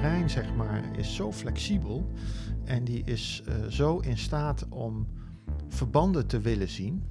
[0.00, 2.12] brein, zeg maar, is zo flexibel
[2.64, 5.08] en die is eh, zo in staat om
[5.68, 7.02] verbanden te willen zien,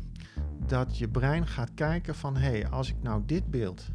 [0.68, 3.90] dat je brein gaat kijken van, hé, hey, als ik nou dit beeld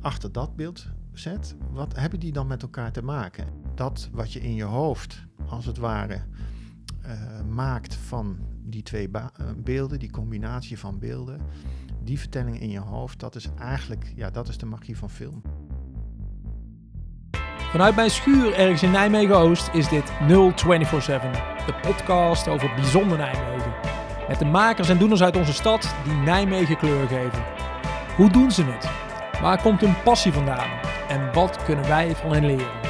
[0.00, 3.46] achter dat beeld zet, wat hebben die dan met elkaar te maken?
[3.74, 6.20] Dat wat je in je hoofd, als het ware,
[7.06, 9.10] uh, maakt van die twee
[9.56, 11.40] beelden, die combinatie van beelden,
[12.02, 15.42] die vertelling in je hoofd, dat is eigenlijk, ja, dat is de magie van film.
[17.74, 21.30] Vanuit mijn schuur ergens in Nijmegen-Oost is dit 0247,
[21.66, 23.74] de podcast over bijzonder Nijmegen.
[24.28, 27.44] Met de makers en doeners uit onze stad die Nijmegen kleur geven.
[28.16, 28.90] Hoe doen ze het?
[29.40, 30.68] Waar komt hun passie vandaan?
[31.08, 32.80] En wat kunnen wij van hen leren?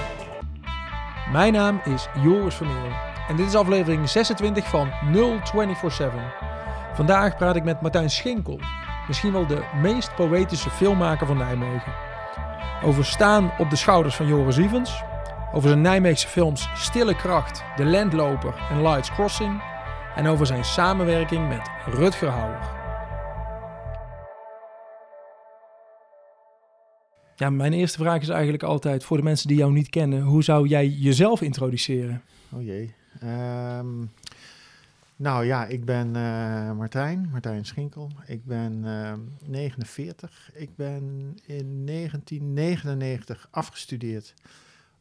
[1.33, 2.92] Mijn naam is Joris Vermeel
[3.28, 6.20] en dit is aflevering 26 van 0247.
[6.95, 8.59] Vandaag praat ik met Martijn Schinkel,
[9.06, 12.14] misschien wel de meest poëtische filmmaker van Nijmegen.
[12.84, 15.02] Over staan op de schouders van Joris Evans,
[15.52, 19.62] over zijn Nijmeegse films Stille Kracht, De Landloper en Lights Crossing
[20.17, 22.59] en over zijn samenwerking met Rutger Hauer.
[27.36, 30.42] Ja, mijn eerste vraag is eigenlijk altijd voor de mensen die jou niet kennen, hoe
[30.42, 32.22] zou jij jezelf introduceren?
[32.53, 32.94] Oh jee.
[33.22, 34.12] Um,
[35.17, 38.11] nou ja, ik ben uh, Martijn, Martijn Schinkel.
[38.27, 39.12] Ik ben uh,
[39.47, 40.51] 49.
[40.55, 41.03] Ik ben
[41.45, 44.34] in 1999 afgestudeerd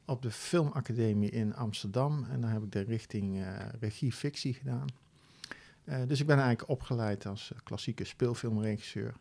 [0.06, 2.26] op de Filmacademie in Amsterdam.
[2.32, 4.88] En daar heb ik de richting uh, regie-fictie gedaan.
[5.86, 9.14] Uh, dus ik ben eigenlijk opgeleid als klassieke speelfilmregisseur.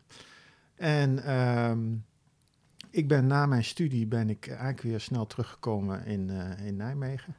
[0.75, 2.05] En um,
[2.89, 6.29] ik ben na mijn studie ben ik eigenlijk weer snel teruggekomen in,
[6.65, 7.35] in Nijmegen.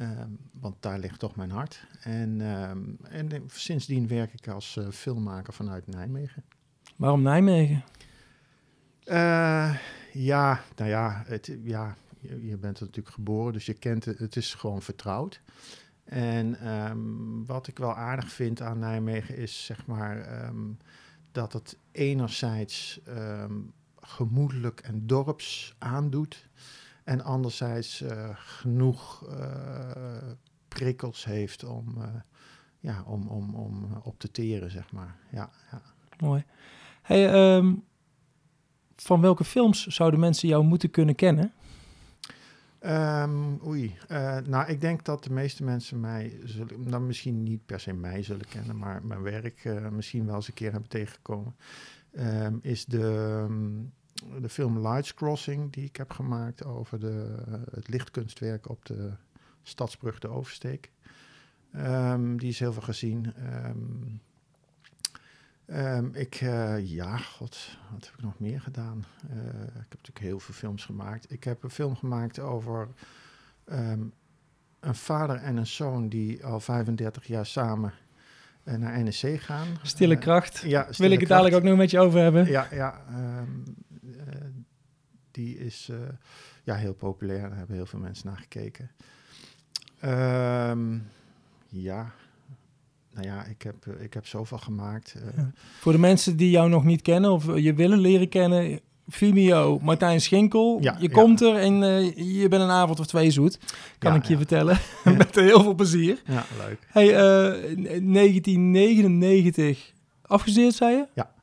[0.00, 1.86] Um, want daar ligt toch mijn hart.
[2.00, 6.44] En, um, en sindsdien werk ik als uh, filmmaker vanuit Nijmegen.
[6.96, 7.84] Waarom Nijmegen?
[9.04, 9.76] Uh,
[10.12, 14.18] ja, nou ja, het, ja je, je, bent er natuurlijk geboren, dus je kent het.
[14.18, 15.40] Het is gewoon vertrouwd.
[16.04, 20.50] En um, wat ik wel aardig vind aan Nijmegen is zeg maar
[21.32, 23.00] dat het enerzijds
[24.00, 26.48] gemoedelijk en dorps aandoet.
[27.06, 30.32] En anderzijds uh, genoeg uh,
[30.68, 32.04] prikkels heeft om, uh,
[32.80, 35.16] ja, om, om, om op te teren, zeg maar.
[35.30, 35.82] Ja, ja.
[36.18, 36.44] Mooi.
[37.02, 37.84] Hey, um,
[38.94, 41.52] van welke films zouden mensen jou moeten kunnen kennen?
[42.80, 43.96] Um, oei,
[44.44, 48.22] nou ik denk dat de meeste mensen mij zullen, nou misschien niet per se mij
[48.22, 51.56] zullen kennen, maar mijn werk misschien wel eens een keer hebben tegengekomen.
[52.18, 53.46] Um, is de
[54.40, 57.34] de film Lights Crossing, die ik heb gemaakt over de,
[57.70, 59.12] het lichtkunstwerk op de
[59.62, 60.90] Stadsbrug de Oversteek.
[61.76, 63.34] Um, die is heel veel gezien.
[63.66, 64.20] Um,
[65.66, 69.04] um, ik, uh, ja, god, wat heb ik nog meer gedaan?
[69.30, 71.32] Uh, ik heb natuurlijk heel veel films gemaakt.
[71.32, 72.88] Ik heb een film gemaakt over
[74.80, 77.92] een vader en een zoon die al 35 jaar samen
[78.64, 79.66] naar NEC gaan.
[79.82, 80.58] Stille kracht.
[80.58, 82.46] ja, stille Wil ik het dadelijk ook nog met je over hebben?
[82.46, 83.04] Ja, ja
[85.30, 85.96] die is uh,
[86.64, 87.48] ja, heel populair.
[87.48, 88.90] Daar hebben heel veel mensen naar gekeken.
[90.04, 91.08] Um,
[91.68, 92.12] ja,
[93.12, 95.14] nou ja, ik heb, ik heb zoveel gemaakt.
[95.16, 95.50] Uh, ja.
[95.80, 100.20] Voor de mensen die jou nog niet kennen of je willen leren kennen, Vimeo, Martijn
[100.20, 100.78] Schinkel.
[100.80, 101.14] Ja, je ja.
[101.14, 103.58] komt er en uh, je bent een avond of twee zoet,
[103.98, 104.78] kan ik je vertellen.
[105.18, 106.22] Met heel veel plezier.
[106.26, 106.78] Ja, leuk.
[106.86, 111.06] Hey, 1999 afgestudeerd, zei je?
[111.14, 111.34] Ja.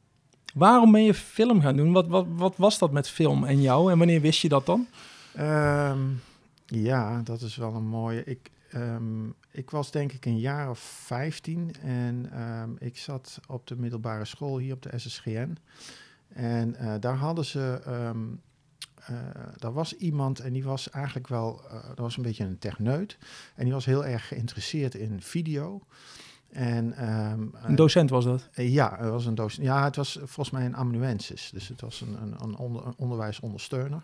[0.54, 1.92] Waarom ben je film gaan doen?
[1.92, 3.92] Wat, wat, wat was dat met film en jou?
[3.92, 4.88] En wanneer wist je dat dan?
[5.40, 6.22] Um,
[6.66, 8.24] ja, dat is wel een mooie.
[8.24, 13.68] Ik, um, ik was denk ik een jaar of 15 en um, ik zat op
[13.68, 15.58] de middelbare school hier op de SSGN.
[16.28, 17.82] En uh, daar hadden ze.
[19.10, 19.18] Uh,
[19.56, 21.62] daar was iemand en die was eigenlijk wel.
[21.66, 23.18] Uh, dat was een beetje een techneut.
[23.56, 25.82] En die was heel erg geïnteresseerd in video.
[26.54, 28.50] En, um, een docent was dat?
[28.56, 29.66] Uh, ja, het was een docent.
[29.66, 31.50] Ja, het was volgens mij een amanuensis.
[31.54, 34.04] Dus het was een, een, een, onder, een onderwijsondersteuner.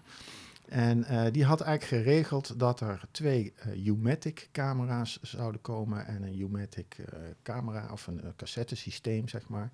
[0.68, 6.24] En uh, die had eigenlijk geregeld dat er twee uh, U-matic camera's zouden komen en
[6.24, 6.96] een U-matic
[7.44, 9.72] camera of een cassettesysteem, zeg maar.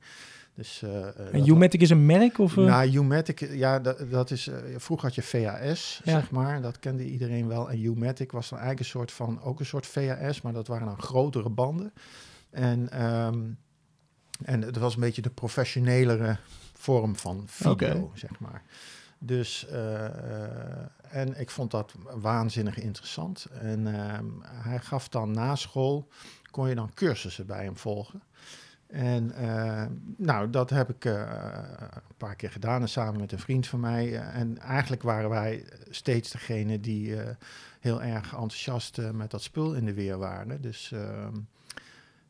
[0.54, 0.83] Dus,
[1.31, 2.38] en U-matic is een merk?
[2.38, 4.50] Of, Nou, U-matic, ja, dat, dat is...
[4.78, 6.12] vroeger had je VHS, ja.
[6.12, 6.62] zeg maar.
[6.62, 7.69] Dat kende iedereen wel.
[7.69, 9.42] En U-matic was dan eigenlijk een soort van...
[9.42, 11.94] Ook een soort VHS, maar dat waren dan grotere banden.
[12.56, 13.57] En, um,
[14.44, 16.38] en het was een beetje de professionelere
[16.74, 18.10] vorm van video, okay.
[18.13, 18.62] zeg maar.
[19.19, 20.04] Dus, uh,
[21.16, 23.46] en ik vond dat waanzinnig interessant.
[23.46, 26.07] En uh, hij gaf dan na school,
[26.52, 28.22] kon je dan cursussen bij hem volgen.
[28.88, 29.86] En uh,
[30.18, 31.13] nou, dat heb ik uh,
[31.90, 34.07] een paar keer gedaan en samen met een vriend van mij.
[34.07, 37.16] Uh, en eigenlijk waren wij steeds degene die
[37.80, 40.62] heel erg enthousiast met dat spul in de weer waren.
[40.62, 41.34] Dus, ehm,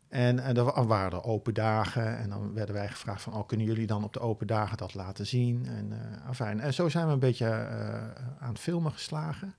[0.10, 3.88] en, en er waren open dagen en dan werden wij gevraagd van, oh, kunnen jullie
[3.88, 5.66] dan op de open dagen dat laten zien?
[5.66, 5.94] En,
[6.28, 6.60] afijn.
[6.60, 7.48] en zo zijn we een beetje
[8.40, 9.56] aan het filmen geslagen.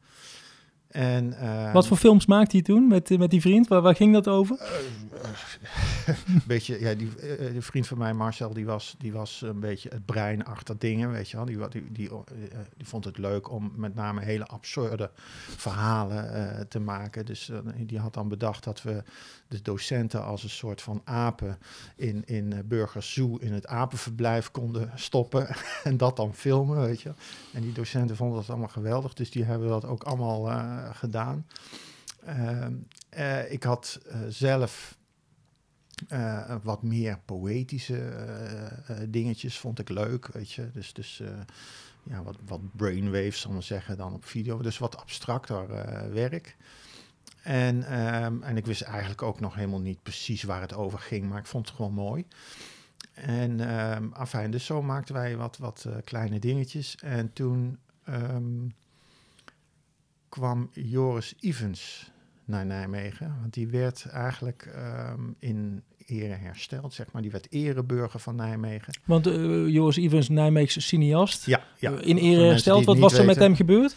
[0.88, 3.68] En, uh, Wat voor films maakte hij toen met, met die vriend?
[3.68, 4.58] Waar, waar ging dat over?
[4.60, 9.42] Uh, een beetje, ja, die, uh, die, vriend van mij, Marcel, die was, die was
[9.44, 11.46] een beetje het brein achter dingen, weet je wel.
[11.46, 12.10] Die, die, die,
[12.76, 15.10] die vond het leuk om met name hele absurde
[15.56, 17.26] verhalen te maken.
[17.26, 19.02] Dus die had dan bedacht dat we
[19.48, 21.58] de docenten als een soort van apen
[21.96, 25.48] in, in Burgers Zoo in het apenverblijf konden stoppen
[25.84, 27.12] en dat dan filmen, weet je.
[27.52, 30.50] En die docenten vonden dat allemaal geweldig, dus die hebben dat ook allemaal
[30.92, 31.46] gedaan.
[32.28, 32.66] Uh,
[33.18, 34.98] uh, ik had uh, zelf
[36.62, 38.12] wat meer poëtische
[39.08, 40.70] dingetjes, vond ik leuk, weet je.
[40.72, 41.22] Dus, dus
[42.02, 44.62] ja, wat, wat brainwaves, zal ik zeggen, dan op video.
[44.62, 45.68] Dus wat abstracter
[46.12, 46.56] werk.
[47.42, 51.28] En, um, en ik wist eigenlijk ook nog helemaal niet precies waar het over ging,
[51.28, 52.26] maar ik vond het gewoon mooi.
[53.14, 56.96] En um, afijn, dus zo maakten wij wat, wat kleine dingetjes.
[56.96, 57.78] En toen
[60.36, 62.10] kwam Joris Ivens
[62.44, 63.36] naar Nijmegen.
[63.40, 64.72] Want die werd eigenlijk
[65.14, 67.22] um, in ere hersteld, zeg maar.
[67.22, 68.98] Die werd ereburger van Nijmegen.
[69.04, 71.90] Want uh, Joris Ivens, Nijmeegse cineast, ja, ja.
[71.90, 72.84] Uh, in ere hersteld.
[72.84, 73.34] Wat was er weten.
[73.34, 73.96] met hem gebeurd?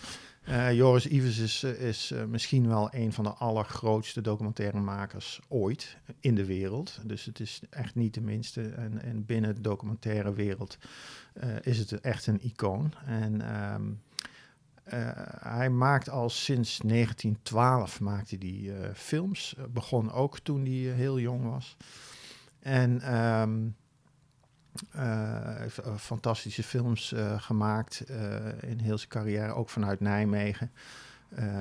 [0.49, 6.45] Uh, Joris Ivens is, is misschien wel een van de allergrootste documentairemakers ooit in de
[6.45, 6.99] wereld.
[7.03, 8.61] Dus het is echt niet de minste.
[8.61, 10.77] En, en binnen de documentaire wereld
[11.61, 12.93] is het echt een icoon.
[13.05, 13.63] En...
[13.73, 14.01] Um,
[15.39, 19.55] hij maakt al sinds 1912 maakte die, uh, films.
[19.57, 21.77] Uh, begon ook toen hij heel jong was.
[22.59, 23.75] En um,
[25.57, 28.03] heeft fantastische films gemaakt
[28.59, 30.71] in heel zijn carrière, ook vanuit Nijmegen.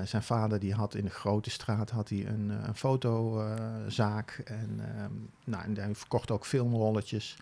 [0.05, 4.43] zijn vader die had in de Grote Straat had hij een, een fotozaak.
[4.45, 7.37] en, um, nou, en hij verkocht ook filmrolletjes.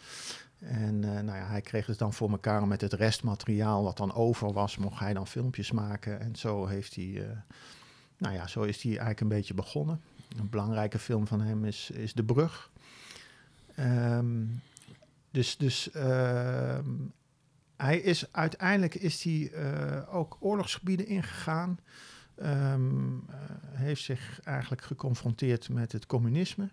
[0.59, 4.15] En uh, nou ja, hij kreeg het dan voor elkaar met het restmateriaal wat dan
[4.15, 6.21] over was, mocht hij dan filmpjes maken.
[6.21, 7.27] En zo heeft hij, uh,
[8.19, 10.01] nou ja, zo is hij eigenlijk een beetje begonnen.
[10.39, 12.71] Een belangrijke film van hem is, is De Brug.
[13.79, 14.61] Um,
[15.31, 16.79] dus dus uh,
[17.77, 21.79] hij is uiteindelijk is hij uh, ook oorlogsgebieden ingegaan.
[22.43, 23.25] Um,
[23.73, 26.69] heeft zich eigenlijk geconfronteerd met het communisme.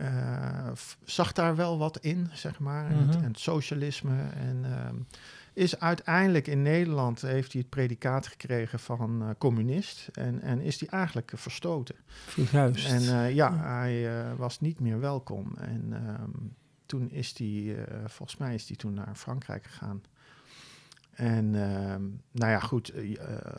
[0.00, 0.70] Uh,
[1.04, 2.90] zag daar wel wat in, zeg maar.
[2.90, 4.22] En, het, en het, socialisme.
[4.34, 4.70] En uh,
[5.52, 10.08] is uiteindelijk in Nederland heeft hij het predicaat gekregen van uh, communist.
[10.12, 11.94] En, en is hij eigenlijk verstoten.
[12.52, 12.86] Juist.
[12.86, 15.54] En ja, hij was niet meer welkom.
[15.58, 16.54] En um,
[16.86, 17.76] toen is hij,
[18.06, 20.02] volgens mij is hij toen naar Frankrijk gegaan.
[21.14, 21.94] En uh,
[22.30, 22.92] nou ja, goed,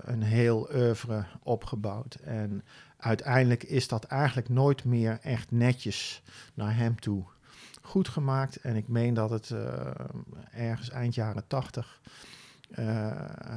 [0.01, 2.15] een heel oeuvre opgebouwd.
[2.15, 2.63] En
[2.97, 7.23] uiteindelijk is dat eigenlijk nooit meer echt netjes naar hem toe
[7.81, 8.55] goed gemaakt.
[8.55, 9.91] En ik meen dat het uh,
[10.51, 12.01] ergens eind jaren tachtig...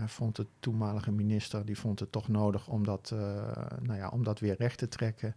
[0.06, 3.14] vond de toenmalige minister, die vond het toch nodig om dat,
[3.80, 5.34] nou ja, om dat weer recht te trekken.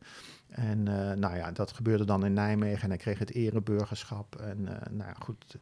[0.50, 0.84] En
[1.20, 4.36] nou ja, dat gebeurde dan in Nijmegen en hij kreeg het ereburgerschap.
[4.36, 5.58] En nou ja, goed,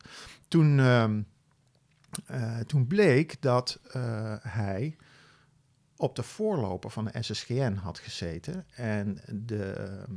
[0.47, 0.79] toen...
[0.79, 1.21] Ehm,
[2.31, 4.95] uh, toen bleek dat uh, hij
[5.99, 10.15] op de voorloper van de SSGN had gezeten en de, uh,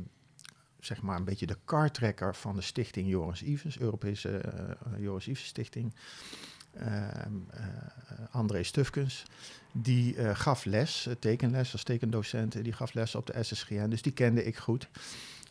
[0.79, 4.41] zeg maar een beetje de kartrekker van de stichting Joris Ivens, Europese
[4.87, 5.95] uh, Joris Ivens Stichting,
[6.73, 7.33] ehm,
[8.31, 9.23] André Stufkens,
[9.71, 14.45] die gaf les, tekenles als tekendocent, die gaf les op de SSGN, dus die kende
[14.45, 14.89] ik goed.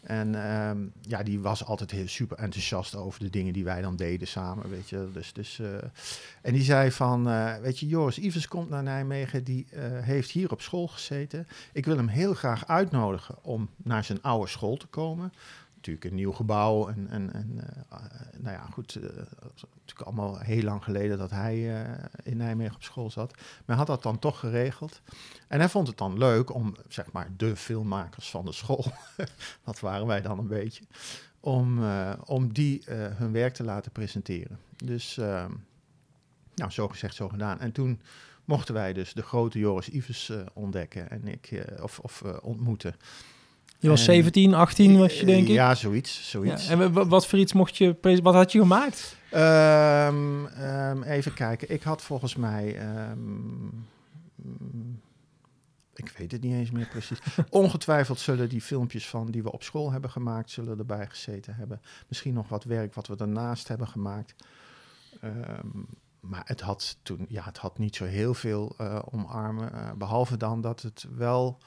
[0.02, 3.96] En um, ja, die was altijd heel super enthousiast over de dingen die wij dan
[3.96, 5.08] deden samen, weet je.
[5.12, 5.74] Dus, dus, uh,
[6.42, 10.30] en die zei van, uh, weet je, Joris Ivers komt naar Nijmegen, die uh, heeft
[10.30, 11.46] hier op school gezeten.
[11.72, 15.32] Ik wil hem heel graag uitnodigen om naar zijn oude school te komen
[15.82, 16.88] natuurlijk een nieuw gebouw.
[16.88, 17.98] En, en, en uh,
[18.38, 22.82] nou ja, goed, uh, natuurlijk allemaal heel lang geleden dat hij uh, in Nijmegen op
[22.82, 23.32] school zat.
[23.36, 25.00] Maar hij had dat dan toch geregeld.
[25.48, 28.84] En hij vond het dan leuk om, zeg maar, de filmmakers van de school,
[29.64, 30.84] dat waren wij dan een beetje,
[31.40, 31.84] om,
[32.24, 34.58] om die hun werk te laten presenteren.
[34.84, 35.16] Dus,
[36.54, 37.60] nou, zo gezegd, zo gedaan.
[37.60, 38.00] En toen
[38.44, 42.94] mochten wij dus de grote Joris Ivers ontdekken en ik, of, of ontmoeten.
[43.82, 45.54] Je was en, 17, 18 was je denk ik?
[45.54, 46.30] Ja, zoiets.
[46.30, 46.66] zoiets.
[46.66, 49.16] Ja, en wat voor iets mocht je, wat had je gemaakt?
[49.34, 51.70] Um, um, even kijken.
[51.70, 53.86] Ik had volgens mij, um,
[55.94, 57.18] ik weet het niet eens meer precies.
[57.50, 61.80] Ongetwijfeld zullen die filmpjes van die we op school hebben gemaakt, zullen erbij gezeten hebben.
[62.08, 64.34] Misschien nog wat werk wat we daarnaast hebben gemaakt.
[65.20, 65.68] Ehm,
[66.20, 69.72] maar het had toen, ja, het had niet zo heel veel uh, omarmen.
[69.74, 71.58] Uh, behalve dan dat het wel,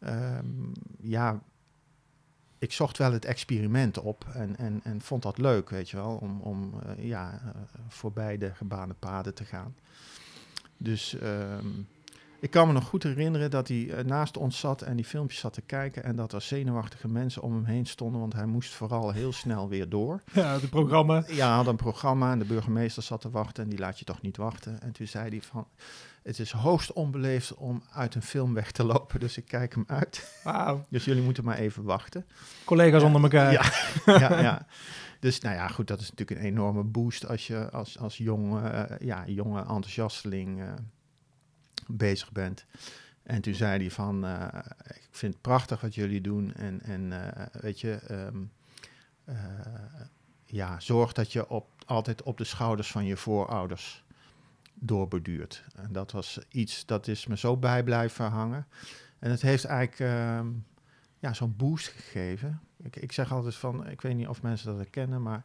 [0.00, 1.42] um, ja,
[2.58, 6.16] ik zocht wel het experiment op en, en, en vond dat leuk, weet je wel,
[6.16, 7.40] om, om uh, ja,
[7.88, 9.74] voorbij de gebaande paden te gaan.
[10.76, 11.86] Dus um,
[12.40, 15.40] ik kan me nog goed herinneren dat hij uh, naast ons zat en die filmpjes
[15.40, 16.04] zat te kijken.
[16.04, 19.68] En dat er zenuwachtige mensen om hem heen stonden, want hij moest vooral heel snel
[19.68, 20.22] weer door.
[20.32, 21.24] Ja, het programma.
[21.26, 24.04] Ja, hij had een programma en de burgemeester zat te wachten en die laat je
[24.04, 24.80] toch niet wachten.
[24.80, 25.66] En toen zei hij van,
[26.26, 29.84] het is hoogst onbeleefd om uit een film weg te lopen, dus ik kijk hem
[29.86, 30.42] uit.
[30.90, 32.26] Dus jullie moeten maar even wachten.
[32.64, 33.52] Collega's ja, onder elkaar.
[33.52, 33.64] Ja,
[34.28, 34.66] ja, ja.
[35.20, 38.64] Dus nou ja, goed, dat is natuurlijk een enorme boost als je als, als jong,
[38.64, 40.60] uh, ja, jonge enthousiasteling...
[40.60, 40.72] Uh,
[41.86, 42.64] bezig bent.
[43.22, 44.48] En toen zei hij van, uh,
[44.84, 47.12] ik vind het prachtig wat jullie doen en, en
[47.52, 48.50] weet je, um,
[49.28, 49.36] uh,
[50.44, 54.04] ja, zorg dat je op, altijd op de schouders van je voorouders
[54.78, 55.64] doorbeduurt.
[55.74, 58.66] En dat was iets, dat is me zo bij blijven hangen.
[59.18, 60.64] En het heeft eigenlijk um,
[61.18, 62.60] ja, zo'n boost gegeven.
[62.82, 65.44] Ik, ik zeg altijd van, ik weet niet of mensen dat herkennen, maar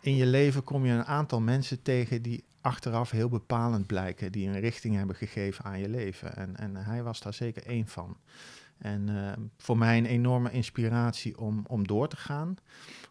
[0.00, 4.48] in je leven kom je een aantal mensen tegen die achteraf heel bepalend blijken, die
[4.48, 6.36] een richting hebben gegeven aan je leven.
[6.36, 8.16] En, en hij was daar zeker één van.
[8.78, 12.56] En uh, voor mij een enorme inspiratie om, om door te gaan.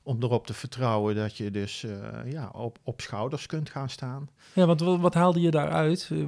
[0.04, 4.30] Om erop te vertrouwen dat je dus uh, ja, op, op schouders kunt gaan staan.
[4.54, 6.10] Ja, want wat, wat haalde je daaruit?
[6.14, 6.28] Uh,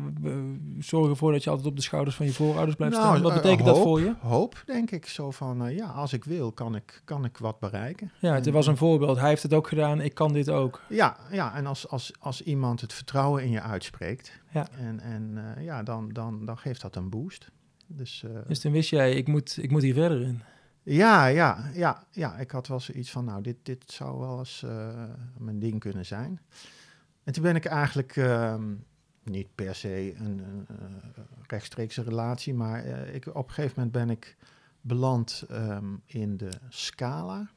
[0.79, 3.21] zorg ervoor dat je altijd op de schouders van je voorouders blijft nou, staan.
[3.21, 4.15] Wat betekent hoop, dat voor je?
[4.19, 5.07] Hoop, denk ik.
[5.07, 8.11] Zo van, ja, als ik wil, kan ik, kan ik wat bereiken.
[8.19, 9.19] Ja, het was een voorbeeld.
[9.19, 10.81] Hij heeft het ook gedaan, ik kan dit ook.
[10.89, 14.39] Ja, ja en als, als, als iemand het vertrouwen in je uitspreekt...
[14.51, 14.67] Ja.
[14.77, 17.51] En, en ja, dan, dan, dan geeft dat een boost.
[17.91, 20.41] Dus, uh, dus toen wist jij, ik moet, ik moet hier verder in.
[20.83, 22.37] Ja, ja, ja, ja.
[22.37, 25.03] Ik had wel zoiets van, nou, dit, dit zou wel eens uh,
[25.37, 26.39] mijn ding kunnen zijn.
[27.23, 28.55] En toen ben ik eigenlijk uh,
[29.23, 34.09] niet per se een, een uh, rechtstreekse relatie, maar ik, op een gegeven moment ben
[34.09, 34.37] ik
[34.81, 37.49] beland um, in de Scala.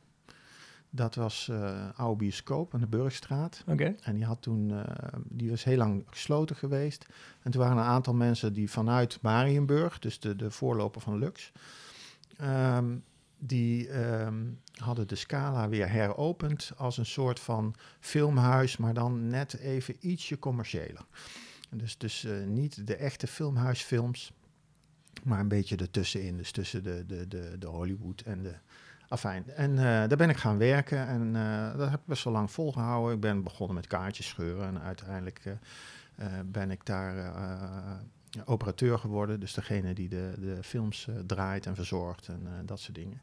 [0.94, 3.64] Dat was uh, oude bioscoop aan de Burgstraat.
[3.66, 3.96] Okay.
[4.02, 4.84] En die had toen, uh,
[5.24, 7.06] die was heel lang gesloten geweest.
[7.42, 11.52] En toen waren een aantal mensen die vanuit Marienburg, dus de, de voorloper van Lux,
[12.42, 13.04] um,
[13.38, 19.58] die um, hadden de Scala weer heropend als een soort van filmhuis, maar dan net
[19.58, 21.06] even ietsje commerciëler.
[21.70, 24.32] Dus, dus uh, niet de echte filmhuisfilms,
[25.22, 26.36] maar een beetje ertussenin.
[26.36, 28.54] Dus tussen de, de, de, de Hollywood en de,
[29.12, 32.32] Afijn, en uh, daar ben ik gaan werken en uh, dat heb ik best wel
[32.32, 33.14] lang volgehouden.
[33.14, 37.34] Ik ben begonnen met kaartjes scheuren en uiteindelijk uh, ben ik daar
[38.44, 39.40] operateur geworden.
[39.40, 43.20] Dus degene die de, de films draait en verzorgt en dat soort dingen.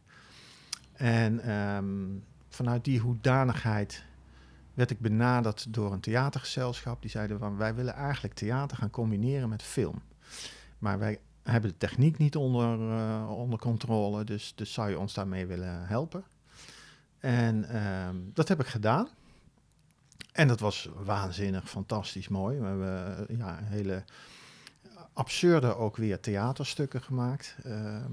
[0.93, 4.03] En um, vanuit die hoedanigheid
[4.73, 7.01] werd ik benaderd door een theatergezelschap.
[7.01, 10.01] Die zeiden van wij willen eigenlijk theater gaan combineren met film.
[10.77, 15.13] Maar wij hebben de techniek niet onder, uh, onder controle, dus, dus zou je ons
[15.13, 16.23] daarmee willen helpen.
[17.19, 19.07] En um, dat heb ik gedaan.
[20.31, 22.59] En dat was waanzinnig, fantastisch mooi.
[22.59, 24.03] We hebben uh, ja, hele
[25.13, 27.55] absurde ook weer theaterstukken gemaakt.
[27.65, 28.05] Uh,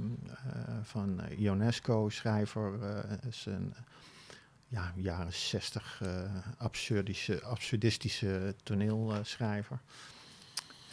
[0.83, 2.79] van Ionesco, schrijver,
[3.29, 3.75] is een
[4.69, 6.03] ja, jaren 60
[6.59, 9.81] absurdische, absurdistische toneelschrijver.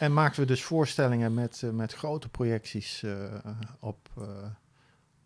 [0.04, 3.14] En maakten we dus voorstellingen met, uh, met grote projecties uh,
[3.80, 4.24] op, uh,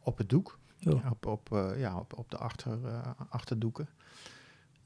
[0.03, 0.59] op het doek.
[0.87, 1.11] Oh.
[1.11, 2.79] Op, op, ja, op, op de achter,
[3.29, 3.89] achterdoeken.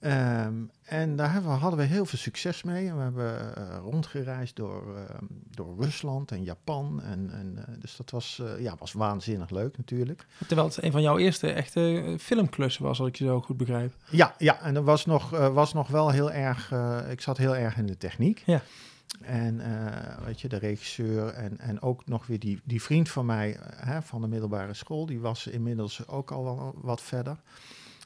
[0.00, 2.88] Um, en daar hebben we, hadden we heel veel succes mee.
[2.88, 5.08] En we hebben rondgereisd door,
[5.50, 7.02] door Rusland en Japan.
[7.02, 10.26] En, en, dus dat was, ja, was waanzinnig leuk natuurlijk.
[10.46, 13.94] Terwijl het een van jouw eerste echte filmklussen was, als ik je zo goed begrijp.
[14.10, 16.72] Ja, ja en dat was nog, was nog wel heel erg...
[17.08, 18.42] ik zat heel erg in de techniek.
[18.46, 18.62] Ja.
[19.20, 23.26] En uh, weet je, de regisseur en, en ook nog weer die, die vriend van
[23.26, 27.36] mij uh, hè, van de middelbare school, die was inmiddels ook al wel wat verder.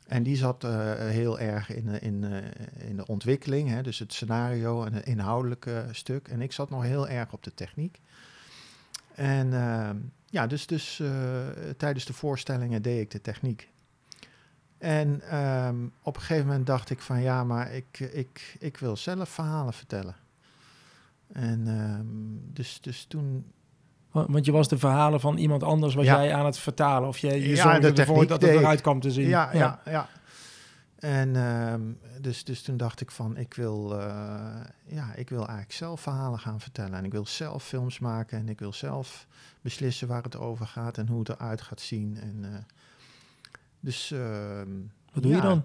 [0.06, 2.24] En die zat uh, heel erg in, in,
[2.78, 6.28] in de ontwikkeling, hè, dus het scenario en het inhoudelijke stuk.
[6.28, 8.00] En ik zat nog heel erg op de techniek.
[9.14, 9.50] En
[10.26, 11.02] ja, dus, dus
[11.76, 13.68] tijdens de voorstellingen deed ik de techniek.
[14.78, 18.96] En um, op een gegeven moment dacht ik van ja, maar ik, ik, ik wil
[18.96, 20.14] zelf verhalen vertellen.
[21.32, 23.52] En um, dus, dus toen.
[24.10, 26.22] Want je was de verhalen van iemand anders was ja.
[26.22, 27.08] jij aan het vertalen.
[27.08, 29.28] Of je, je ja, zorgde de ervoor dat het eruit kwam te zien.
[29.28, 29.80] Ja, ja, ja.
[29.90, 30.08] ja.
[30.96, 31.82] En ehm,
[32.20, 36.38] dus, dus toen dacht ik van, ik wil, eh, ja, ik wil eigenlijk zelf verhalen
[36.38, 36.94] gaan vertellen.
[36.94, 39.26] En ik wil zelf films maken en ik wil zelf
[39.60, 42.18] beslissen waar het over gaat en hoe het eruit gaat zien.
[42.20, 42.58] En, eh,
[43.80, 44.70] dus ehm,
[45.12, 45.64] Wat doe je dan?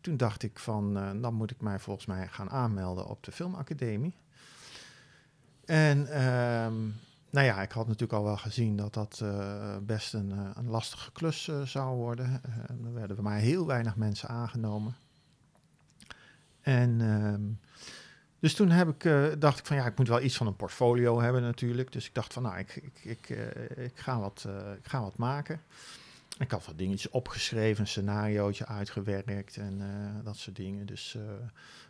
[0.00, 3.32] toen dacht ik van, eh, dan moet ik mij volgens mij gaan aanmelden op de
[3.32, 4.14] filmacademie.
[5.66, 6.74] En ehm,
[7.34, 10.68] nou ja, ik had natuurlijk al wel gezien dat dat eh, best een, eh, een
[10.68, 12.40] lastige klus eh, zou worden.
[12.84, 14.96] Er werden maar heel weinig mensen aangenomen.
[16.60, 17.42] En ehm,
[18.38, 19.02] dus toen heb ik,
[19.40, 21.92] dacht ik van ja, ik moet wel iets van een portfolio hebben natuurlijk.
[21.92, 23.28] Dus ik dacht van nou, ik, ik, ik,
[23.76, 25.60] ik, ga, wat, ik ga wat maken.
[26.38, 29.80] Ik had wat dingetjes opgeschreven, een scenariootje uitgewerkt en
[30.24, 30.86] dat soort dingen.
[30.86, 31.18] Dus,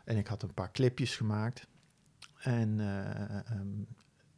[0.04, 1.66] en ik had een paar clipjes gemaakt.
[2.44, 3.82] En eh, ehm,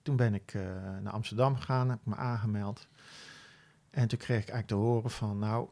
[0.02, 0.62] toen ben ik eh,
[1.00, 2.88] naar Amsterdam gegaan, heb ik me aangemeld.
[3.90, 5.68] En toen kreeg ik eigenlijk te horen van, nou,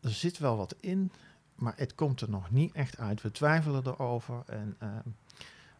[0.00, 1.12] er zit wel wat in,
[1.54, 3.22] maar het komt er nog niet echt uit.
[3.22, 5.08] We twijfelen erover en ehm,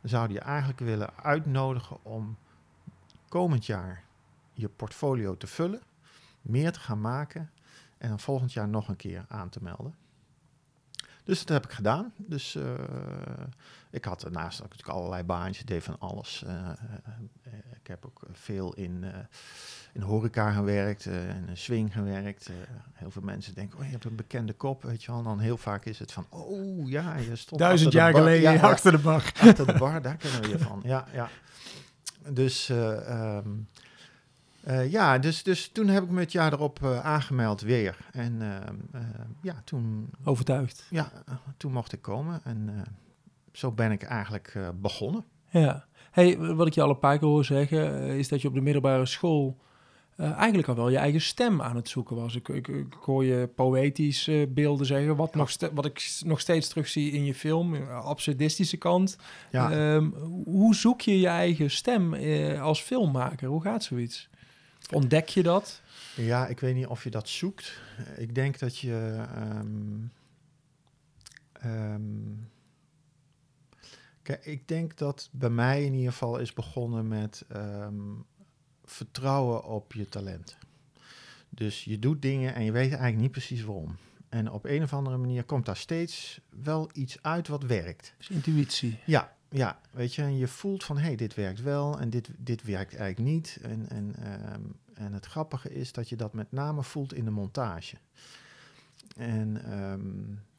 [0.00, 2.37] we zouden je eigenlijk willen uitnodigen om
[3.28, 4.04] komend jaar
[4.52, 5.82] je portfolio te vullen,
[6.42, 7.50] meer te gaan maken
[7.99, 9.94] en dan volgend jaar nog een keer aan te melden.
[11.24, 12.12] Dus dat heb ik gedaan.
[12.16, 12.62] Dus eh,
[13.90, 16.42] ik had daarnaast ook natuurlijk allerlei baantjes, deed van alles.
[16.46, 19.04] Eh, eh, ik heb ook veel in,
[19.92, 22.50] in horeca gewerkt, in een swing gewerkt.
[22.92, 25.18] Heel veel mensen denken, oh, je hebt een bekende kop, weet je wel.
[25.18, 28.20] En dan heel vaak is het van, oh ja, je stond Duizend jaar bar.
[28.20, 29.32] geleden Ja, achter de bar.
[29.40, 30.80] achter de bar, daar kennen we je van.
[30.84, 31.28] Ja, ja.
[32.28, 33.38] Dus, eh,
[34.62, 37.97] eh, ja, dus, dus toen heb ik me het jaar erop eh, aangemeld weer.
[38.12, 39.00] En ehm, eh,
[39.43, 40.87] ja, toen, Overtuigd.
[40.90, 41.12] ja,
[41.57, 42.40] toen mocht ik komen.
[42.45, 42.85] En
[43.52, 45.25] zo ben ik eigenlijk begonnen.
[45.50, 45.85] Ja.
[46.11, 48.61] Hey, wat ik je al een paar keer hoor zeggen, is dat je op de
[48.61, 49.59] middelbare school
[50.21, 52.35] eigenlijk al wel je eigen stem aan het zoeken was.
[52.35, 56.69] Ik, ik, ik hoor je poëtisch eh, beelden zeggen, wat, nog wat ik nog steeds
[56.69, 59.17] terugzie in je film, absurdistische kant.
[59.50, 60.11] Ja, Ehm,
[60.45, 62.14] hoe zoek je je eigen stem
[62.61, 63.49] als filmmaker?
[63.49, 64.29] Hoe gaat zoiets?
[64.90, 65.82] Ontdek je dat?
[66.16, 67.80] ja, ik weet niet of je dat zoekt.
[68.16, 69.25] Ik denk dat je...
[69.35, 69.99] ehm,
[71.52, 72.02] ehm,
[74.23, 78.00] kijk, ik denk dat bij mij in ieder geval is begonnen met ehm,
[78.85, 80.59] vertrouwen op je talent.
[81.49, 83.96] Dus je doet dingen en je weet eigenlijk niet precies waarom.
[84.29, 88.14] En op een of andere manier komt daar steeds wel iets uit wat werkt.
[88.18, 88.98] Dus intuïtie.
[89.07, 92.28] Ja, ja, weet je, en je voelt van hé, hey, dit werkt wel en dit,
[92.36, 93.58] dit werkt eigenlijk niet.
[93.62, 94.60] En, en, ehm,
[94.94, 97.96] en het grappige is dat je dat met name voelt in de montage.
[99.16, 100.00] En ehm,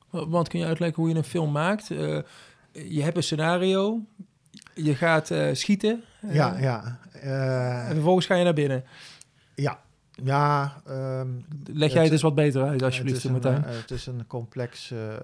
[0.10, 1.92] Wa- Want kun je uitleggen hoe je een film maakt?
[1.92, 2.20] Eh,
[2.72, 4.00] je hebt een scenario,
[4.74, 8.84] je gaat eh, schieten ja, ja, eh, en vervolgens ga je naar binnen.
[9.56, 9.82] ja,
[10.24, 10.82] ja.
[10.86, 11.30] ehm,
[11.66, 13.64] Leg jij Het- eens wat beter uit, alsjeblieft, het een, Martijn.
[13.66, 15.22] eh, het is een complex, eh, eh,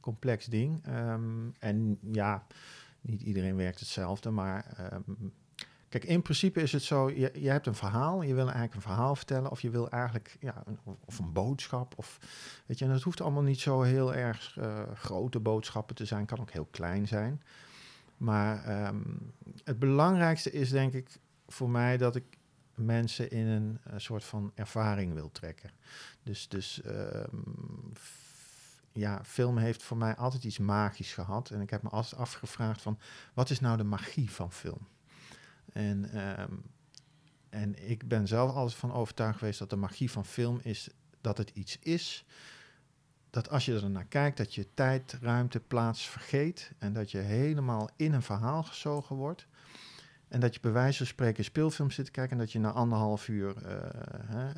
[0.00, 0.86] complex ding.
[0.86, 1.22] Ehm,
[1.58, 2.46] en ja,
[3.00, 5.00] niet iedereen werkt hetzelfde, maar ehm,
[5.88, 8.80] kijk, in principe is het zo, je, je hebt een verhaal, je wil eigenlijk een
[8.82, 12.18] verhaal vertellen, of je wil eigenlijk, ja, een, of een boodschap, of,
[12.66, 14.56] weet je, en het hoeft allemaal niet zo heel erg
[14.94, 17.42] grote boodschappen te zijn, kan ook heel klein zijn.
[18.16, 18.64] Maar
[19.64, 22.24] het belangrijkste is denk ik voor mij dat ik
[22.80, 25.70] mensen in een, eh, soort van ervaring wil trekken.
[26.22, 27.36] Dus, dus ehm,
[28.92, 31.50] ja, film heeft voor mij altijd iets magisch gehad.
[31.50, 32.98] En ik heb me altijd afgevraagd van,
[33.34, 34.88] wat is nou de magie van film?
[35.72, 36.52] En, ehm,
[37.48, 40.88] en ik ben zelf altijd van overtuigd geweest dat de magie van film is
[41.20, 42.24] dat het iets is
[43.30, 47.18] dat als je er naar kijkt, dat je tijd, ruimte, plaats vergeet en dat je
[47.18, 49.46] helemaal in een verhaal gezogen wordt.
[50.30, 52.58] En dat je bij wijze van spreken een speelfilm zit te kijken en dat je
[52.58, 54.56] na anderhalf uur eh, eh,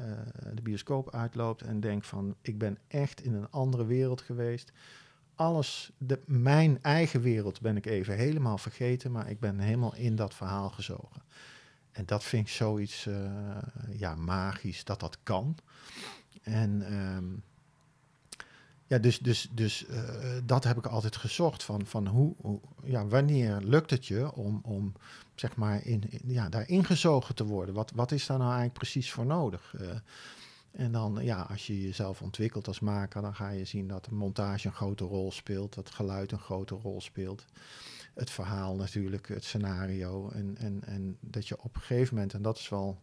[0.55, 4.73] de bioscoop uitloopt en denkt van ik ben echt in een andere wereld geweest.
[5.35, 10.17] Alles, de, mijn eigen wereld ben ik even helemaal vergeten, maar ik ben helemaal in
[10.17, 11.23] dat verhaal gezogen.
[11.93, 13.59] En dat vind ik zoiets eh,
[13.91, 15.57] ja, magisch dat dat kan.
[16.43, 17.25] En ehm,
[18.87, 19.87] ja, dus, dus, dus
[20.45, 21.63] dat heb ik altijd gezocht.
[21.63, 24.93] Van, van hoe, hoe- ja, wanneer lukt het je om, om
[25.35, 27.75] zeg maar in, in- ja, daar ingezogen te worden?
[27.75, 29.75] Wat, wat is daar nou eigenlijk precies voor nodig?
[29.79, 29.97] Eh,
[30.73, 34.15] en dan, ja, als je jezelf ontwikkelt als maker, dan ga je zien dat de
[34.15, 37.45] montage een grote rol speelt, dat geluid een grote rol speelt.
[38.15, 40.29] Het verhaal natuurlijk, het scenario.
[40.31, 43.01] En, en, en dat je op een gegeven moment, en dat is wel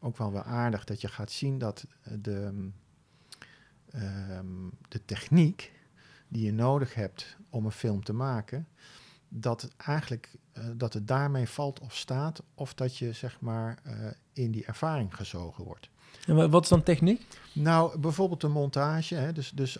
[0.00, 1.86] ook wel weer aardig, dat je gaat zien dat
[2.20, 2.70] de,
[3.90, 5.72] ehm, de techniek
[6.28, 8.68] die je nodig hebt om een film te maken,
[9.28, 13.78] dat het eigenlijk eh, dat het daarmee valt of staat, of dat je zeg maar
[13.82, 13.94] eh,
[14.32, 15.88] in die ervaring gezogen wordt.
[16.26, 17.26] En wa- wat is dan techniek?
[17.52, 19.14] Nou, bijvoorbeeld de montage.
[19.14, 19.78] Hè, dus, dus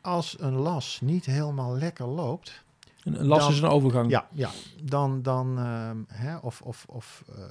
[0.00, 2.62] als een las niet helemaal lekker loopt,
[3.04, 4.10] Een, een las Dan- is een overgang.
[4.10, 4.50] ja, ja
[4.82, 7.42] dan, dan ehm, hè, of, of, of eh,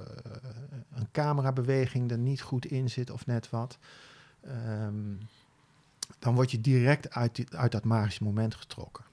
[0.96, 3.78] een camerabeweging er niet goed in zit of net wat,
[4.42, 4.94] ehm,
[6.20, 9.04] dan word je direct uit, die- uit dat magische moment getrokken.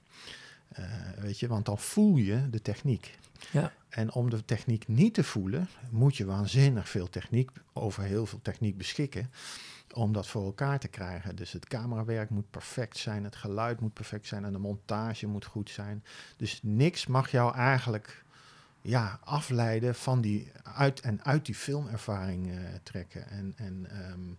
[0.71, 0.85] Eh,
[1.17, 3.17] weet je, want dan voel je de techniek.
[3.51, 3.73] Ja.
[3.89, 8.41] En om de techniek niet te voelen, moet je waanzinnig veel techniek, over heel veel
[8.41, 9.31] techniek beschikken,
[9.93, 11.35] om dat voor elkaar te krijgen.
[11.35, 15.45] Dus het camerawerk moet perfect zijn, het geluid moet perfect zijn en de montage moet
[15.45, 16.03] goed zijn.
[16.37, 18.23] Dus niks mag jou eigenlijk
[18.81, 23.27] ja, afleiden van die uit en uit die filmervaring eh, trekken.
[23.27, 24.33] En, en ehm,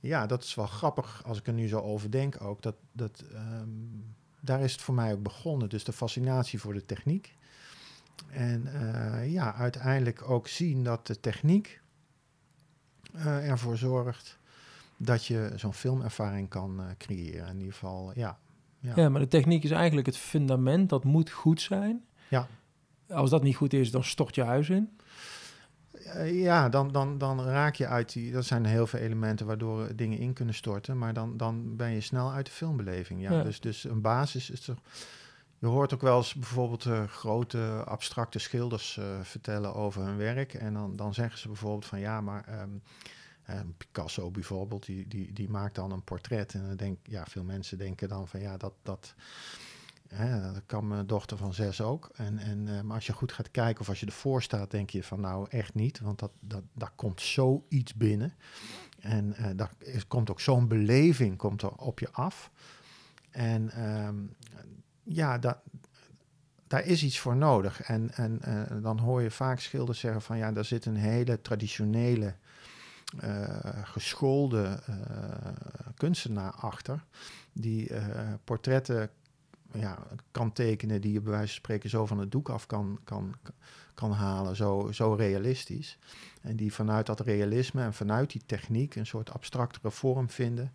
[0.00, 2.62] ja, dat is wel grappig als ik er nu zo over denk ook.
[2.62, 3.68] Dat, dat, ehm,
[4.46, 5.68] daar is het voor mij ook begonnen.
[5.68, 7.34] Dus de fascinatie voor de techniek.
[8.30, 11.80] En eh, ja, uiteindelijk ook zien dat de techniek
[13.12, 14.38] eh, ervoor zorgt
[14.96, 17.48] dat je zo'n filmervaring kan eh, creëren.
[17.48, 18.38] In ieder geval, ja.
[18.78, 18.92] ja.
[18.96, 20.88] Ja, maar de techniek is eigenlijk het fundament.
[20.88, 22.04] Dat moet goed zijn.
[22.28, 22.48] Ja.
[23.08, 24.96] Als dat niet goed is, dan stort je huis in.
[26.06, 28.32] Eh, ja, dan, dan, dan raak je uit die.
[28.32, 30.98] Dat zijn heel veel elementen waardoor dingen in kunnen storten.
[30.98, 33.20] Maar dan, dan ben je snel uit de filmbeleving.
[33.20, 33.32] Ja.
[33.32, 33.42] Ja.
[33.42, 34.76] Dus, dus een basis is er.
[35.58, 40.54] Je hoort ook wel eens bijvoorbeeld eh, grote abstracte schilders eh, vertellen over hun werk.
[40.54, 42.70] En dan, dan zeggen ze bijvoorbeeld van ja, maar ehm,
[43.42, 46.54] eh, Picasso bijvoorbeeld, die, die, die maakt dan een portret.
[46.54, 49.14] En dan denk ja, veel mensen denken dan van ja, dat, dat,
[50.52, 52.10] dat kan mijn dochter van zes ook.
[52.14, 54.90] En, en, eh, maar als je goed gaat kijken of als je ervoor staat, denk
[54.90, 56.00] je van nou echt niet.
[56.00, 58.34] Want dat, dat, daar komt zoiets binnen.
[59.00, 59.70] En eh daar
[60.08, 62.50] komt ook zo'n beleving komt er op je af.
[63.30, 64.16] En ehm,
[65.02, 65.58] ja, dat,
[66.66, 67.80] daar is iets voor nodig.
[67.80, 71.40] En, en eh, dan hoor je vaak schilders zeggen van ja, daar zit een hele
[71.40, 72.34] traditionele,
[73.82, 74.82] geschoolde
[75.94, 77.04] kunstenaar achter.
[77.52, 77.90] Die
[78.44, 79.10] portretten
[79.78, 79.98] ja,
[80.30, 83.34] kan tekenen die je bij wijze van spreken zo van het doek af kan, kan,
[83.94, 85.98] kan halen, zo, zo realistisch.
[86.42, 90.72] En die vanuit dat realisme en vanuit die techniek een soort abstractere vorm vinden.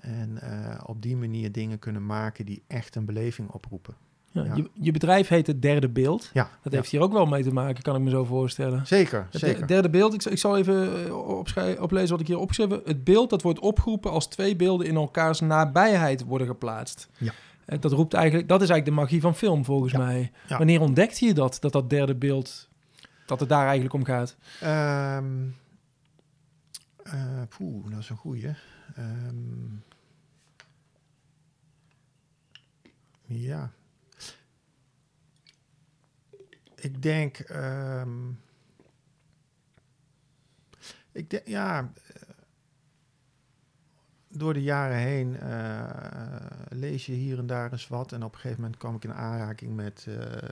[0.00, 3.94] En eh, op die manier dingen kunnen maken die echt een beleving oproepen.
[4.30, 4.54] Ja, Ja.
[4.54, 6.30] Je, je bedrijf heet het derde beeld.
[6.32, 8.86] Ja, Dat heeft hier ook wel mee te maken, kan ik me zo voorstellen.
[8.86, 9.66] zeker, Het zeker.
[9.66, 12.80] derde beeld, ik, zal- ik zal even eh, oplezen wat ik hier opgeschreven.
[12.84, 17.08] Het beeld dat wordt opgeroepen als twee beelden in elkaars nabijheid worden geplaatst.
[17.18, 17.32] Ja.
[17.68, 19.98] Eh, Dat, roept eigenlijk, dat is eigenlijk de magie van film, volgens Ja.
[19.98, 20.32] mij.
[20.48, 20.56] Ja.
[20.58, 22.68] Wanneer ontdekte je dat, dat dat derde beeld,
[23.26, 24.36] dat het daar eigenlijk om gaat?
[27.02, 28.54] Eh, poeh, dat is een goeie.
[28.94, 29.76] Ehm,
[33.26, 33.72] ja.
[36.74, 37.38] Ik denk...
[37.38, 38.28] ehm,
[41.12, 41.92] ik denk, ja...
[44.38, 45.90] Door de jaren heen eh,
[46.68, 48.12] lees je hier en daar eens wat.
[48.12, 50.04] En op een gegeven moment kwam ik in aanraking met...
[50.08, 50.48] eh, eh,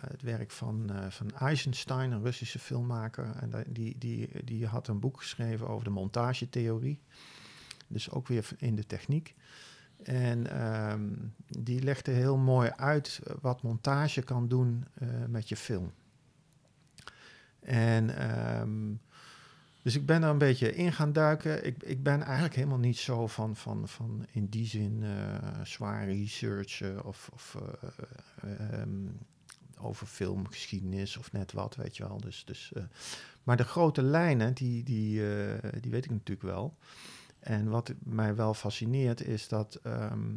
[0.00, 3.30] het werk van, van Eisenstein, een Russische filmmaker.
[3.40, 7.00] En die, die, die had een boek geschreven over de montagetheorie.
[7.86, 9.34] Dus ook weer in de techniek.
[10.02, 11.08] En ehm,
[11.46, 14.84] die legde heel mooi uit wat montage kan doen
[15.28, 15.92] met je film.
[17.60, 18.94] En ehm,
[19.86, 21.66] dus ik ben er een beetje in gaan duiken.
[21.66, 26.04] Ik, ik ben eigenlijk helemaal niet zo van, van, van in die zin eh, zwaar
[26.04, 27.56] researchen of, of
[28.42, 29.06] eh, ehm,
[29.78, 32.20] over filmgeschiedenis of net wat, weet je wel.
[32.20, 32.82] Dus, dus, eh,
[33.42, 36.76] maar de grote lijnen, die, die, eh, die weet ik natuurlijk wel.
[37.40, 39.74] En wat mij wel fascineert is dat.
[39.82, 40.34] ehm,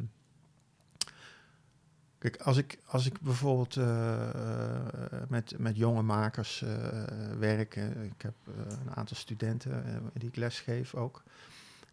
[2.19, 6.69] kijk, als ik, als ik bijvoorbeeld eh, eh, met, met jonge makers eh,
[7.39, 11.23] werk, ik heb een aantal studenten die ik lesgeef ook.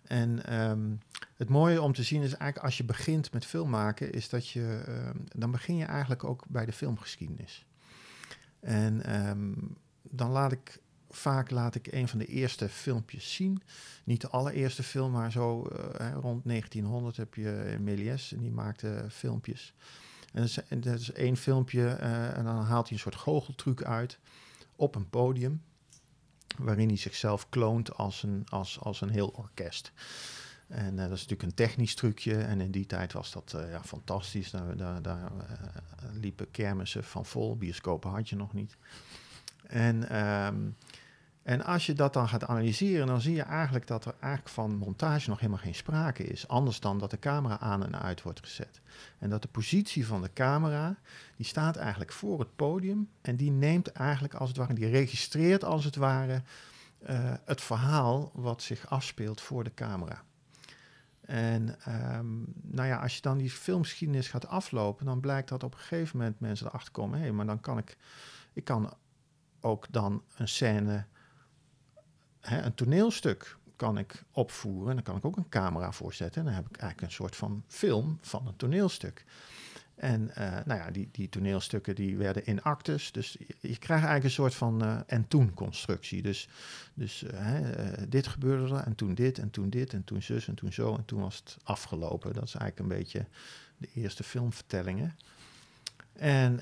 [0.03, 0.91] En ehm,
[1.37, 4.83] het mooie om te zien is eigenlijk als je begint met filmmaken, is dat je,
[4.87, 7.67] ehm, dan begin je eigenlijk ook bij de filmgeschiedenis.
[8.61, 9.53] En ehm,
[10.03, 13.63] dan laat ik, vaak laat ik een van de eerste filmpjes zien.
[14.05, 15.69] Niet de allereerste film, maar zo
[16.21, 19.75] rond 1900 heb je Méliès en die maakte filmpjes.
[20.33, 24.19] En dat is, één filmpje eh, en dan haalt hij een soort goocheltruc uit
[24.77, 25.63] op een podium
[26.59, 29.93] waarin hij zichzelf kloont als een, als, als een heel orkest.
[30.69, 32.37] En eh, dat is natuurlijk een technisch trucje.
[32.37, 34.51] En in die tijd was dat eh, ja, fantastisch.
[34.51, 35.33] Daar, daar, daar
[36.13, 37.57] liepen kermissen van vol.
[37.57, 38.77] Bioscopen had je nog niet.
[39.67, 40.69] En, ehm,
[41.47, 44.77] en als je dat dan gaat analyseren, dan zie je eigenlijk dat er eigenlijk van
[44.77, 46.49] montage nog helemaal geen sprake is.
[46.49, 48.81] Anders dan dat de camera aan en uit wordt gezet.
[49.19, 50.97] En dat de positie van de camera,
[51.37, 53.09] die staat eigenlijk voor het podium.
[53.21, 56.43] En die neemt eigenlijk als het ware, die registreert als het ware
[56.99, 60.23] eh, het verhaal wat zich afspeelt voor de camera.
[61.21, 65.73] En ehm, nou ja, als je dan die filmgeschiedenis gaat aflopen, dan blijkt dat op
[65.73, 67.97] een gegeven moment mensen erachter komen: hé, hey, maar dan kan ik,
[68.53, 68.93] ik kan
[69.61, 71.05] ook dan een scène,
[72.49, 74.89] hè, een toneelstuk kan ik opvoeren.
[74.89, 76.41] En dan kan ik ook een camera voorzetten.
[76.41, 79.25] En dan heb ik eigenlijk een soort van film van een toneelstuk.
[79.97, 83.13] En uh, nou ja, die, die toneelstukken die werden in actes.
[83.13, 86.23] Dus je, krijgt eigenlijk een soort van uh, en-toen constructie.
[86.23, 86.49] Dus,
[86.95, 87.59] dus uh,
[88.09, 90.97] dit gebeurde er en toen dit en toen dit en toen zus en toen zo
[90.97, 92.33] en toen was het afgelopen.
[92.33, 93.27] Dat is eigenlijk een beetje
[93.77, 95.17] de eerste filmvertellingen.
[96.13, 96.55] En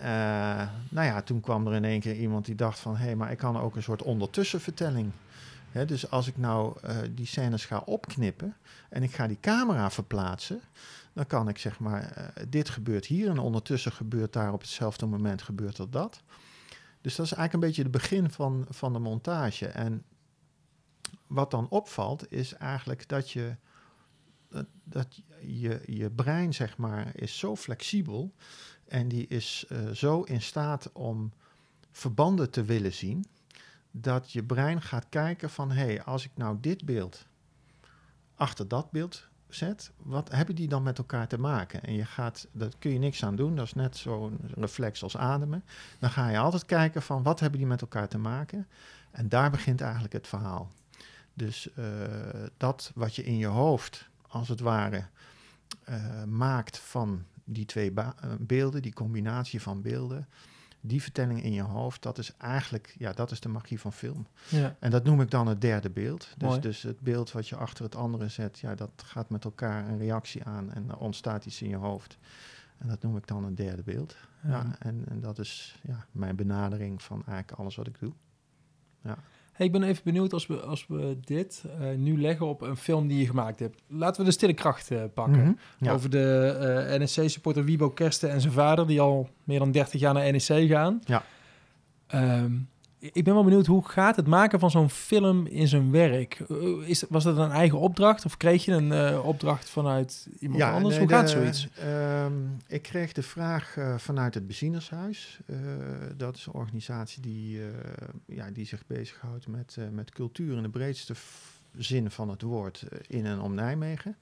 [0.89, 2.97] nou ja, toen kwam er in één keer iemand die dacht van...
[2.97, 5.13] hé, hey, maar ik kan ook een soort ondertussenvertelling
[5.83, 8.57] Dus als ik nou uh, die scènes ga opknippen
[8.89, 10.61] en ik ga die camera verplaatsen,
[11.13, 15.07] dan kan ik zeg maar, uh, dit gebeurt hier en ondertussen gebeurt daar op hetzelfde
[15.07, 16.23] moment gebeurt er dat.
[17.01, 19.67] Dus dat is eigenlijk een beetje het begin van, van de montage.
[19.67, 20.05] En
[21.27, 23.57] wat dan opvalt is eigenlijk dat je,
[24.85, 28.35] dat je, je brein zeg maar is zo flexibel
[28.89, 31.33] en die is uh, zo in staat om
[31.91, 33.27] verbanden te willen zien
[33.97, 37.27] dat je brein gaat kijken van hé, hey, als ik nou dit beeld
[38.35, 41.83] achter dat beeld zet, wat hebben die dan met elkaar te maken?
[41.83, 45.17] En je gaat, dat kun je niks aan doen, dat is net zo'n reflex als
[45.17, 45.65] ademen.
[45.99, 48.67] Dan ga je altijd kijken van wat hebben die met elkaar te maken?
[49.11, 50.71] En daar begint eigenlijk het verhaal.
[51.35, 51.87] Dus uh,
[52.57, 55.05] dat wat je in je hoofd, als het ware,
[55.89, 57.93] uh, maakt van die twee
[58.39, 60.29] beelden, die combinatie van beelden,
[60.87, 64.27] die vertelling in je hoofd, dat is eigenlijk, ja, dat is de magie van film.
[64.49, 64.77] Ja.
[64.79, 66.29] En dat noem ik dan het derde beeld.
[66.37, 69.89] Dus, dus het beeld wat je achter het andere zet, ja, dat gaat met elkaar
[69.89, 72.19] een reactie aan en er ontstaat iets in je hoofd.
[72.79, 74.17] En dat noem ik dan het derde beeld.
[74.43, 74.51] Ja.
[74.51, 78.13] ja en, en dat is ja, mijn benadering van eigenlijk alles wat ik doe.
[79.01, 79.19] Ja.
[79.55, 82.77] Hey, ik ben even benieuwd als we, als we dit uh, nu leggen op een
[82.77, 83.83] film die je gemaakt hebt.
[83.89, 85.39] Laten we de stille kracht uh, pakken.
[85.39, 85.93] Mm -hmm, ja.
[85.93, 90.15] Over de uh, NEC-supporter Wiebo Kersten en zijn vader, die al meer dan 30 jaar
[90.15, 91.01] naar NEC gaan.
[91.05, 91.25] Ja.
[92.15, 92.69] Um,
[93.13, 96.39] ik ben wel benieuwd, hoe gaat het maken van zo'n film in zijn werk?
[96.85, 100.73] Is, was dat een eigen opdracht of kreeg je een uh, opdracht vanuit iemand ja,
[100.73, 100.95] anders?
[100.95, 101.69] Nee, hoe gaat de, zoiets?
[101.85, 105.41] Um, ik kreeg de vraag uh, vanuit het Bezienershuis.
[106.17, 107.61] Dat is een organisatie die,
[108.27, 111.15] ja, die zich bezighoudt met, met cultuur in de breedste
[111.77, 114.17] zin van het woord in en om Nijmegen.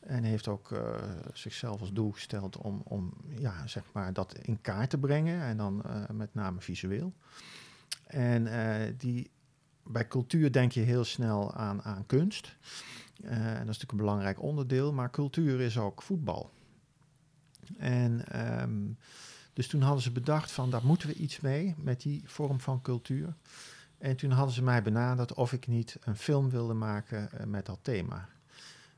[0.00, 0.78] En heeft ook uh,
[1.32, 5.42] zichzelf als doel gesteld om, om ja, zeg maar dat in kaart te brengen.
[5.42, 7.12] En dan uh, met name visueel.
[8.06, 9.30] En uh, die,
[9.82, 12.56] bij cultuur denk je heel snel aan, aan kunst.
[13.22, 16.50] En dat is natuurlijk een belangrijk onderdeel, maar cultuur is ook voetbal.
[17.76, 18.98] En um,
[19.52, 22.80] dus toen hadden ze bedacht van daar moeten we iets mee met die vorm van
[22.80, 23.34] cultuur.
[23.98, 27.66] En toen hadden ze mij benaderd of ik niet een film wilde maken uh, met
[27.66, 28.28] dat thema.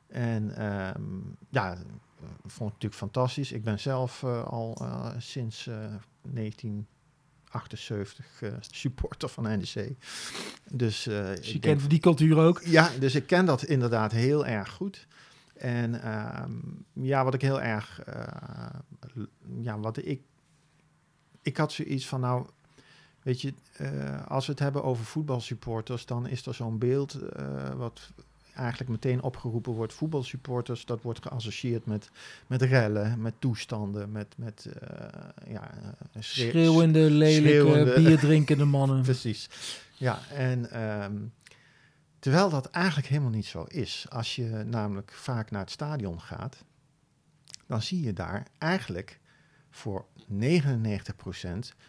[0.07, 1.77] En um, ja,
[2.47, 3.53] vond ik natuurlijk fantastisch.
[3.53, 4.79] Ik ben zelf al
[5.19, 5.71] sinds
[6.23, 6.87] 19
[7.51, 9.97] 78 uh, supporter van NEC.
[10.73, 12.63] Dus, uh, dus je kent die cultuur ook?
[12.65, 15.07] Ja, dus ik ken dat inderdaad heel erg goed.
[15.55, 16.45] En uh,
[16.93, 19.25] ja, wat ik heel erg, uh,
[19.61, 20.23] ja, wat ik,
[21.43, 22.47] ik had zoiets van, nou,
[23.23, 27.19] weet je, uh, als we het hebben over voetbalsupporters, dan is er zo'n beeld
[27.77, 28.13] wat
[28.59, 29.93] eigenlijk meteen opgeroepen wordt.
[29.93, 32.11] Voetbalsupporters, dat wordt geassocieerd met,
[32.47, 35.71] met rellen, met toestanden, met, met uh, ja,
[36.19, 39.03] schreeuw, schreeuwende, lelijke, schreeuwende, bierdrinkende mannen.
[39.03, 39.51] Precies.
[39.95, 41.33] Ja, en um,
[42.19, 44.07] terwijl dat eigenlijk helemaal niet zo is.
[44.09, 46.65] Als je namelijk vaak naar het stadion gaat,
[47.67, 49.21] dan zie je daar eigenlijk
[49.71, 50.35] voor 99%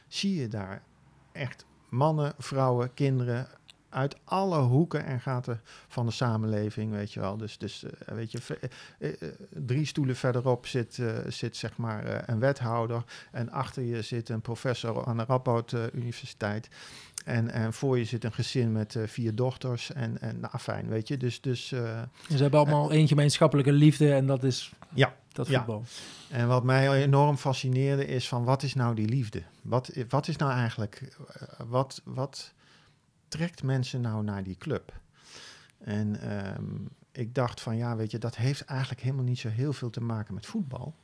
[0.07, 0.83] zie je daar
[1.31, 3.47] echt mannen, vrouwen, kinderen,
[3.89, 7.37] uit alle hoeken en gaten van de samenleving, weet je wel.
[7.37, 8.39] Dus, dus uh, weet je,
[8.99, 14.29] uh, uh, drie stoelen verderop zit, zit zeg maar een wethouder en achter je zit
[14.29, 16.69] een professor aan de Radboud Universiteit.
[17.25, 21.07] En, en voor je zit een gezin met vier dochters en, en nou, fijn, weet
[21.07, 21.17] je.
[21.17, 25.83] Dus, dus, Ze hebben allemaal één gemeenschappelijke liefde en dat is ja, dat voetbal.
[26.27, 26.35] Ja.
[26.35, 29.43] En wat mij enorm fascineerde is van wat is nou die liefde?
[29.61, 31.17] Wat, wat is nou eigenlijk,
[31.67, 32.01] wat...
[32.03, 32.53] wat
[33.29, 34.99] trekt mensen nou naar die club?
[35.77, 39.73] En um, ik dacht van ja, weet je, dat heeft eigenlijk helemaal niet zo heel
[39.73, 40.95] veel te maken met voetbal.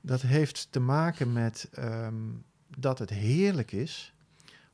[0.00, 2.44] Dat heeft te maken met um,
[2.76, 4.14] dat het heerlijk is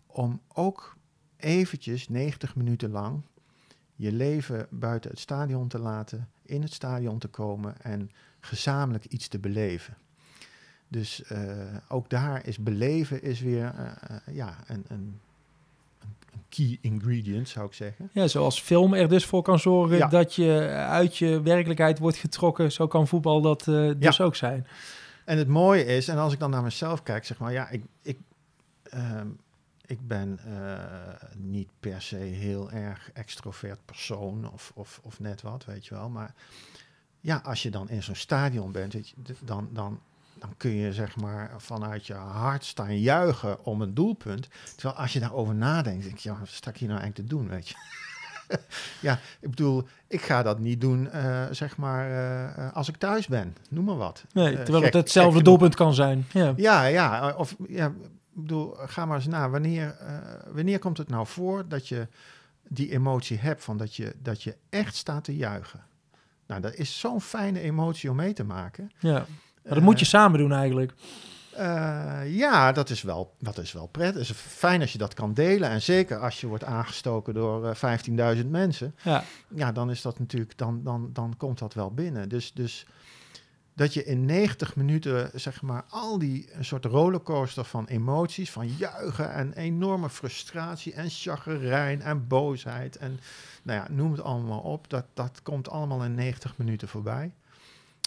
[0.06, 0.96] om ook
[1.36, 3.22] eventjes 90 minuten lang
[3.96, 9.28] je leven buiten het stadion te laten, in het stadion te komen en gezamenlijk iets
[9.28, 9.96] te beleven.
[10.88, 15.20] Dus uh, ook daar is beleven is weer uh, uh, ja, een een
[16.48, 18.10] key ingredient, zou ik zeggen.
[18.12, 20.06] Ja, zoals film er dus voor kan zorgen Ja.
[20.06, 22.72] dat je uit je werkelijkheid wordt getrokken.
[22.72, 24.66] Zo kan voetbal dat eh, dus ook zijn.
[25.24, 27.84] En het mooie is, en als ik dan naar mezelf kijk, zeg maar, ja, ik,
[28.02, 28.18] ik,
[28.82, 29.28] ehm,
[29.86, 35.64] ik ben eh, niet per se heel erg extrovert persoon of, of, of net wat,
[35.64, 36.08] weet je wel.
[36.08, 36.34] Maar
[37.20, 40.00] ja, als je dan in zo'n stadion bent, weet je, dan, dan,
[40.38, 44.48] dan kun je zeg maar vanuit je hart staan juichen om een doelpunt.
[44.76, 47.36] Terwijl als je daarover nadenkt, denk je, ja, wat sta ik hier nou eigenlijk te
[47.36, 47.74] doen, weet je.
[49.08, 52.96] ja, ik bedoel, ik ga dat niet doen, eh, zeg maar, eh, eh, als ik
[52.96, 53.56] thuis ben.
[53.70, 54.24] Noem maar wat.
[54.32, 56.26] Nee, terwijl gek- het hetzelfde doelpunt kan zijn.
[56.32, 56.52] Ja.
[56.56, 57.34] Ja, ja.
[57.36, 57.92] Of ja, ik
[58.32, 59.50] bedoel, ga maar eens na.
[59.50, 59.96] Wanneer,
[60.52, 62.08] wanneer komt het nou voor dat je
[62.68, 65.80] die emotie hebt van dat je, dat je echt staat te juichen?
[66.46, 68.90] Nou, dat is zo'n fijne emotie om mee te maken.
[68.98, 69.26] ja.
[69.66, 70.92] Maar dat moet je Eh, samen doen eigenlijk.
[71.56, 74.28] eh, ja, dat is, wel, dat is wel prettig.
[74.28, 75.68] Het is fijn als je dat kan delen.
[75.68, 77.74] En zeker als je wordt aangestoken door eh,
[78.36, 78.94] 15.000 mensen.
[79.02, 79.24] Ja.
[79.48, 82.28] Ja, dan is dat natuurlijk, dan, dan, dan komt dat wel binnen.
[82.28, 82.86] Dus, dus
[83.74, 88.68] dat je in 90 minuten, zeg maar, al die een soort rollercoaster van emoties, van
[88.68, 93.20] juichen en enorme frustratie en chagrijn en boosheid en
[93.62, 97.32] nou ja, noem het allemaal op, dat, dat komt allemaal in 90 minuten voorbij.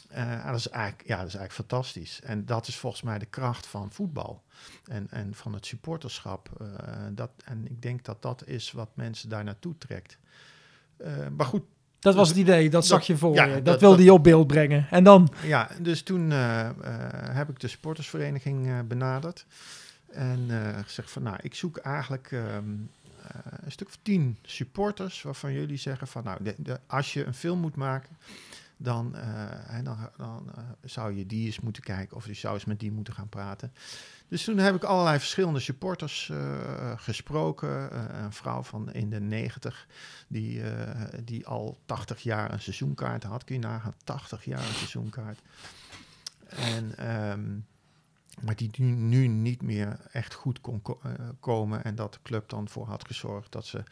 [0.09, 2.21] En dat, is eigenlijk, ja, dat is eigenlijk fantastisch.
[2.23, 4.43] En dat is volgens mij de kracht van voetbal
[4.85, 6.49] en, en van het supporterschap.
[6.59, 6.67] Eh,
[7.11, 10.17] dat, en ik denk dat dat is wat mensen daar naartoe trekt.
[10.97, 11.63] Eh, maar goed,
[11.99, 13.53] Dat was het idee, dat zag je voor ja, je.
[13.53, 14.87] Dat, dat- wilde je op beeld brengen.
[14.89, 16.29] En dan, ja, dus toen
[17.31, 19.45] heb ik de sportersvereniging eh, benaderd.
[20.09, 20.49] En
[20.85, 25.21] gezegd van, nou, ik zoek eigenlijk ehm, eh, een stuk of tien supporters...
[25.21, 28.17] waarvan jullie zeggen van, nou, de, de- als je een film moet maken...
[28.81, 32.17] dan, eh, hè, dan, dan eh, zou je die eens moeten kijken...
[32.17, 33.73] of je zou eens met die moeten gaan praten.
[34.27, 37.97] Dus toen heb ik allerlei verschillende supporters eh, gesproken.
[38.23, 39.87] Een vrouw van in de negentig,
[40.27, 40.61] die,
[41.23, 43.43] die al 80 jaar een seizoenkaart had.
[43.43, 45.39] Kun je nagaan, 80 jaar een seizoenkaart.
[46.47, 47.57] En, ehm,
[48.41, 51.83] maar die nu, nu niet meer echt goed kon ko- eh, komen.
[51.83, 53.83] En dat de club dan voor had gezorgd dat ze...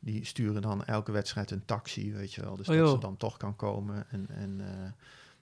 [0.00, 2.56] Die sturen dan elke wedstrijd een taxi, weet je wel.
[2.56, 4.10] Dus Oh, dat ze dan toch kan komen.
[4.10, 4.90] En, en, eh,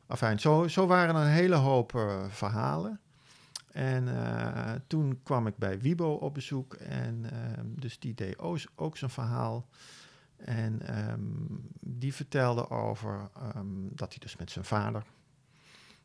[0.07, 3.01] afijn, zo, zo waren er een hele hoop eh, verhalen.
[3.73, 4.09] En
[4.87, 6.75] toen kwam ik bij Wibo op bezoek.
[6.75, 9.67] En ehm, dus die deed ook, ook zijn verhaal.
[10.37, 11.21] En ehm,
[11.81, 15.03] die vertelde over ehm, dat hij dus met zijn vader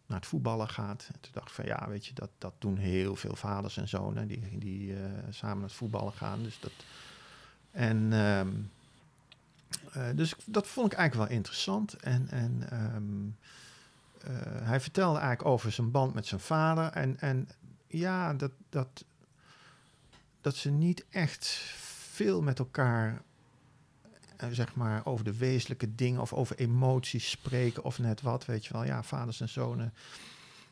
[0.08, 1.10] naar het voetballen gaat.
[1.13, 3.88] En toen dacht ik van ja, weet je, dat, dat doen heel veel vaders en
[3.88, 6.43] zonen die, die eh, samen naar het voetballen gaan.
[6.43, 6.72] Dus dat.
[7.72, 8.50] En ehm,
[9.91, 11.93] eh, dus dat vond ik eigenlijk wel interessant.
[11.93, 13.28] En, en ehm,
[14.32, 16.91] eh, hij vertelde eigenlijk over zijn band met zijn vader.
[16.91, 17.50] En, en
[17.88, 19.06] ja, dat, dat,
[20.41, 21.46] dat ze niet echt
[22.12, 23.22] veel met elkaar,
[24.38, 28.65] eh, zeg maar, over de wezenlijke dingen of over emoties spreken of net wat, weet
[28.65, 28.84] je wel.
[28.84, 29.93] Ja, vaders en zonen.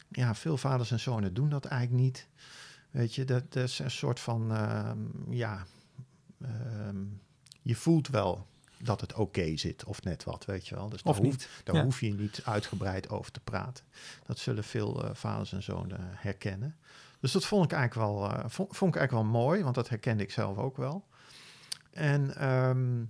[0.09, 2.27] Ja, veel vaders en zonen doen dat eigenlijk niet.
[2.91, 4.99] Weet je, dat, dat is een soort van, ehm,
[5.29, 5.65] ja,
[6.41, 7.03] ehm,
[7.61, 8.47] je voelt wel
[8.77, 10.89] dat het oké zit of net wat, weet je wel.
[10.89, 11.49] Dus of daar niet.
[11.63, 11.83] daar Ja.
[11.83, 13.85] hoef je niet uitgebreid over te praten.
[14.25, 16.75] Dat zullen veel eh, vaders en zonen herkennen.
[17.19, 19.89] Dus dat vond ik, eigenlijk wel, eh, vond, vond ik eigenlijk wel mooi, want dat
[19.89, 21.07] herkende ik zelf ook wel.
[21.91, 23.03] En ehm,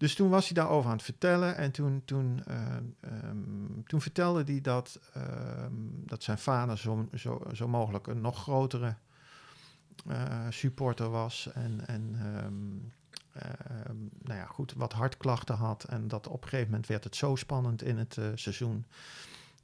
[0.00, 1.56] dus toen was hij daarover aan het vertellen.
[1.56, 5.72] En toen, toen, eh, ehm, toen vertelde hij dat, ehm,
[6.04, 8.94] dat zijn vader zo, zo, zo mogelijk een nog grotere
[10.06, 11.50] eh, supporter was.
[11.52, 15.84] En, en ehm, ehm, nou ja, goed, wat hartklachten had.
[15.84, 18.86] En dat op een gegeven moment werd het zo spannend in het eh, seizoen.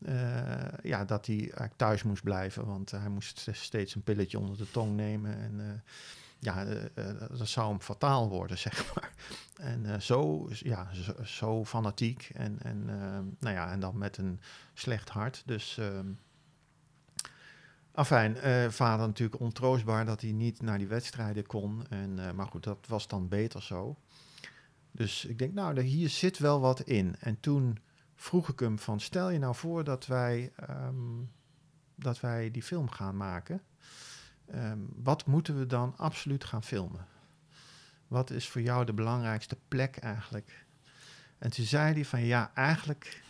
[0.04, 2.66] eh, ja, dat hij thuis moest blijven.
[2.66, 5.36] Want hij moest steeds een pilletje onder de tong nemen.
[5.38, 5.82] En
[6.46, 9.12] ja, eh, eh, dat zou hem fataal worden, zeg maar.
[9.56, 10.88] En eh, zo, ja,
[11.24, 12.30] zo, fanatiek.
[12.34, 14.40] En, en, ehm, nou ja, en dan met een
[14.74, 15.42] slecht hart.
[15.46, 15.78] Dus.
[15.78, 16.06] ehm
[17.92, 18.36] Afijn,
[18.72, 21.86] vader natuurlijk ontroostbaar dat hij niet naar die wedstrijden kon.
[21.88, 23.96] En, maar goed, dat was dan beter zo.
[24.90, 27.16] Dus ik denk, nou, hier zit wel wat in.
[27.18, 27.78] En toen
[28.14, 31.22] vroeg ik hem van, stel je nou voor dat wij, ehm,
[31.94, 33.62] dat wij die film gaan maken.
[34.50, 37.06] Ehm, wat moeten we dan absoluut gaan filmen?
[38.08, 40.64] Wat is voor jou de belangrijkste plek eigenlijk?
[41.38, 43.22] En toen zei hij van, ja, eigenlijk,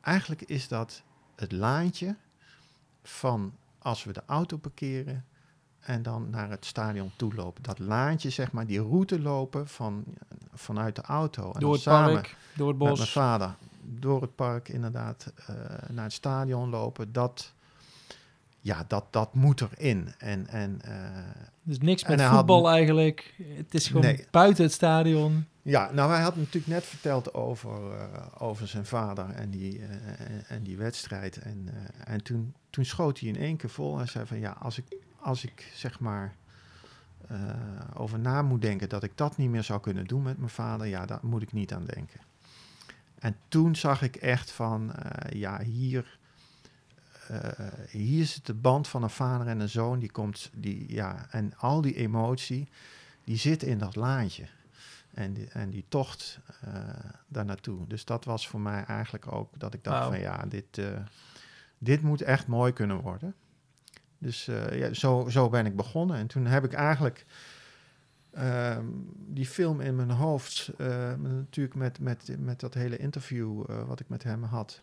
[0.00, 1.02] eigenlijk is dat
[1.36, 2.16] het laantje
[3.02, 5.24] van als we de auto parkeren
[5.80, 7.62] en dan naar het stadion toe lopen.
[7.62, 10.04] Dat laantje, zeg maar, die route lopen van,
[10.54, 11.52] vanuit de auto.
[11.52, 13.12] En Door het samen park, door het met mijn bos.
[13.12, 13.54] vader
[13.84, 15.54] door het park inderdaad eh,
[15.88, 17.12] naar het stadion lopen.
[17.12, 17.53] Dat,
[18.64, 20.08] ja, dat, dat moet erin.
[20.18, 20.92] En, en, uh,
[21.62, 23.34] dus niks en met had- voetbal eigenlijk.
[23.56, 24.26] Het is gewoon Nee.
[24.30, 25.44] buiten het stadion.
[25.62, 29.90] ja, nou, hij had natuurlijk net verteld over, eh, over zijn vader en die, eh,
[30.30, 31.36] en, en die wedstrijd.
[31.38, 31.68] En,
[32.04, 34.96] en toen, toen schoot hij in één keer vol en zei van ja, als ik,
[35.20, 36.34] als ik zeg maar
[37.94, 40.86] over na moet denken dat ik dat niet meer zou kunnen doen met mijn vader,
[40.86, 42.20] ja, daar moet ik niet aan denken.
[43.18, 44.92] En toen zag ik echt van,
[45.28, 46.18] ja, hier,
[47.90, 51.56] hier zit de band van een vader en een zoon, die komt, die, ja, en
[51.56, 52.68] al die emotie,
[53.24, 54.44] die zit in dat laantje.
[55.14, 56.72] En die, en die tocht eh,
[57.28, 57.86] daar naartoe.
[57.86, 60.86] Dus dat was voor mij eigenlijk ook dat ik dacht van ja, dit, eh,
[61.78, 63.34] dit moet echt mooi kunnen worden.
[64.24, 66.16] Dus eh, ja, zo, zo ben ik begonnen.
[66.16, 67.26] En toen heb ik eigenlijk
[68.30, 73.82] ehm, die film in mijn hoofd, eh, natuurlijk met, met, met dat hele interview eh,
[73.86, 74.80] wat ik met hem had,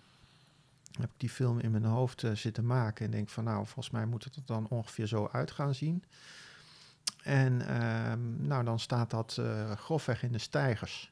[0.99, 3.05] heb ik die film in mijn hoofd eh, zitten maken.
[3.05, 6.03] En denk van nou, volgens mij moet het er dan ongeveer zo uit gaan zien.
[7.23, 11.11] En ehm, nou, dan staat dat eh, grofweg in de stijgers.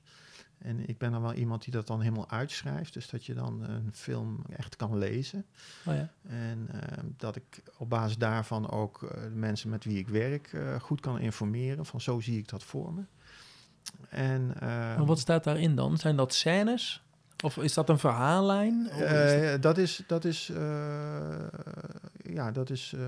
[0.58, 2.94] En ik ben dan wel iemand die dat dan helemaal uitschrijft.
[2.94, 5.46] Dus dat je dan een film echt kan lezen.
[5.86, 6.10] Oh ja.
[6.28, 10.58] En ehm, dat ik op basis daarvan ook eh, de mensen met wie ik werk
[10.80, 11.86] goed kan informeren.
[11.86, 13.02] Van zo zie ik dat voor me.
[14.10, 15.98] En, ehm, Maar wat staat daarin dan?
[15.98, 17.04] Zijn dat scènes?
[17.44, 18.84] Of is dat een verhaallijn?
[18.84, 21.36] Dat- Eh, dat is, dat is, eh,
[22.34, 23.02] ja, dat is eh,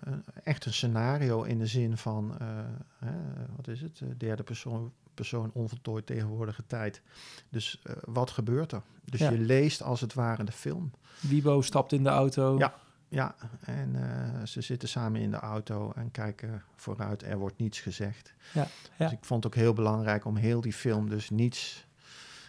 [0.00, 2.34] een- echt een scenario in de zin van,
[2.98, 3.10] hè,
[3.56, 7.02] wat is het, derde persoon, persoon onvoltooid tegenwoordige tijd.
[7.48, 8.82] Dus wat gebeurt er?
[9.04, 9.30] Dus Ja.
[9.30, 10.90] je leest als het ware de film.
[11.20, 12.58] Wibo stapt in de auto.
[12.58, 12.74] Ja.
[13.10, 13.34] Ja,
[13.64, 13.96] en
[14.44, 17.22] ze zitten samen in de auto en kijken vooruit.
[17.22, 18.34] Er wordt niets gezegd.
[18.52, 18.66] Ja,
[18.98, 19.04] ja.
[19.04, 21.86] Dus ik vond het ook heel belangrijk om heel die film dus niets...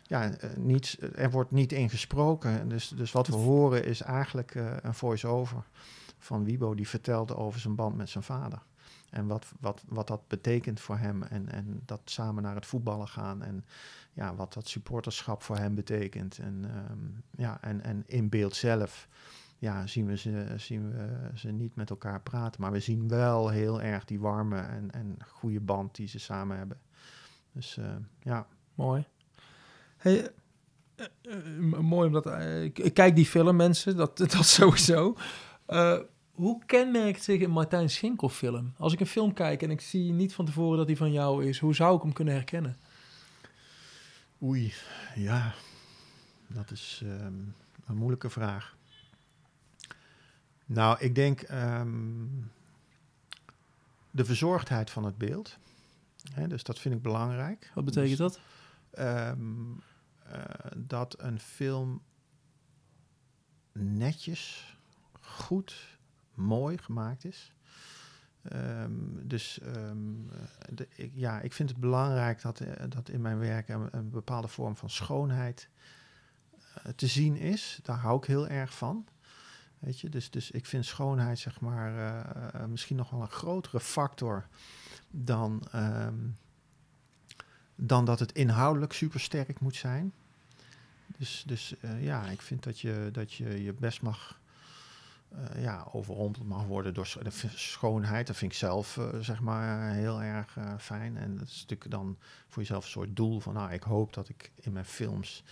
[0.09, 2.69] Ja, eh, niets, er wordt niet in gesproken.
[2.69, 5.63] Dus, dus wat we horen is eigenlijk eh, een voice-over
[6.17, 6.75] van Wibo...
[6.75, 8.61] die vertelde over zijn band met zijn vader.
[9.09, 11.23] En wat, wat, wat dat betekent voor hem.
[11.23, 13.43] En, en dat samen naar het voetballen gaan.
[13.43, 13.65] En
[14.13, 16.37] ja, wat dat supporterschap voor hem betekent.
[16.37, 19.07] En, ehm, ja, en, en in beeld zelf
[19.57, 22.61] ja, zien, we ze, zien we ze niet met elkaar praten.
[22.61, 26.57] Maar we zien wel heel erg die warme en, en goede band die ze samen
[26.57, 26.77] hebben.
[27.51, 28.47] Dus eh, ja.
[28.75, 29.05] Mooi.
[29.99, 30.31] Hey,
[30.95, 35.15] eh, eh, m- mooi omdat eh, ik, ik kijk die film, mensen, dat, dat sowieso.
[35.65, 35.99] Eh,
[36.31, 38.73] hoe kenmerkt zich een Martijn Schinkel film?
[38.77, 41.45] Als ik een film kijk en ik zie niet van tevoren dat die van jou
[41.45, 42.77] is, hoe zou ik hem kunnen herkennen?
[44.43, 44.73] Oei,
[45.15, 45.53] ja.
[46.47, 47.33] Dat is ehm,
[47.85, 48.75] een moeilijke vraag.
[50.65, 52.25] Nou, ik denk ehm,
[54.11, 55.57] de verzorgdheid van het beeld.
[56.33, 57.71] Hè, dus dat vind ik belangrijk.
[57.73, 58.39] Wat betekent Dus, dat?
[58.91, 59.39] ehm,
[59.71, 59.77] eh,
[60.77, 62.01] dat een film
[63.71, 64.77] netjes,
[65.19, 65.97] goed,
[66.33, 67.53] mooi gemaakt is.
[68.41, 68.91] Ehm,
[69.23, 69.97] dus ehm,
[70.69, 74.47] de, ik, ja, ik vind het belangrijk dat, eh, dat in mijn werk een, bepaalde
[74.47, 75.69] vorm van schoonheid
[76.73, 77.79] eh, te zien is.
[77.83, 79.07] Daar hou ik heel erg van.
[79.79, 83.29] Weet je, dus, dus ik vind schoonheid, zeg maar, eh, eh, misschien nog wel een
[83.29, 84.47] grotere factor
[85.09, 86.27] dan, ehm,
[87.75, 90.13] dan dat het inhoudelijk supersterk moet zijn.
[91.17, 94.39] Dus, dus eh, ja, ik vind dat je, dat je je best mag
[95.29, 98.27] eh, ja, overrompeld mag worden door de schoonheid.
[98.27, 101.17] Dat vind ik zelf eh, zeg maar heel erg fijn.
[101.17, 104.29] En dat is natuurlijk dan voor jezelf een soort doel van, nou, ik hoop dat
[104.29, 105.43] ik in mijn films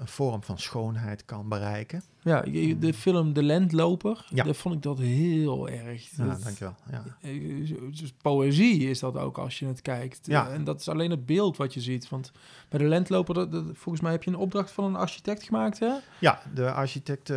[0.00, 2.02] een vorm van schoonheid kan bereiken.
[2.22, 2.40] Ja,
[2.78, 4.44] de film De Landloper, Ja.
[4.44, 6.10] daar vond ik dat heel erg.
[6.16, 6.74] Ja, Dat- dankjewel.
[6.90, 7.02] Ja.
[7.20, 10.26] Eh, Dus poëzie is dat ook als je het kijkt.
[10.26, 10.48] Ja.
[10.48, 12.08] Eh, En dat is alleen het beeld wat je ziet.
[12.08, 12.32] Want
[12.68, 15.78] bij de landloper, dat, dat- volgens mij heb je een opdracht van een architect gemaakt,
[15.78, 15.92] hè?
[16.20, 17.36] Ja, de architecten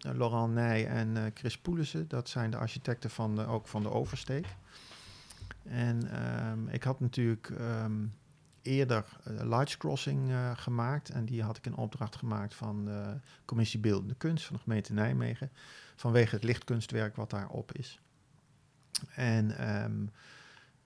[0.00, 3.90] eh, Laurent Nij en Chris Poelissen, dat zijn de architecten van de, ook van de
[3.90, 4.46] Oversteek.
[5.64, 7.92] En ehm, ik had natuurlijk ehm,
[8.68, 13.20] eerder eh, Lights Crossing eh, gemaakt en die had ik in opdracht gemaakt van de
[13.44, 15.50] Commissie Beeldende Kunst van de gemeente Nijmegen,
[15.96, 18.00] vanwege het lichtkunstwerk wat daarop is.
[19.14, 20.06] En ehm,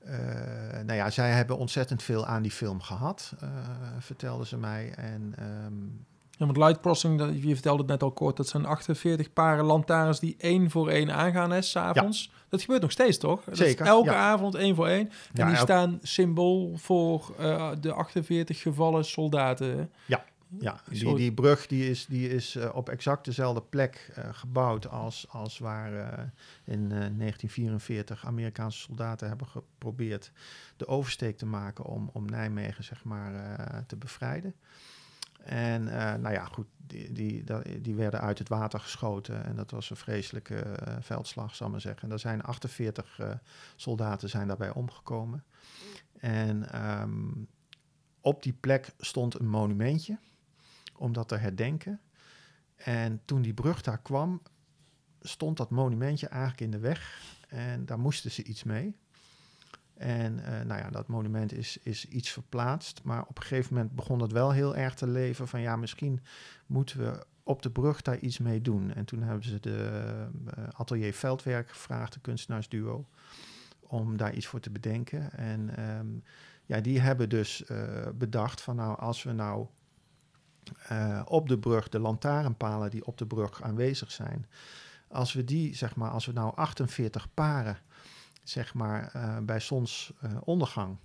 [0.04, 3.48] eh, nou ja, zij hebben ontzettend veel aan die film gehad, eh,
[3.98, 4.94] vertelden ze mij.
[4.94, 5.74] En ehm,
[6.38, 9.64] Ja, want Light Crossing, dat, je vertelde het net al kort, dat zijn 48 paren
[9.64, 12.30] lantaarns die één voor één aangaan, hè, s'avonds.
[12.48, 13.44] Dat gebeurt nog steeds, toch?
[13.44, 14.16] Dat is Zeker, elke ja.
[14.16, 15.08] avond één voor één.
[15.08, 19.78] En Ja, die staan symbool voor eh, de 48 gevallen soldaten.
[19.78, 19.86] hè.
[20.58, 24.88] Ja, die, die brug die is, die is eh, op exact dezelfde plek eh, gebouwd
[24.88, 25.92] als, als waar
[26.64, 30.32] in eh, 1944 Amerikaanse soldaten hebben geprobeerd
[30.76, 34.54] de oversteek te maken om, om Nijmegen zeg maar, te bevrijden.
[35.44, 37.44] En uh, nou ja, goed, die,
[37.80, 39.44] die, werden uit het water geschoten.
[39.44, 42.02] En dat was een vreselijke uh, veldslag, zal ik maar zeggen.
[42.02, 43.30] En er zijn 48 uh,
[43.76, 45.44] soldaten zijn daarbij omgekomen.
[46.18, 47.48] En um,
[48.20, 50.18] op die plek stond een monumentje
[50.96, 52.00] om dat te herdenken.
[52.76, 54.42] En toen die brug daar kwam,
[55.20, 57.22] stond dat monumentje eigenlijk in de weg.
[57.48, 58.96] En daar moesten ze iets mee.
[59.94, 63.00] En uh, nou ja, dat monument is, is iets verplaatst.
[63.04, 66.20] Maar op een gegeven moment begon het wel heel erg te leven van ja, misschien
[66.66, 68.94] moeten we op de brug daar iets mee doen.
[68.94, 70.06] En toen hebben ze de
[70.58, 73.08] uh, Atelier Veldwerk gevraagd, de kunstenaarsduo,
[73.80, 75.32] om daar iets voor te bedenken.
[75.32, 76.22] En um,
[76.64, 79.66] ja, die hebben dus uh, bedacht van nou, als we nou
[81.24, 84.46] op de brug, de lantaarnpalen die op de brug aanwezig zijn,
[85.08, 87.78] als we die, zeg maar, als we nou 48 paren
[88.42, 90.96] zeg maar, uh, bij zonsondergang,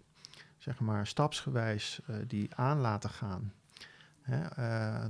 [0.58, 3.54] zeg maar, stapsgewijs uh, die aan laten gaan
[4.22, 4.42] hè,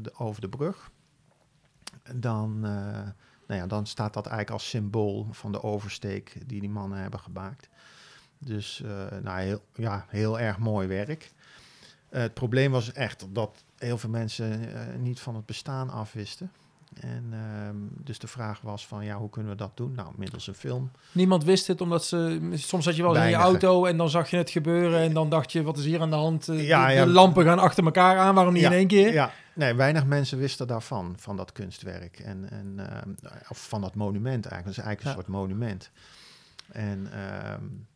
[0.01, 0.91] de, over de brug,
[2.15, 3.13] dan, nou
[3.47, 7.69] ja, dan staat dat eigenlijk als symbool van de oversteek die die mannen hebben gemaakt.
[8.37, 8.83] Dus
[9.21, 11.31] nou, heel, ja, heel erg mooi werk.
[12.09, 16.51] het probleem was echt dat heel veel mensen niet van het bestaan afwisten.
[16.93, 17.33] En
[17.67, 19.93] um, dus de vraag was van, ja, hoe kunnen we dat doen?
[19.95, 20.91] Nou, middels een film.
[21.11, 22.49] Niemand wist het, omdat ze...
[22.53, 24.99] Soms zat je wel in je auto en dan zag je het gebeuren...
[24.99, 26.47] en dan dacht je, wat is hier aan de hand?
[26.47, 28.87] Uh, ja, de, ja, de, lampen gaan achter elkaar aan, waarom niet ja, in één
[28.87, 29.13] keer?
[29.13, 32.19] Ja, nee, weinig mensen wisten daarvan, van dat kunstwerk.
[32.19, 34.65] En, en, uh, of van dat monument eigenlijk.
[34.65, 35.91] Dat is eigenlijk een soort monument.
[36.71, 37.09] En...
[37.51, 37.87] Um,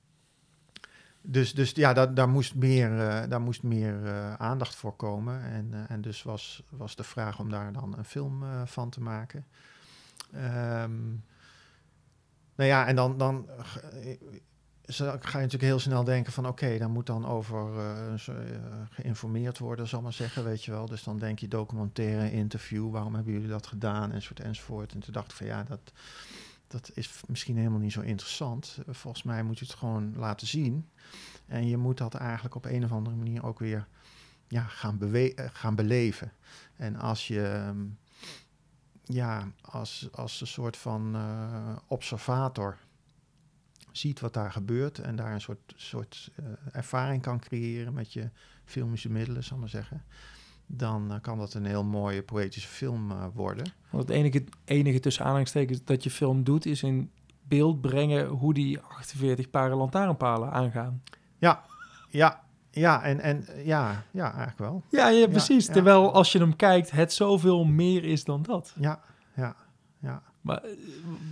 [1.22, 5.44] dus, dus ja, daar, daar moest meer, uh, daar moest meer uh, aandacht voor komen.
[5.44, 9.02] En, uh, en dus was, was de vraag om daar dan een film van te
[9.02, 9.46] maken.
[10.36, 11.24] Um,
[12.56, 13.50] nou ja, en dan, dan
[14.86, 16.48] ga je natuurlijk heel snel denken van...
[16.48, 17.70] oké, daar moet dan over
[18.90, 20.86] geïnformeerd worden, zal maar zeggen, weet je wel.
[20.86, 24.94] Dus dan denk je documentaire, interview, waarom hebben jullie dat gedaan, enzovoort, enzovoort.
[24.94, 25.92] En toen dacht ik van ja, dat
[26.72, 28.78] dat is misschien helemaal niet zo interessant.
[28.88, 30.90] Volgens mij moet je het gewoon laten zien.
[31.46, 33.88] En je moet dat eigenlijk op een of andere manier ook weer
[34.48, 36.32] ja, gaan, bewe- gaan beleven.
[36.76, 37.98] En als je um,
[39.04, 42.78] ja, als, als een soort van uh, observator
[43.92, 48.30] ziet wat daar gebeurt en daar een soort, soort uh, ervaring kan creëren met je
[48.66, 50.04] filmische middelen, zal ik maar zeggen
[50.78, 53.74] dan uh, kan dat een heel mooie poëtische film uh, worden.
[53.90, 57.12] Want het enige, enige tussen aanhalingstekens dat je film doet, is in
[57.48, 61.04] beeld brengen hoe die 48 paren lantaarnpalen aangaan.
[61.38, 61.64] Ja,
[62.10, 64.84] ja, ja, en, en ja, ja, eigenlijk wel.
[64.90, 65.66] Ja, ja precies.
[65.66, 68.74] Ja, Terwijl als je hem kijkt, het zoveel meer is dan dat.
[68.80, 69.00] Ja,
[69.36, 69.56] ja,
[70.00, 70.22] ja.
[70.42, 70.64] Maar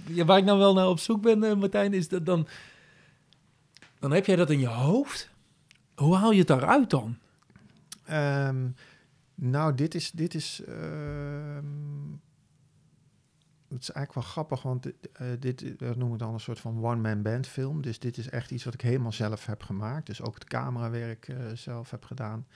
[0.07, 2.47] ja, waar ik nou wel naar op zoek ben, Martijn, is dat dan...
[3.99, 5.29] Dan heb jij dat in je hoofd.
[5.95, 7.17] Hoe haal je het daaruit dan?
[8.11, 8.75] Um,
[9.39, 10.11] nou, dit is.
[10.11, 10.75] Dit is uh,
[13.67, 14.91] het is eigenlijk wel grappig, want uh,
[15.39, 17.81] dit dat noem ik dan een soort van one-man band film.
[17.81, 20.05] Dus dit is echt iets wat ik helemaal zelf heb gemaakt.
[20.05, 22.47] Dus ook het camerawerk uh, zelf heb gedaan.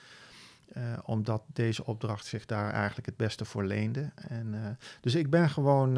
[1.06, 4.12] Omdat deze opdracht zich daar eigenlijk het beste voor leende.
[4.16, 5.98] En, dus ik ben gewoon,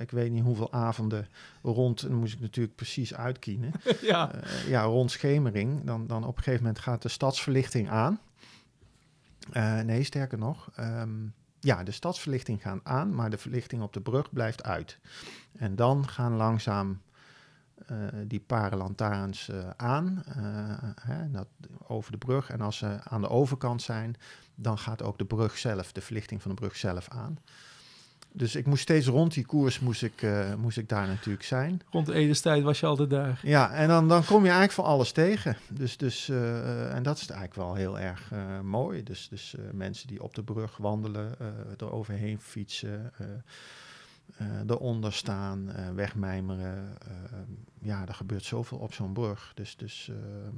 [0.00, 1.28] ik weet niet hoeveel avonden
[1.62, 3.72] rond, dan moest ik natuurlijk precies uitkiezen.
[4.00, 4.30] ja.
[4.66, 5.84] ja, rond schemering.
[5.84, 8.20] Dan, dan op een gegeven moment gaat de stadsverlichting aan.
[9.52, 10.70] Uh, nee, sterker nog.
[10.80, 14.98] Um, ja, de stadsverlichting gaat aan, maar de verlichting op de brug blijft uit.
[15.58, 17.00] En dan gaan langzaam
[17.90, 17.96] uh,
[18.26, 20.22] die paren lantaarns uh, aan,
[21.00, 21.40] hè,
[21.86, 22.50] over de brug.
[22.50, 24.16] En als ze aan de overkant zijn,
[24.54, 27.38] dan gaat ook de brug zelf, de verlichting van de brug zelf aan.
[28.32, 31.80] Dus ik moest steeds rond die koers moest ik, uh, moest ik daar natuurlijk zijn.
[31.90, 33.40] Rond de edenstijd was je altijd daar.
[33.42, 35.56] Ja, en dan, dan kom je eigenlijk van alles tegen.
[35.68, 39.02] Dus, dus, uh, en dat is eigenlijk wel heel erg uh, mooi.
[39.02, 41.36] Dus, dus mensen die op de brug wandelen,
[41.78, 43.12] er overheen fietsen,
[44.66, 46.96] eronder staan, wegmijmeren.
[47.80, 49.52] ja, er gebeurt zoveel op zo'n brug.
[49.54, 50.56] Dus, dus ehm,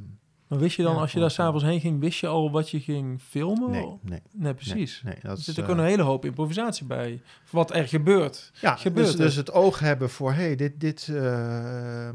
[0.50, 2.70] maar wist je dan, ja, als je daar s'avonds heen ging, wist je al wat
[2.70, 3.70] je ging filmen?
[3.70, 4.22] Nee, nee.
[4.30, 5.02] Nee, precies.
[5.02, 7.22] Nee, nee, er zit ook uh, een hele hoop improvisatie bij.
[7.50, 8.50] Wat er gebeurt.
[8.60, 12.08] Ja, gebeurt dus, dus, het oog hebben voor, hey, dit, dit, uh,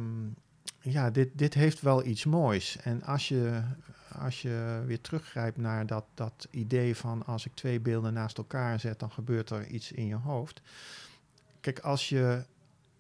[0.81, 2.77] ja, dit, dit heeft wel iets moois.
[2.83, 3.61] En als je,
[4.19, 8.79] als je weer teruggrijpt naar dat, dat idee van als ik twee beelden naast elkaar
[8.79, 10.61] zet, dan gebeurt er iets in je hoofd.
[11.61, 12.43] Kijk, als je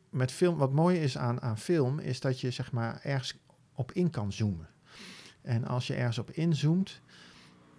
[0.09, 3.35] met film, wat mooi is aan, aan film, is dat je zeg maar ergens
[3.73, 4.73] op in kan zoomen.
[5.45, 7.01] En als je ergens op inzoomt,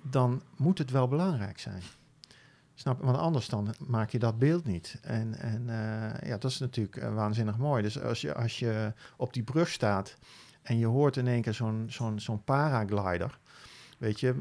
[0.03, 1.83] dan moet het wel belangrijk zijn.
[2.75, 4.99] Snap Want anders dan maak je dat beeld niet.
[5.03, 7.83] En, en uh, ja, dat is natuurlijk uh, waanzinnig mooi.
[7.83, 10.17] Dus als je, als je op die brug staat
[10.63, 13.39] en je hoort in één keer zo'n zo'n zo'n paraglider
[13.99, 14.35] Weet je,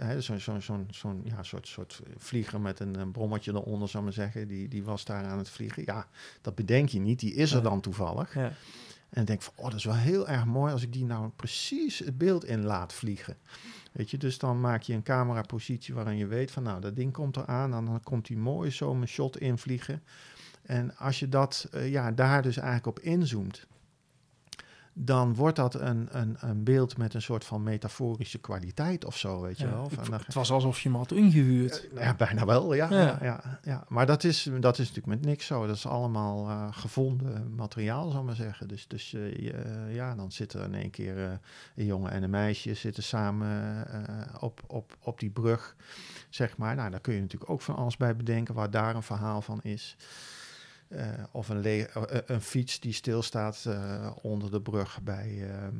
[0.00, 4.04] uh, zo'n zo, zo, zo ja, soort, soort vlieger met een, een brommetje eronder, zou
[4.04, 5.82] maar zeggen, die, die was daar aan het vliegen.
[5.86, 6.06] Ja,
[6.40, 8.34] dat bedenk je niet, die is er dan toevallig.
[8.34, 8.52] Ja.
[9.10, 11.98] En denk van, oh, dat is wel heel erg mooi als ik die nou precies
[11.98, 13.36] het beeld in laat vliegen.
[13.92, 17.12] Weet je, dus dan maak je een camerapositie waarin je weet van, nou, dat ding
[17.12, 20.02] komt eraan, en dan komt die mooi zo mijn shot invliegen.
[20.62, 23.66] En als je dat, uh, ja, daar dus eigenlijk op inzoomt,
[25.04, 29.40] dan wordt dat een, een, een beeld met een soort van metaforische kwaliteit of zo,
[29.40, 29.88] weet je wel.
[29.88, 31.88] Van, het, was alsof je hem had ingehuurd.
[31.94, 32.90] Uh, ja, bijna wel, ja.
[32.90, 33.18] ja.
[33.22, 35.66] ja, ja, Maar dat is, dat is natuurlijk met niks zo.
[35.66, 38.68] Dat is allemaal uh, gevonden materiaal, zal ik maar zeggen.
[38.68, 41.40] Dus, dus uh, ja, dan zitten in één keer
[41.74, 43.86] een jongen en een meisje zitten samen
[44.40, 45.76] op, op, op die brug,
[46.28, 46.74] zeg maar.
[46.74, 49.60] Nou, daar kun je natuurlijk ook van alles bij bedenken, waar daar een verhaal van
[49.62, 49.96] is.
[50.92, 51.84] Uh, of een, uh,
[52.26, 55.76] een, fiets die stilstaat uh, onder de brug bij, ehm,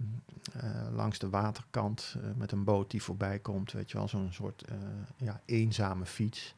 [0.94, 3.72] langs de waterkant met een boot die voorbij komt.
[3.72, 4.64] Weet je wel, zo'n soort
[5.16, 6.54] ja, eenzame fiets.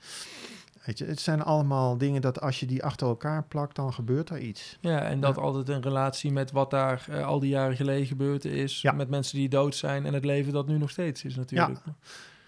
[0.84, 4.30] Weet je, het zijn allemaal dingen dat als je die achter elkaar plakt, dan gebeurt
[4.30, 4.78] er iets.
[4.80, 8.80] Ja, en dat altijd in relatie met wat daar al die jaren geleden gebeurd is.
[8.80, 8.92] Ja.
[8.92, 11.80] Met mensen die dood zijn en het leven dat nu nog steeds is natuurlijk.
[11.84, 11.94] Ja,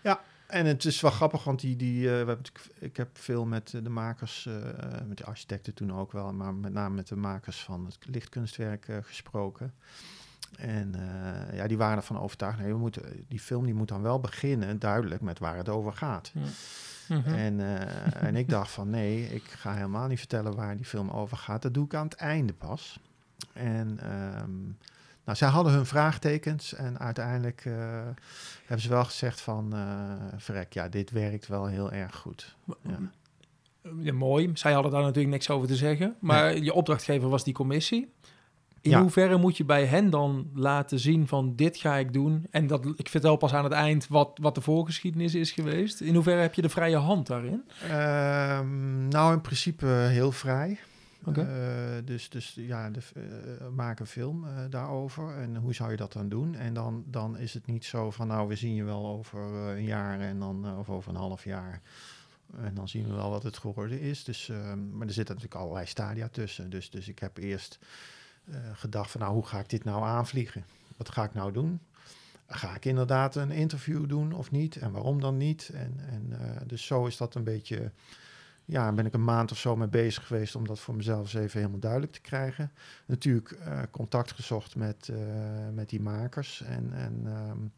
[0.03, 0.21] ja
[0.55, 2.39] en het is wel grappig, want die, die, uh, we
[2.79, 4.55] ik heb veel met de makers, uh,
[5.07, 8.89] met de architecten toen ook wel, maar met name met de makers van het lichtkunstwerk
[8.89, 9.75] uh, gesproken.
[10.57, 10.95] En
[11.53, 14.79] ja, die waren ervan overtuigd, nee, we moeten, die film die moet dan wel beginnen
[14.79, 16.31] duidelijk met waar het over gaat.
[16.35, 16.41] Ja.
[17.09, 17.35] Mm -hmm.
[17.35, 17.61] en,
[18.15, 21.63] en ik dacht van nee, ik ga helemaal niet vertellen waar die film over gaat.
[21.63, 23.01] Dat doe ik aan het einde pas.
[23.53, 23.99] En...
[24.43, 24.77] Um,
[25.25, 27.75] nou, zij hadden hun vraagtekens en uiteindelijk uh,
[28.61, 32.57] hebben ze wel gezegd van, uh, verrek, ja, dit werkt wel heel erg goed.
[32.83, 32.99] Ja.
[34.01, 34.13] ja.
[34.13, 34.51] mooi.
[34.55, 36.63] Zij hadden daar natuurlijk niks over te zeggen, maar nee.
[36.63, 38.13] je opdrachtgever was die commissie.
[38.81, 39.01] In ja.
[39.01, 42.47] hoeverre moet je bij hen dan laten zien van dit ga ik doen?
[42.51, 46.01] En dat, ik vertel pas aan het eind wat, wat de voorgeschiedenis is geweest.
[46.01, 47.65] In hoeverre heb je de vrije hand daarin?
[47.91, 50.79] Um, nou, in principe heel vrij.
[51.27, 51.47] Uh,
[52.05, 55.37] dus, dus ja, de, uh, maak een film uh, daarover.
[55.37, 56.55] En hoe zou je dat dan doen?
[56.55, 59.85] En dan, dan is het niet zo van, nou, we zien je wel over een
[59.85, 61.81] jaar en dan, of over een half jaar.
[62.57, 64.25] En dan zien we wel wat het geworden is.
[64.25, 64.47] Dus,
[64.93, 66.71] maar er zitten natuurlijk allerlei stadia tussen.
[66.71, 67.79] Dus, dus ik heb eerst
[68.73, 70.65] gedacht van, nou, hoe ga ik dit nou aanvliegen?
[70.97, 71.81] Wat ga ik nou doen?
[72.47, 74.77] Ga ik inderdaad een interview doen of niet?
[74.77, 75.71] En waarom dan niet?
[75.75, 76.33] En, en
[76.67, 77.91] dus zo is dat een beetje
[78.65, 81.35] ja, ben ik een maand of zo mee bezig geweest om dat voor mezelf eens
[81.35, 82.73] even helemaal duidelijk te krijgen.
[83.07, 85.19] Natuurlijk uh, contact gezocht met, uh,
[85.73, 87.73] met die makers en, en um,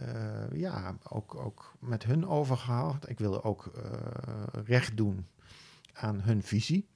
[0.00, 3.08] uh, ja, ook, ook met hun overgehaald.
[3.08, 3.70] Ik wilde ook
[4.64, 5.26] recht doen
[5.92, 6.88] aan hun visie.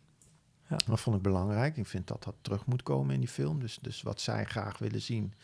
[0.69, 0.77] Ja.
[0.87, 1.77] Dat vond ik belangrijk.
[1.77, 3.61] Ik vind dat dat terug moet komen in die film.
[3.61, 5.35] Dus, dus wat zij graag willen zien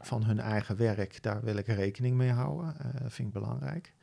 [0.00, 2.76] van hun eigen werk, daar wil ik rekening mee houden.
[3.02, 3.93] dat vind ik belangrijk.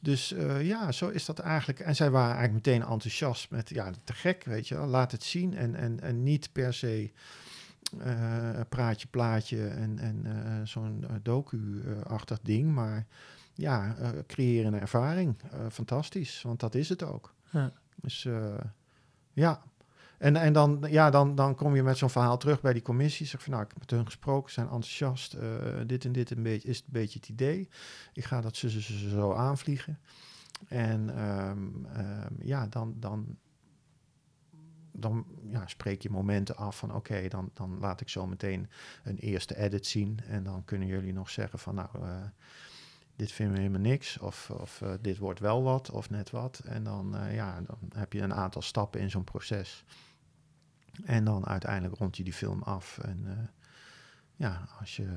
[0.00, 1.80] Dus uh, ja, zo is dat eigenlijk.
[1.80, 4.86] En zij waren eigenlijk meteen enthousiast met, ja, te gek, weet je wel.
[4.86, 7.12] Laat het zien en, en, en niet per se
[7.98, 12.74] uh, praatje, plaatje en, en uh, zo'n docu-achtig ding.
[12.74, 13.06] Maar
[13.54, 13.96] ja,
[14.26, 15.36] creëer een ervaring.
[15.70, 17.34] fantastisch, want dat is het ook.
[17.50, 17.72] Ja.
[17.94, 18.28] Dus
[19.32, 19.62] ja,
[20.20, 23.26] en, en dan, ja, dan, dan kom je met zo'n verhaal terug bij die commissie.
[23.26, 25.34] Zeg van, nou, ik heb met hun gesproken, zijn enthousiast.
[25.34, 25.40] Uh,
[25.86, 27.68] dit en dit een beetje, is een beetje het idee.
[28.12, 29.98] Ik ga dat ze, zo aanvliegen.
[30.68, 33.36] En um, um, ja, dan, dan,
[34.92, 38.68] dan ja, spreek je momenten af van oké, dan, dan laat ik zo meteen
[39.04, 40.20] een eerste edit zien.
[40.26, 42.22] En dan kunnen jullie nog zeggen van nou, uh,
[43.16, 44.18] dit vinden we helemaal niks.
[44.18, 46.58] Of, of uh, dit wordt wel wat, of net wat.
[46.64, 49.84] En dan, ja, dan heb je een aantal stappen in zo'n proces.
[51.04, 52.98] En dan uiteindelijk rond je die film af.
[52.98, 53.32] En uh,
[54.36, 55.08] ja, als, je,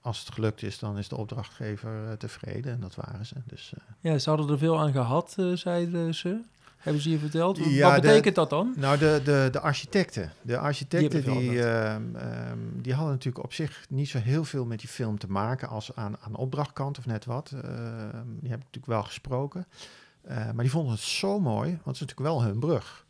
[0.00, 2.72] als het gelukt is, dan is de opdrachtgever uh, tevreden.
[2.72, 3.34] En dat waren ze.
[3.46, 6.40] Dus, uh, ja, ze hadden er veel aan gehad, zeiden ze.
[6.76, 7.56] Hebben ze je verteld?
[7.56, 8.72] Ja, Wat betekent de, dat dan?
[8.76, 10.32] Nou, de, de, de architecten.
[10.42, 14.64] De architecten die, die, uh, um, die, hadden natuurlijk op zich niet zo heel veel
[14.64, 17.48] met die film te maken als aan, aan opdrachtkant of net wat.
[17.48, 19.66] die heb ik natuurlijk wel gesproken.
[20.26, 23.06] maar die vonden het zo mooi, want het is natuurlijk wel hun brug.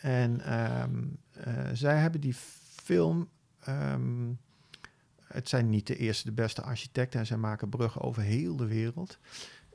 [0.00, 2.34] En um, uh, zij hebben die
[2.82, 3.28] film.
[3.68, 4.38] Um,
[5.24, 7.20] het zijn niet de eerste, de beste architecten.
[7.20, 9.18] En zij maken bruggen over heel de wereld.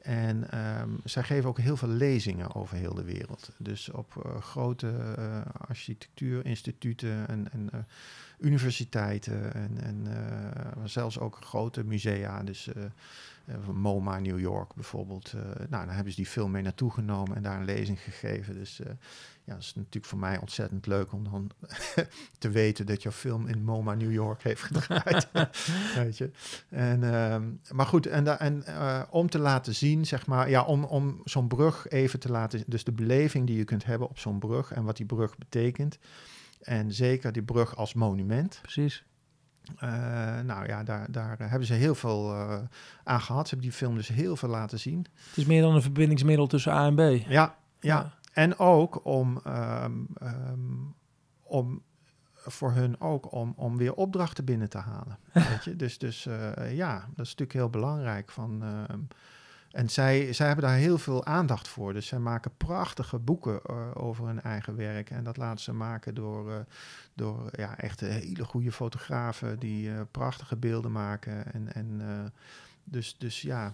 [0.01, 3.51] En um, zij geven ook heel veel lezingen over heel de wereld.
[3.57, 7.88] Dus op uh, grote uh, architectuurinstituten en, en
[8.39, 10.07] universiteiten en, en
[10.84, 12.43] zelfs ook grote musea.
[12.43, 12.69] Dus
[13.73, 15.34] MoMA New York bijvoorbeeld.
[15.69, 18.53] nou, dan hebben ze die film mee naartoe genomen en daar een lezing gegeven.
[18.53, 18.82] Dus
[19.46, 21.52] ja, dat is natuurlijk voor mij ontzettend leuk om dan
[22.38, 25.28] te weten dat jouw film in MoMA New York heeft gedraaid.
[25.96, 26.32] weet je.
[26.70, 30.84] En, ehm, maar goed, en, en uh, om te laten zien, zeg maar, ja, om,
[30.84, 34.39] om zo'n brug even te laten, dus de beleving die je kunt hebben op zo'n
[34.39, 35.98] brug en wat die brug betekent.
[36.62, 38.60] En zeker die brug als monument.
[38.62, 39.06] Precies.
[39.84, 42.58] Uh, nou ja, daar, daar hebben ze heel veel uh,
[43.04, 43.48] aan gehad.
[43.48, 45.06] Ze hebben die film dus heel veel laten zien.
[45.30, 47.00] Het is meer dan een verbindingsmiddel tussen A en B.
[47.00, 47.56] Ja, ja.
[47.80, 48.14] ja.
[48.36, 50.96] En ook om, um, um,
[51.44, 51.82] om
[52.34, 55.18] voor hun ook om, om weer opdrachten binnen te halen.
[55.50, 55.76] weet je?
[55.76, 58.32] Dus, dus uh, ja, dat is natuurlijk heel belangrijk.
[58.32, 58.96] Van, uh,
[59.72, 61.94] en zij, zij hebben daar heel veel aandacht voor.
[61.94, 65.10] Dus zij maken prachtige boeken uh, over hun eigen werk.
[65.10, 66.66] En dat laten ze maken door,
[67.14, 71.54] door ja, echt hele goede fotografen die prachtige beelden maken.
[71.54, 72.02] En, en
[72.84, 73.74] dus, dus ja,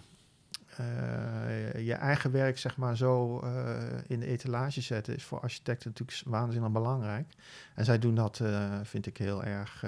[1.84, 3.78] je eigen werk zeg maar zo uh,
[4.08, 7.34] in de etalage zetten is voor architecten natuurlijk waanzinnig belangrijk.
[7.76, 9.86] En zij doen dat, uh, vind ik, heel erg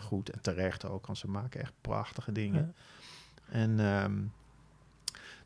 [0.00, 2.74] goed en terecht ook, want ze maken echt prachtige dingen.
[3.46, 3.52] Ja.
[3.52, 4.32] En um,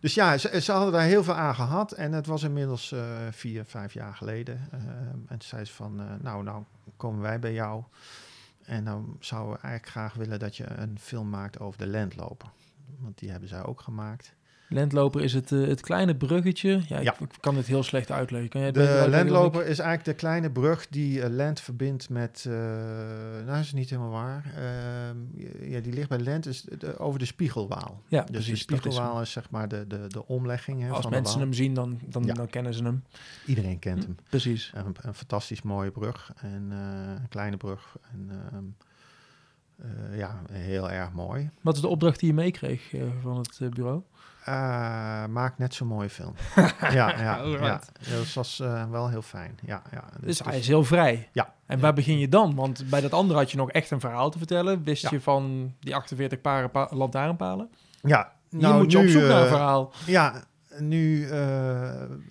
[0.00, 2.94] dus ja, ze, ze, hadden daar heel veel aan gehad en het was inmiddels
[3.30, 4.68] vier, vijf jaar geleden.
[4.70, 6.64] Ehm, en toen zei ze van, nou, nou
[6.96, 7.84] komen wij bij jou
[8.68, 12.48] en dan zouden we eigenlijk graag willen dat je een film maakt over de landloper.
[12.98, 14.34] Want die hebben zij ook gemaakt.
[14.68, 16.80] Landloper is het, uh, het kleine bruggetje.
[16.86, 17.14] Ja, ja.
[17.18, 18.50] Ik, kan het heel slecht uitleggen.
[18.50, 22.44] Kan jij de landloper is eigenlijk de kleine brug die uh, Land verbindt met...
[22.48, 24.52] Uh, nou, dat is niet helemaal waar.
[24.56, 25.16] Ehm,
[25.70, 28.02] ja, die ligt bij Land is de, over de Spiegelwaal.
[28.08, 30.82] Ja, dus precies, de Spiegelwaal is, zeg maar de, de, de omlegging.
[30.82, 32.34] Hè, Als van mensen hem zien, dan, dan, ja.
[32.34, 33.02] dan, kennen ze hem.
[33.46, 34.16] Iedereen kent hem.
[34.28, 34.72] Precies.
[34.74, 36.32] Een, een fantastisch mooie brug.
[36.36, 37.96] En een kleine brug.
[38.12, 38.30] En...
[39.84, 41.50] Uh, ja, heel erg mooi.
[41.62, 43.60] Wat is de opdracht die je meekreeg van het
[44.48, 45.28] uh, bureau?
[45.28, 46.34] maak net zo'n mooie film.
[46.80, 47.80] ja, ja, ja,
[48.10, 48.58] dat was
[48.90, 49.58] wel heel fijn.
[49.66, 50.04] Ja, ja.
[50.20, 51.28] Dus, dus hij is heel vrij.
[51.32, 51.54] Ja.
[51.66, 52.54] En waar begin je dan?
[52.54, 54.84] Want bij dat andere had je nog echt een verhaal te vertellen.
[54.84, 55.08] Wist ja.
[55.12, 57.70] je van die 48 paren pa lantaarnpalen?
[58.02, 58.32] Ja.
[58.50, 59.92] Nou, Hier moet je nu, op zoek naar een verhaal.
[60.06, 60.42] Ja,
[60.78, 61.32] nu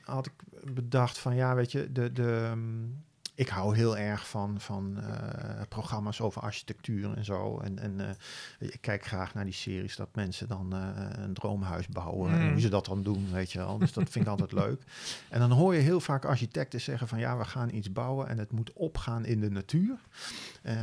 [0.02, 0.34] had ik
[0.74, 2.12] bedacht van ja, weet je, de...
[2.12, 3.06] de um,
[3.38, 7.60] ik hou heel erg van, van uh, programma's over architectuur en zo.
[7.60, 11.88] En, en uh, ik kijk graag naar die series dat mensen dan uh, een droomhuis
[11.88, 12.32] bouwen.
[12.32, 12.40] Mm.
[12.40, 13.78] En hoe ze dat dan doen, weet je wel.
[13.78, 14.82] Dus dat vind ik altijd leuk.
[15.30, 18.38] En dan hoor je heel vaak architecten zeggen van ja, we gaan iets bouwen en
[18.38, 19.98] het moet opgaan in de natuur.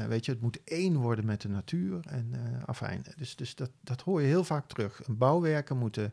[0.09, 2.01] weet je, het moet één worden met de natuur.
[2.07, 2.35] En
[2.67, 5.01] afijn, dus, dus dat, dat hoor je heel vaak terug.
[5.07, 6.13] Bouwwerken moeten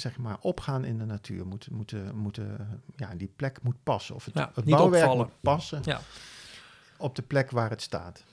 [0.00, 1.46] zeg maar, opgaan in de natuur.
[1.46, 4.14] Moeten, moeten, moeten, ja, die plek moet passen.
[4.14, 5.26] Of het, ja, het bouwwerk opvallen.
[5.26, 6.00] moet passen ja.
[6.96, 8.24] op de plek waar het staat.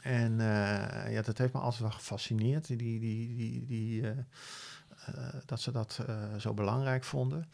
[0.00, 5.34] En uh, ja, dat heeft me altijd wel gefascineerd, die, die, die, die, uh, uh,
[5.46, 6.00] dat ze dat
[6.38, 7.48] zo belangrijk vonden.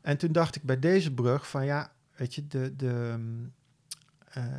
[0.00, 3.18] En toen dacht ik bij deze brug van ja, weet je, de, de,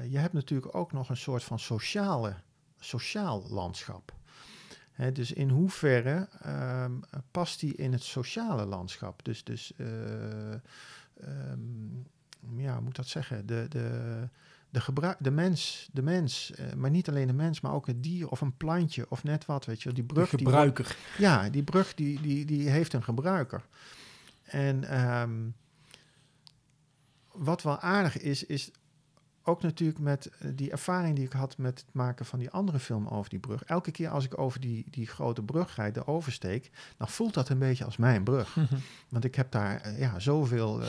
[0.10, 2.36] je hebt natuurlijk ook nog een soort van sociale,
[2.80, 4.19] sociaal landschap
[5.14, 6.28] dus in hoeverre
[6.84, 9.26] um, past die in het sociale landschap?
[9.26, 9.88] Dus, dus uh,
[11.24, 12.06] um,
[12.56, 13.46] ja, hoe moet dat zeggen?
[13.46, 14.28] De, de,
[14.70, 18.04] de, gebruik, de mens, de mens uh, maar niet alleen de mens, maar ook het
[18.04, 20.30] dier of een plantje of net wat, weet je Die brug.
[20.30, 20.86] De gebruiker.
[20.86, 23.66] Die, ja, die brug die, die, die heeft een gebruiker.
[24.44, 25.56] En um,
[27.32, 28.72] wat wel aardig is, is
[29.44, 32.80] ook natuurlijk met eh, die ervaring die ik had met het maken van die andere
[32.80, 33.64] film over die brug.
[33.64, 37.50] Elke keer als ik over die, die grote brug rijd, de oversteek, dan voelt dat
[37.50, 38.56] een beetje als mijn brug.
[38.56, 38.76] Mhm.
[39.10, 40.88] Want ik heb daar uh, ja, zoveel uh,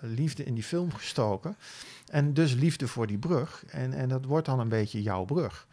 [0.00, 1.56] liefde in die film gestoken.
[2.06, 3.64] En dus liefde voor die brug.
[3.66, 5.66] En, en dat wordt dan een beetje jouw brug.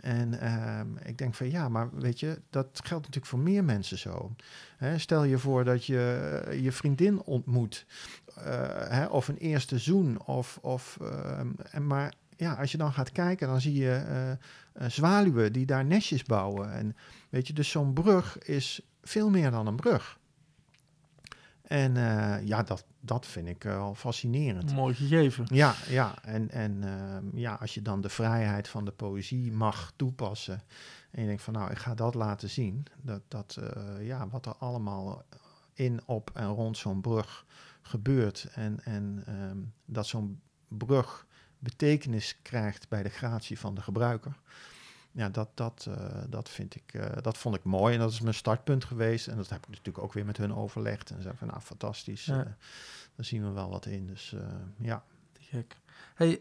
[0.00, 3.98] En uh, ik denk van ja, maar weet je, dat geldt natuurlijk voor meer mensen
[3.98, 4.34] zo.
[4.76, 7.86] Hè, stel je voor dat je je vriendin ontmoet
[8.88, 10.24] hè, of een eerste zoen.
[10.24, 14.36] Of, of, uh, en maar ja, als je dan gaat kijken, dan zie je
[14.80, 16.72] uh, zwaluwen die daar nestjes bouwen.
[16.72, 16.96] En
[17.30, 20.18] weet je, dus zo'n brug is veel meer dan een brug.
[21.62, 21.94] En
[22.46, 24.74] ja, dat, dat vind ik wel fascinerend.
[24.74, 25.46] Mooi gegeven.
[25.48, 26.14] Ja, ja.
[26.22, 30.62] En, en ehm, ja, als je dan de vrijheid van de poëzie mag toepassen.
[31.10, 32.86] En je denkt van nou, ik ga dat laten zien.
[33.02, 33.58] Dat, dat
[34.00, 35.24] ja, wat er allemaal
[35.74, 37.44] in, op en rond zo'n brug
[37.86, 41.26] gebeurt en, en um, dat zo'n brug
[41.58, 44.36] betekenis krijgt bij de gratie van de gebruiker.
[45.12, 45.96] Ja, dat, dat, uh,
[46.28, 49.28] dat, vind ik, uh, dat vond ik mooi en dat is mijn startpunt geweest.
[49.28, 51.10] En dat heb ik natuurlijk ook weer met hun overlegd.
[51.10, 52.38] En zei van, nou, fantastisch, ja.
[52.38, 52.44] uh,
[53.16, 54.06] daar zien we wel wat in.
[54.06, 54.34] Dus
[54.78, 55.04] ja.
[55.32, 55.76] Te gek.
[56.14, 56.40] Hey,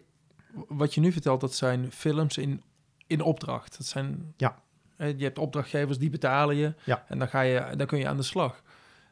[0.67, 2.61] wat je nu vertelt, dat zijn films in,
[3.07, 3.77] in opdracht.
[3.77, 4.61] Dat zijn, Ja.
[4.95, 6.73] eh, Je hebt opdrachtgevers die betalen je.
[6.83, 7.05] Ja.
[7.07, 8.61] En dan, ga je, dan kun je aan de slag.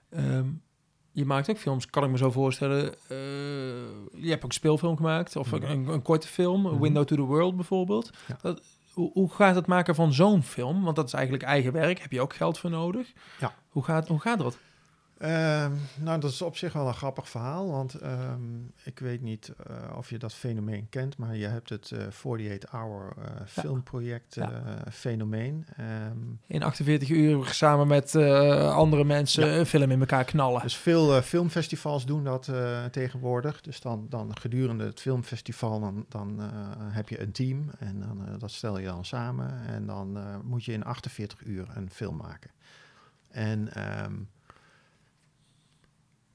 [0.10, 0.50] Ehm,
[1.12, 2.94] je maakt ook films, kan ik me zo voorstellen.
[3.08, 3.18] eh,
[4.22, 5.36] je hebt ook een speelfilm gemaakt.
[5.36, 6.62] Of een, een korte film.
[6.62, 6.80] Mhm.
[6.80, 8.10] Window to the World bijvoorbeeld.
[8.28, 8.38] Ja.
[8.42, 8.62] Dat,
[8.94, 10.84] hoe, hoe gaat het maken van zo'n film?
[10.84, 12.00] Want dat is eigenlijk eigen werk.
[12.00, 13.12] Heb je ook geld voor nodig?
[13.40, 13.54] Ja.
[13.70, 14.58] Hoe gaat, hoe gaat dat?
[15.22, 18.42] Ehm, nou, dat is op zich wel een grappig verhaal, want ehm,
[18.84, 23.14] ik weet niet eh, of je dat fenomeen kent, maar je hebt het eh 48-hour
[23.18, 24.52] eh, filmproject Ja.
[24.52, 25.66] eh, fenomeen.
[25.78, 26.18] Ehm,
[26.48, 29.56] In 48 uur samen met andere mensen Ja.
[29.58, 30.62] een film in elkaar knallen.
[30.62, 32.50] dus veel filmfestivals doen dat
[32.92, 33.62] tegenwoordig.
[33.62, 36.40] Dus dan, dan gedurende het filmfestival dan, dan
[36.92, 40.72] heb je een team en dan, dat stel je dan samen en dan moet je
[40.74, 42.50] in 48 uur een film maken.
[43.30, 43.70] En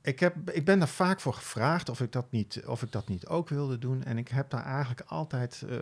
[0.06, 3.08] ik, heb, ik ben daar vaak voor gevraagd of ik, dat niet, of ik dat
[3.08, 4.04] niet ook wilde doen.
[4.04, 5.78] En ik heb daar eigenlijk altijd, eh,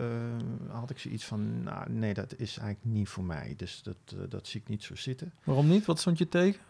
[0.68, 3.54] had ik zoiets van, nou nee, dat is eigenlijk niet voor mij.
[3.56, 5.32] Dus dat, eh, dat zie ik niet zo zitten.
[5.44, 5.84] Waarom niet?
[5.84, 6.60] Wat stond je tegen?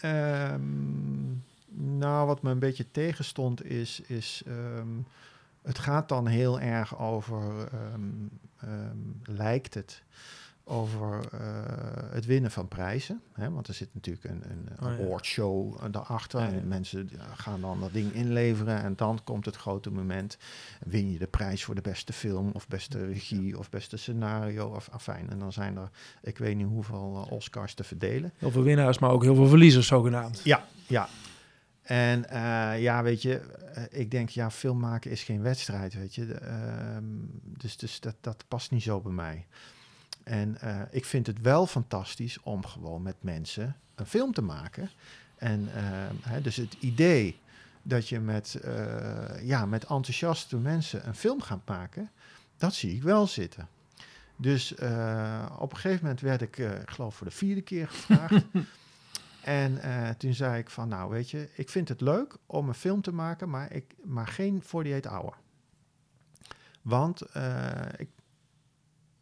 [0.00, 1.30] Ehm,
[1.98, 4.88] nou, wat me een beetje tegenstond is, is ehm,
[5.62, 8.02] het gaat dan heel erg over, ehm,
[9.24, 10.02] lijkt het,
[10.70, 11.40] over eh,
[12.10, 13.20] het winnen van prijzen.
[13.32, 13.50] Hè?
[13.50, 15.04] Want er zit natuurlijk een, een Oh, ja.
[15.04, 16.40] awardshow daarachter.
[16.40, 16.52] Ja, ja.
[16.52, 20.38] En mensen gaan dan dat ding inleveren en dan komt het grote moment.
[20.86, 24.88] Win je de prijs voor de beste film of beste regie of beste scenario of
[24.90, 25.30] afijn.
[25.30, 25.90] En dan zijn er,
[26.22, 28.32] ik weet niet hoeveel eh, Oscars te verdelen.
[28.36, 30.40] Heel veel winnaars, maar ook heel veel verliezers zogenaamd.
[30.44, 31.08] Ja, ja.
[31.82, 33.38] En eh, ja, weet je,
[33.74, 36.34] eh, ik denk, ja, film maken is geen wedstrijd, weet je.
[36.34, 37.04] Ehm,
[37.42, 39.46] dus dus dat, dat past niet zo bij mij.
[40.30, 44.90] En eh, ik vind het wel fantastisch om gewoon met mensen een film te maken.
[45.36, 47.40] En ehm, hè, dus het idee
[47.82, 52.10] dat je met, eh, ja, met enthousiaste mensen een film gaat maken,
[52.56, 53.68] dat zie ik wel zitten.
[54.36, 57.88] Dus eh, op een gegeven moment werd ik, eh, ik geloof voor de vierde keer
[57.88, 58.44] gevraagd.
[59.40, 62.74] En eh, toen zei ik van, nou weet je, ik vind het leuk om een
[62.74, 65.34] film te maken, maar, ik, maar geen 48 hour.
[66.82, 68.08] Want eh, ik,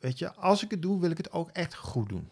[0.00, 2.28] weet je, als ik het doe, wil ik het ook echt goed doen.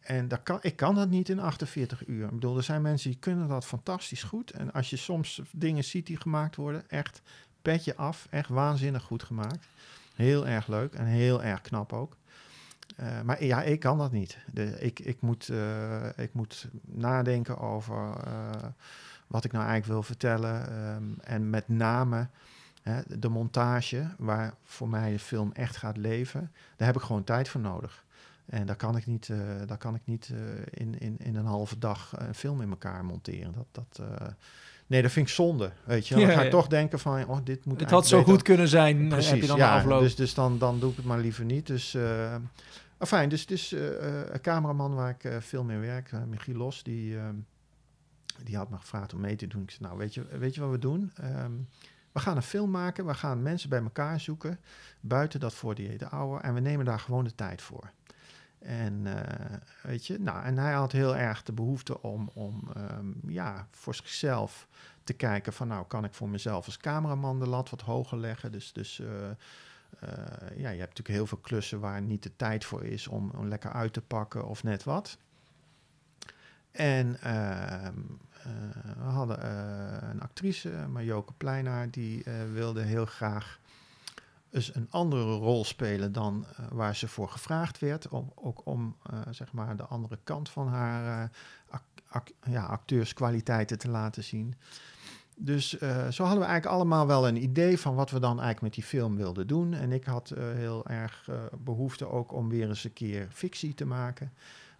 [0.00, 2.24] En kan, ik kan dat niet in 48 uur.
[2.24, 4.50] Ik bedoel, er zijn mensen die kunnen dat fantastisch goed.
[4.50, 7.22] En als je soms dingen ziet die gemaakt worden, echt
[7.62, 9.66] petje af, echt waanzinnig goed gemaakt.
[10.14, 12.16] Heel erg leuk en heel erg knap ook.
[12.96, 14.38] Eh, maar ja, ik kan dat niet.
[14.52, 18.64] De, ik, ik, moet, eh, ik moet nadenken over eh,
[19.26, 20.68] wat ik nou eigenlijk wil vertellen.
[20.70, 22.28] ehm, en met name
[22.90, 27.24] hè, de montage, waar voor mij de film echt gaat leven, daar heb ik gewoon
[27.24, 28.04] tijd voor nodig.
[28.46, 30.38] En daar kan ik niet, eh, daar kan ik niet eh,
[30.70, 33.52] in, in, in een halve dag een film in elkaar monteren.
[33.52, 34.26] Dat, dat, eh,
[34.86, 35.72] nee, dat vind ik zonde.
[35.84, 36.50] Weet je, dan Ja, ga je ja.
[36.50, 39.46] toch denken van, oh, dit moet Het had zo goed kunnen zijn, heb Precies, je
[39.46, 40.00] dan ja, afloop.
[40.00, 41.66] Dus, dus dan, dan doe ik het maar liever niet.
[41.66, 42.34] Dus, uh,
[42.98, 43.72] fijn, dus,
[44.30, 47.16] een cameraman waar ik veel mee werk, Michiel Los, die,
[48.44, 49.62] die had me gevraagd om mee te doen.
[49.62, 51.12] Ik zei, nou, weet je, weet je wat we doen?
[51.24, 51.68] Um,
[52.16, 54.60] we gaan een film maken, we gaan mensen bij elkaar zoeken,
[55.00, 57.90] buiten dat voor die hour, en we nemen daar gewoon de tijd voor.
[58.58, 59.14] En uh,
[59.82, 63.94] weet je, nou, en hij had heel erg de behoefte om, om um, ja, voor
[63.94, 64.68] zichzelf
[65.04, 68.52] te kijken van, nou, kan ik voor mezelf als cameraman de lat wat hoger leggen?
[68.52, 69.30] Dus, dus uh, uh,
[70.56, 73.48] ja, je hebt natuurlijk heel veel klussen waar niet de tijd voor is om, om
[73.48, 75.18] lekker uit te pakken of net wat.
[76.70, 77.88] En uh,
[78.98, 83.60] we hadden eh, een actrice, Marjoke Pleinaar, die eh, wilde heel graag
[84.50, 88.08] een andere rol spelen dan waar ze voor gevraagd werd.
[88.08, 88.96] Om, ook om
[89.30, 91.30] zeg maar de andere kant van haar
[92.42, 94.54] ja, acteurskwaliteiten te laten zien.
[95.34, 95.68] Dus
[96.10, 98.84] zo hadden we eigenlijk allemaal wel een idee van wat we dan eigenlijk met die
[98.84, 99.74] film wilden doen.
[99.74, 104.32] En ik had heel erg behoefte ook om weer eens een keer fictie te maken.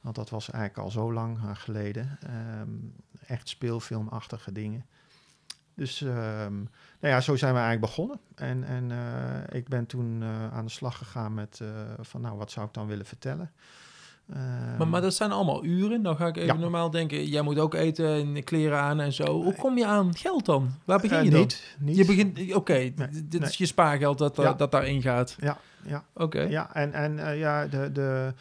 [0.06, 2.18] Want dat was eigenlijk al zo lang geleden.
[2.60, 2.94] Um,
[3.26, 4.86] echt speelfilmachtige dingen.
[5.74, 8.20] Dus um, nou ja, zo zijn we eigenlijk begonnen.
[8.34, 11.68] En, en uh, ik ben toen uh, aan de slag gegaan met uh,
[12.00, 13.50] van nou, wat zou ik dan willen vertellen.
[14.30, 16.02] Um, maar, maar dat zijn allemaal uren.
[16.02, 16.60] Dan ga ik even ja.
[16.60, 19.42] normaal denken, jij moet ook eten en kleren aan en zo.
[19.42, 20.74] Hoe kom je aan geld dan?
[20.84, 21.40] Waar begin je dan?
[21.40, 21.96] Niet, niet.
[21.96, 23.48] Je begint, oké, okay, nee, dit nee.
[23.48, 24.52] is je spaargeld dat, ja.
[24.52, 25.36] dat daarin gaat.
[25.40, 26.04] Ja, ja.
[26.12, 26.24] Oké.
[26.24, 26.50] Okay.
[26.50, 27.92] Ja, en, en ja, de...
[27.92, 28.34] de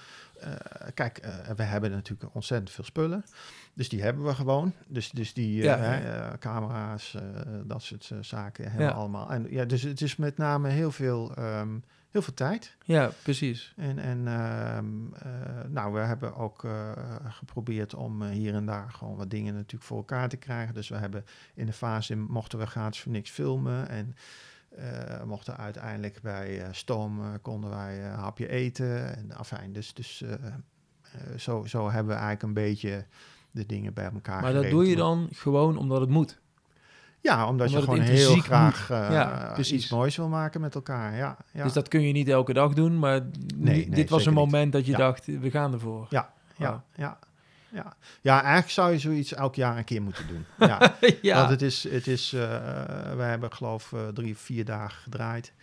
[0.44, 0.54] uh,
[0.94, 3.26] kijk, uh, we hebben natuurlijk ontzettend veel spullen.
[3.74, 4.74] Dus die hebben we gewoon.
[4.88, 6.38] Dus, dus die ja, ja.
[6.40, 7.18] camera's,
[7.66, 8.92] dat soort zaken hebben Ja.
[8.92, 9.32] we allemaal.
[9.32, 12.76] En ja, dus het is met name heel veel, um, heel veel tijd.
[12.84, 13.74] Ja, precies.
[13.76, 15.14] En, en um,
[15.68, 16.68] nou, we hebben ook
[17.28, 20.74] geprobeerd om hier en daar gewoon wat dingen natuurlijk voor elkaar te krijgen.
[20.74, 23.90] Dus we hebben in de fase mochten we gratis voor niks filmen.
[23.90, 24.16] En
[24.78, 29.18] eh, mochten uiteindelijk bij eh, Stoom eh, konden wij een hapje eten.
[29.18, 30.24] En afijn, dus, dus
[31.38, 33.06] zo, zo hebben we eigenlijk een beetje
[33.52, 36.40] de dingen bij elkaar Maar dat doe je dan gewoon omdat het moet.
[37.22, 39.84] Ja, omdat, je omdat gewoon heel graag Ja, precies.
[39.84, 41.16] iets moois wil maken met elkaar.
[41.16, 41.64] Ja, ja.
[41.64, 43.00] Dus dat kun je niet elke dag doen.
[43.00, 43.22] Maar
[43.56, 44.40] nee, dit was een niet.
[44.40, 44.98] moment dat je Ja.
[44.98, 46.08] dacht, we gaan ervoor.
[46.10, 47.20] Ja, ja, ja,
[47.70, 47.95] ja.
[48.22, 50.45] ja, eigenlijk zou je zoiets elk jaar een keer moeten doen.
[50.68, 51.38] Ja, ja.
[51.38, 52.41] Want het is, het is uh,
[53.16, 55.53] wij hebben geloof uh, drie, vier dagen gedraaid.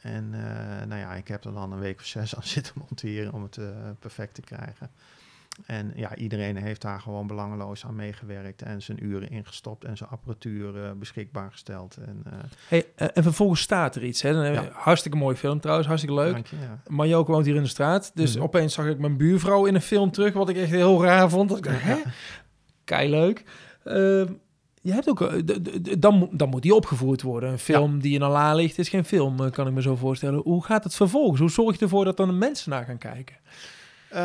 [0.00, 3.32] En uh, nou ja, ik heb er dan een week of zes aan zitten monteren
[3.32, 3.58] om het
[3.98, 4.90] perfect te krijgen.
[5.66, 10.10] En ja, iedereen heeft daar gewoon belangeloos aan meegewerkt en zijn uren ingestopt en zijn
[10.10, 11.96] apparatuur uh, beschikbaar gesteld.
[11.96, 12.32] En, uh,
[12.68, 14.22] hey, en vervolgens staat er iets.
[14.22, 14.32] Hè?
[14.32, 14.68] Dan ja.
[14.72, 16.32] Hartstikke mooi film trouwens, hartstikke leuk.
[16.32, 16.78] Dank je, ja.
[16.86, 18.10] Marjoke woont hier in de straat.
[18.14, 18.42] Dus Mhm.
[18.44, 21.48] opeens zag ik mijn buurvrouw in een film terug, wat ik echt heel raar vond.
[21.48, 21.96] Dat ik dacht, hè?
[22.84, 23.44] Kei leuk.
[23.84, 23.94] Uh,
[24.80, 25.30] je hebt ook,
[26.00, 27.50] dan, dan moet die opgevoerd worden.
[27.50, 30.40] Een film die in een la ligt is geen film, kan ik me zo voorstellen.
[30.40, 31.40] Hoe gaat het vervolgens?
[31.40, 33.36] Hoe zorg je ervoor dat dan mensen naar gaan kijken?
[34.14, 34.20] Uh,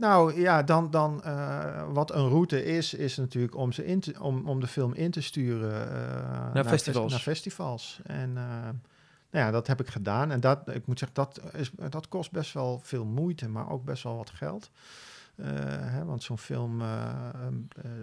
[0.00, 4.14] nou ja, dan, dan uh, wat een route is, is natuurlijk om, ze in te,
[4.20, 7.10] om, om de film in te sturen uh, naar, festivals.
[7.10, 8.00] naar festivals.
[8.04, 10.30] En nou ja, dat heb ik gedaan.
[10.30, 13.84] En dat, ik moet zeggen, dat, is, dat kost best wel veel moeite, maar ook
[13.84, 14.70] best wel wat geld.
[15.42, 16.82] Hè, want zo'n film,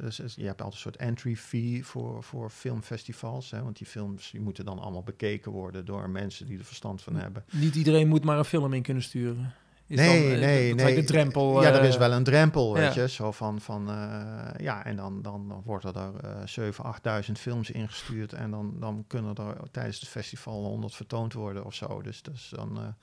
[0.01, 3.51] dus, je hebt altijd een soort entry fee voor, voor filmfestivals.
[3.51, 7.01] Hè, want die films die moeten dan allemaal bekeken worden door mensen die er verstand
[7.01, 7.43] van hebben.
[7.51, 9.53] Niet iedereen moet maar een film in kunnen sturen.
[9.91, 10.95] Is nee, dan, nee, nee.
[10.95, 11.61] De drempel.
[11.61, 13.01] Ja, er uh, is wel een drempel, weet ja.
[13.01, 13.09] je.
[13.09, 17.71] Zo van, van uh, ja, en dan, dan, dan worden er uh, 7.000, 8.000 films
[17.71, 18.33] ingestuurd.
[18.33, 22.01] En dan, dan kunnen er tijdens het festival 100 vertoond worden of zo.
[22.01, 22.95] Dus, dus dan,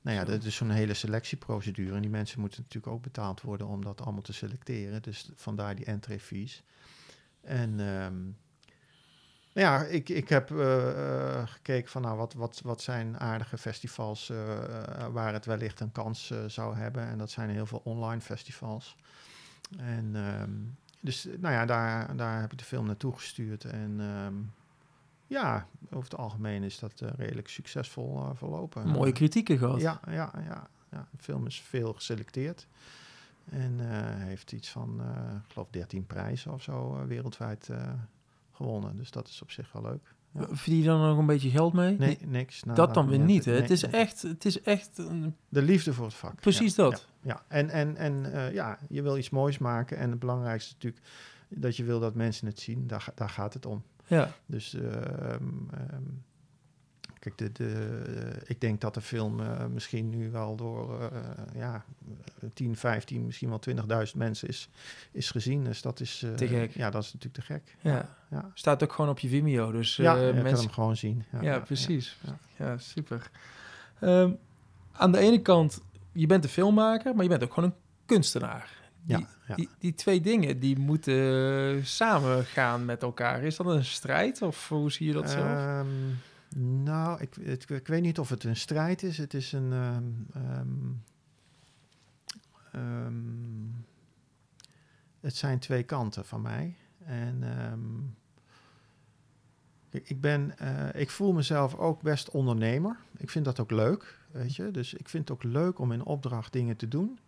[0.00, 1.94] nou ja, dat is zo'n hele selectieprocedure.
[1.94, 5.02] En die mensen moeten natuurlijk ook betaald worden om dat allemaal te selecteren.
[5.02, 6.62] Dus vandaar die entree fees.
[7.40, 7.80] En...
[7.80, 8.36] Um,
[9.52, 14.28] ja, ik, ik heb uh, uh, gekeken van nou, wat, wat, wat zijn aardige festivals
[14.30, 14.38] uh,
[15.12, 17.06] waar het wellicht een kans zou hebben.
[17.06, 18.96] En dat zijn heel veel online festivals.
[19.78, 23.64] En um, dus nou ja, daar, daar heb ik de film naartoe gestuurd.
[23.64, 24.52] En um,
[25.26, 28.88] ja, over het algemeen is dat redelijk succesvol verlopen.
[28.88, 29.80] Mooie kritieken gehad.
[29.80, 31.08] Ja, ja, ja, ja.
[31.10, 32.66] De film is veel geselecteerd.
[33.44, 33.80] En
[34.18, 35.00] heeft iets van,
[35.46, 37.70] ik geloof, 13 prijzen of zo wereldwijd
[38.60, 38.96] gewonnen.
[38.96, 40.14] Dus dat is op zich wel leuk.
[40.34, 40.46] Ja.
[40.50, 41.96] Verdien je dan nog een beetje geld mee?
[41.98, 42.62] Nee, niks.
[42.62, 43.44] Nou, dat dan weer niet.
[43.44, 43.52] Hè?
[43.52, 43.92] Nee, het, is nee.
[43.92, 44.98] echt, het is echt...
[44.98, 45.36] Een...
[45.48, 46.40] De liefde voor het vak.
[46.40, 47.06] Precies ja, dat.
[47.22, 47.42] Ja, ja.
[47.48, 49.96] En, en, en uh, ja, je wil iets moois maken.
[49.96, 51.04] En het belangrijkste is natuurlijk
[51.48, 52.86] dat je wil dat mensen het zien.
[52.86, 53.82] Daar, daar gaat het om.
[54.06, 54.30] Ja.
[54.46, 55.68] Dus um,
[57.20, 61.08] kijk, de, de, uh, ik denk dat de film uh, misschien nu wel door uh,
[61.54, 61.84] ja,
[62.54, 63.60] 10, 15, misschien wel
[64.06, 64.68] 20.000 mensen is,
[65.12, 65.64] is gezien.
[65.64, 66.74] Dus dat is, te gek.
[66.74, 67.76] Ja, dat is natuurlijk te gek.
[67.80, 68.16] Ja.
[68.30, 68.50] ja.
[68.54, 69.72] Staat ook gewoon op je Vimeo.
[69.72, 70.52] Dus ja, je mensen...
[70.52, 71.24] kan hem gewoon zien.
[71.32, 72.16] Ja, ja precies.
[72.20, 73.30] Ja, ja super.
[74.00, 74.38] Um,
[74.92, 75.80] aan de ene kant,
[76.12, 78.78] je bent een filmmaker, maar je bent ook gewoon een kunstenaar.
[79.02, 79.26] Die.
[79.56, 83.42] Die, die, twee dingen die moeten samen gaan met elkaar.
[83.42, 85.80] Is dat een strijd of hoe zie je dat zelf?
[85.80, 86.18] Um,
[86.58, 89.18] nou, ik, ik, weet niet of het een strijd is.
[89.18, 89.72] Het is een.
[89.72, 91.04] Um,
[92.74, 93.84] um,
[95.20, 96.76] het zijn twee kanten van mij.
[97.04, 97.42] En
[99.90, 102.96] ik ben, uh, ik voel mezelf ook best ondernemer.
[103.16, 104.70] Ik vind dat ook leuk, weet je.
[104.70, 107.18] Dus ik vind het ook leuk om in opdracht dingen te doen.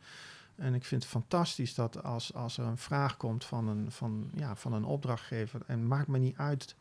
[0.56, 4.30] En ik vind het fantastisch dat als, als er een vraag komt van een, van,
[4.34, 6.76] ja, van een opdrachtgever, en maakt me niet uit,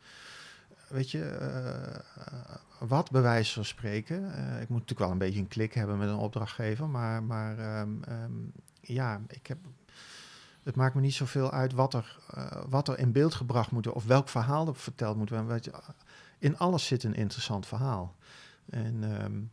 [0.92, 4.22] weet je, uh, wat bij wijze van spreken.
[4.22, 7.80] Uh, ik moet natuurlijk wel een beetje een klik hebben met een opdrachtgever, maar, maar
[7.80, 9.58] um, um, ja, ik heb,
[10.62, 13.84] het maakt me niet zoveel uit wat er, uh, wat er in beeld gebracht moet
[13.84, 15.48] worden of welk verhaal er verteld moet worden.
[15.48, 15.72] Weet je,
[16.38, 18.16] in alles zit een interessant verhaal.
[18.70, 19.50] En um,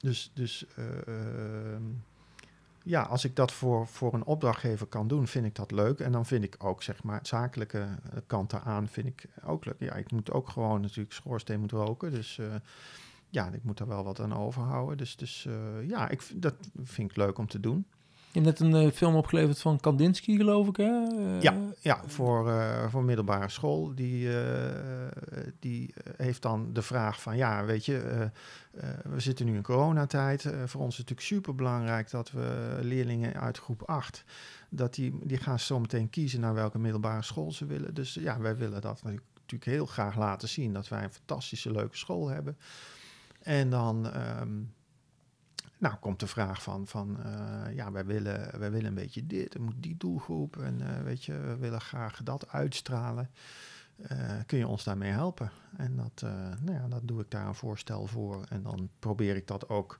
[0.00, 0.66] dus, dus
[2.84, 6.00] ja, als ik dat voor, voor een opdrachtgever kan doen, vind ik dat leuk.
[6.00, 7.88] En dan vind ik ook, zeg maar, zakelijke
[8.26, 9.76] kant eraan vind ik ook leuk.
[9.78, 12.10] Ja, ik moet ook gewoon natuurlijk schoorsteen moet roken.
[12.10, 12.54] Dus uh,
[13.28, 14.96] ja, ik moet er wel wat aan overhouden.
[14.96, 17.86] Dus, dus uh, ja, ik, dat vind ik leuk om te doen.
[18.32, 20.90] Je hebt net een uh, film opgeleverd van Kandinsky, geloof ik, hè?
[21.40, 23.94] ja, ja, voor, uh, voor middelbare school.
[23.94, 24.28] Die,
[25.58, 28.30] die heeft dan de vraag van, ja, weet je,
[29.02, 30.42] we zitten nu in coronatijd.
[30.42, 34.24] voor ons is het natuurlijk super belangrijk dat we leerlingen uit groep 8,
[34.68, 37.94] dat die, die gaan zo meteen kiezen naar welke middelbare school ze willen.
[37.94, 41.96] Dus ja, wij willen dat natuurlijk heel graag laten zien, dat wij een fantastische, leuke
[41.96, 42.56] school hebben.
[43.42, 44.06] En dan...
[44.40, 44.72] Um,
[45.82, 49.54] nou, komt de vraag van, van uh, ja, wij willen, wij willen een beetje dit,
[49.54, 53.30] er moet die doelgroep en uh, weet je, we willen graag dat uitstralen.
[54.46, 55.50] kun je ons daarmee helpen?
[55.76, 56.22] En dat,
[56.60, 58.44] nou ja, dat doe ik daar een voorstel voor.
[58.48, 59.98] En dan probeer ik dat ook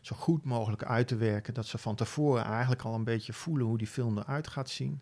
[0.00, 1.54] zo goed mogelijk uit te werken.
[1.54, 5.00] Dat ze van tevoren eigenlijk al een beetje voelen hoe die film eruit gaat zien.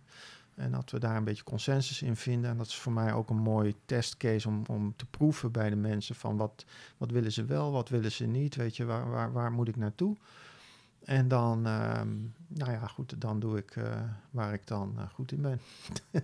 [0.54, 2.50] En dat we daar een beetje consensus in vinden.
[2.50, 5.76] En dat is voor mij ook een mooi testcase om, om te proeven bij de
[5.76, 6.64] mensen van wat,
[6.96, 8.54] wat willen ze wel, wat willen ze niet.
[8.54, 10.16] Weet je, waar, waar, waar moet ik naartoe?
[11.04, 12.08] En dan, ehm,
[12.46, 13.84] nou ja, goed, dan doe ik uh,
[14.30, 15.60] waar ik dan uh, goed in ben.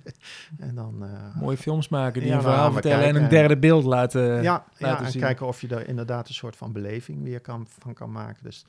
[0.69, 0.95] en dan...
[1.03, 3.85] Uh, Mooie films maken die ja, een verhaal nou, vertellen kijken, en een derde beeld
[3.85, 7.41] laten Ja, laten ja en kijken of je er inderdaad een soort van beleving weer
[7.41, 8.45] kan, van kan maken.
[8.45, 8.65] Dus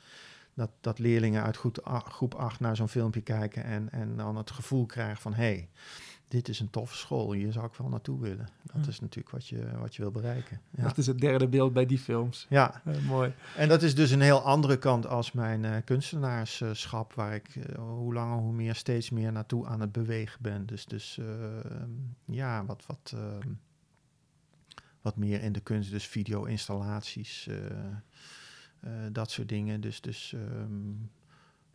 [0.60, 1.57] dat, dat leerlingen uit
[1.88, 5.34] groep 8 naar zo'n filmpje kijken en, en dan het gevoel krijgen van...
[5.34, 5.70] hey,
[6.28, 8.49] dit is een toffe school, hier zou ik wel naartoe willen.
[8.74, 10.62] Dat is natuurlijk wat je, wat je wil bereiken.
[10.70, 10.84] Ja.
[10.84, 12.45] Dat is het derde beeld bij die films.
[12.49, 13.34] Ja, mooi.
[13.55, 17.76] En dat is dus een heel andere kant als mijn uh, kunstenaarschap, waar ik uh,
[17.76, 20.66] hoe langer hoe meer steeds meer naartoe aan het bewegen ben.
[20.66, 21.26] Dus, dus uh,
[22.26, 23.49] ja, wat, wat, ehm,
[25.01, 27.49] wat meer in de kunst, dus video-installaties,
[29.12, 29.82] dat soort dingen.
[29.82, 31.12] Dus, dus um,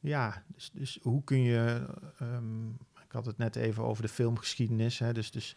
[0.00, 1.86] ja, dus, dus hoe kun je
[2.22, 2.76] um,
[3.14, 4.98] had het net even over de filmgeschiedenis.
[4.98, 5.56] Hè, dus, dus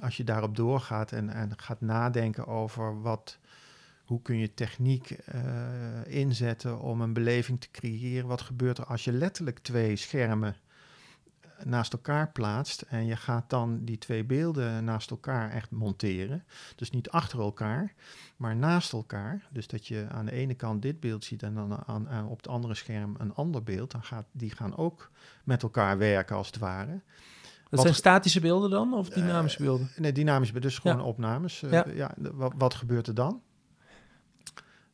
[0.00, 3.38] als je daarop doorgaat en, en gaat nadenken over wat,
[4.04, 8.28] hoe kun je techniek uh, inzetten om een beleving te creëren.
[8.28, 10.56] Wat gebeurt er als je letterlijk twee schermen
[11.64, 16.44] naast elkaar plaatst en je gaat dan die twee beelden naast elkaar echt monteren.
[16.76, 17.94] Dus niet achter elkaar,
[18.36, 19.48] maar naast elkaar.
[19.50, 22.48] Dus dat je aan de ene kant dit beeld ziet en dan aan, op het
[22.48, 23.90] andere scherm een ander beeld.
[23.90, 25.10] Dan gaat, die gaan ook
[25.44, 27.00] met elkaar werken als het ware.
[27.68, 29.90] Dat zijn statische beelden dan of dynamische uh, beelden?
[29.96, 31.62] Nee, dynamische beelden, dus gewoon opnames.
[31.62, 31.84] Uh, ja.
[31.94, 33.42] ja wat, wat, gebeurt er dan?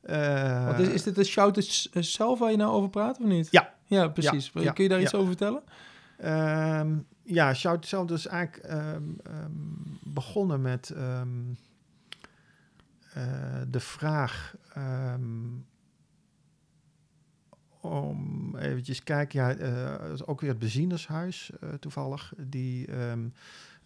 [0.04, 3.48] Uh, is, is dit de shout zelf waar je nou over praat of niet?
[3.50, 3.74] Ja.
[3.86, 4.52] Ja, precies.
[4.52, 5.62] Kun je daar iets over vertellen?
[6.24, 11.22] Um, ja, Shout zelf dus eigenlijk um, um, begonnen met uh,
[13.68, 14.56] de vraag
[17.80, 22.88] om eventjes kijken, ja, uh, ook weer het bezienershuis uh, toevallig, die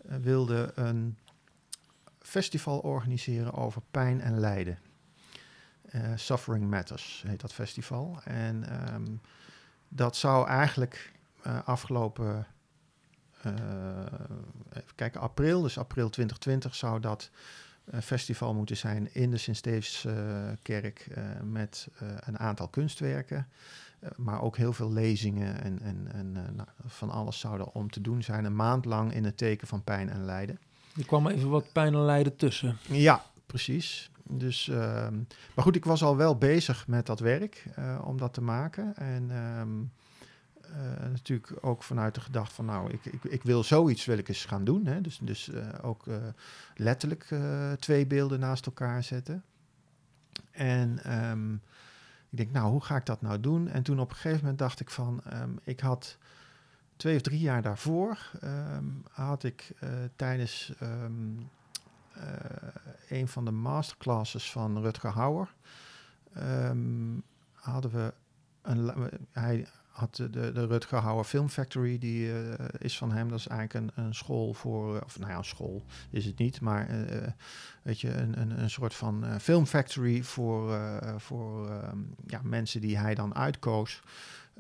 [0.04, 1.18] wilde een
[2.18, 4.78] festival organiseren over pijn en lijden.
[6.14, 8.20] Suffering Matters heet dat festival.
[8.24, 8.64] En
[9.88, 11.12] dat zou eigenlijk
[11.47, 12.47] uh, afgelopen,
[13.47, 13.53] uh,
[14.72, 17.30] even kijken, april, dus april 2020 zou dat
[17.84, 21.07] uh, festival moeten zijn in de Sint-Steefskerk
[21.43, 21.88] met
[22.20, 23.49] een aantal kunstwerken.
[24.16, 28.01] maar ook heel veel lezingen en, en, en nou, van alles zou er om te
[28.01, 28.45] doen zijn.
[28.45, 30.59] Een maand lang in het teken van pijn en lijden.
[30.97, 32.76] Er kwam even wat pijn en lijden tussen.
[32.88, 34.11] Ja, precies.
[34.22, 35.14] Dus, ehm,
[35.55, 37.64] maar goed, ik was al wel bezig met dat werk
[38.05, 38.97] om dat te maken.
[38.97, 39.86] En um, uh,
[41.28, 44.44] natuurlijk ook vanuit de gedachte van, nou, ik, ik, ik wil zoiets wil ik eens
[44.44, 44.86] gaan doen.
[44.86, 45.00] Hè?
[45.00, 46.16] Dus, dus uh, ook uh,
[46.74, 47.34] letterlijk
[47.78, 49.44] twee beelden naast elkaar zetten.
[50.50, 51.54] En um,
[52.30, 53.68] ik denk, nou, hoe ga ik dat nou doen?
[53.68, 56.18] En toen op een gegeven moment dacht ik van, um, ik had
[56.96, 59.72] twee of drie jaar daarvoor, um, had ik
[60.16, 60.72] tijdens
[63.08, 65.54] een van de masterclasses van Rutger Hauer,
[67.52, 68.14] hadden we
[68.62, 73.28] een, hij, had de, de Rutger Hauer Film Factory, die uh, is van hem.
[73.28, 76.38] Dat is eigenlijk een, een school voor, uh, of nou ja, een school is het
[76.38, 77.26] niet, maar uh,
[77.82, 80.78] weet je, een, een, een soort van film factory voor,
[81.16, 84.03] voor um, ja, mensen die hij dan uitkoos.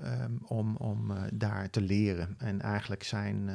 [0.04, 3.50] Um, om, om daar te leren en eigenlijk zijn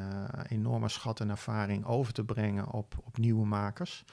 [0.48, 4.06] enorme schat en ervaring over te brengen op, op nieuwe makers.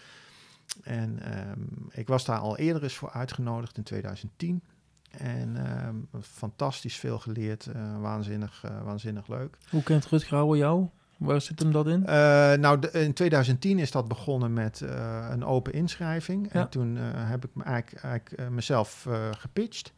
[0.83, 4.63] En um, ik was daar al eerder eens voor uitgenodigd in 2010.
[5.19, 7.67] En uh, fantastisch veel geleerd.
[7.67, 9.57] Uh, waanzinnig, uh, waanzinnig leuk.
[9.71, 10.89] Hoe kent Rutger Hauer jou?
[11.17, 12.01] Waar zit hem dat in?
[12.01, 12.07] Uh,
[12.53, 14.81] nou, de, in 2010 is dat begonnen met
[15.31, 16.53] een open inschrijving.
[16.53, 16.61] Ja.
[16.61, 19.09] En toen heb ik me eigenlijk, eigenlijk mezelf
[19.39, 19.93] gepitcht.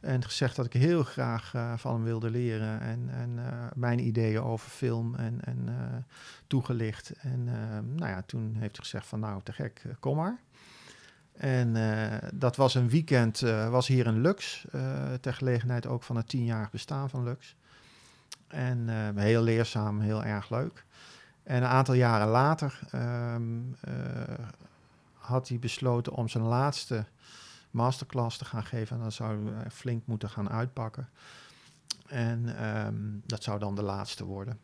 [0.00, 2.80] En gezegd dat ik heel graag van hem wilde leren.
[2.80, 3.38] En, en
[3.74, 5.68] mijn ideeën over film en, en
[6.46, 7.12] toegelicht.
[7.20, 7.44] En
[7.94, 10.38] nou ja, toen heeft hij gezegd van nou, te gek, kom maar.
[11.36, 16.02] En uh, dat was een weekend, uh, was hier in Lux, uh, ter gelegenheid ook
[16.02, 17.56] van het tienjarig bestaan van Lux.
[18.48, 20.84] En heel leerzaam, heel erg leuk.
[21.42, 23.76] En een aantal jaren later um,
[25.12, 27.04] had hij besloten om zijn laatste
[27.70, 28.96] masterclass te gaan geven.
[28.96, 29.38] En dan zou
[29.70, 31.08] flink moeten gaan uitpakken.
[32.06, 34.58] En um, dat zou dan de laatste worden.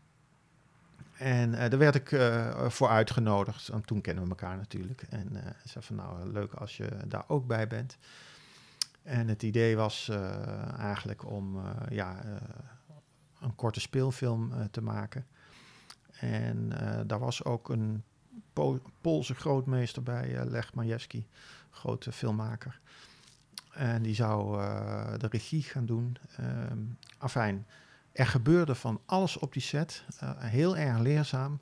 [1.20, 3.68] En uh, daar werd ik uh, voor uitgenodigd.
[3.68, 5.02] En toen kennen we elkaar natuurlijk.
[5.02, 7.98] En uh, zei van nou, leuk als je daar ook bij bent.
[9.02, 10.10] En het idee was
[10.78, 12.22] eigenlijk om ja,
[13.40, 15.26] een korte speelfilm te maken.
[16.10, 16.68] En
[17.06, 18.04] daar was ook een
[18.52, 21.26] Po- Poolse grootmeester bij Lech Majewski,
[21.70, 22.80] grote filmmaker.
[23.72, 24.56] En die zou
[25.18, 26.16] de regie gaan doen.
[26.70, 27.66] Um, afijn,
[28.12, 30.04] er gebeurde van alles op die set.
[30.22, 31.60] Uh, heel erg leerzaam.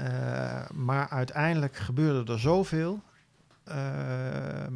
[0.00, 3.02] Uh, maar uiteindelijk gebeurde er zoveel.
[3.64, 4.72] Ehm,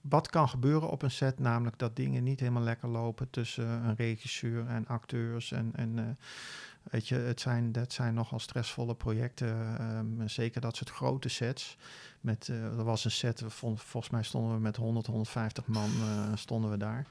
[0.00, 3.94] wat kan gebeuren op een set, namelijk dat dingen niet helemaal lekker lopen tussen een
[3.96, 5.52] regisseur en acteurs.
[5.52, 6.18] En, en
[6.82, 9.82] weet je, het zijn, dat zijn nogal stressvolle projecten.
[9.96, 11.76] Um, zeker dat soort grote sets.
[12.20, 15.90] Met, er was een set, vol, volgens mij stonden we met 100, 150 man
[16.34, 17.06] stonden we daar.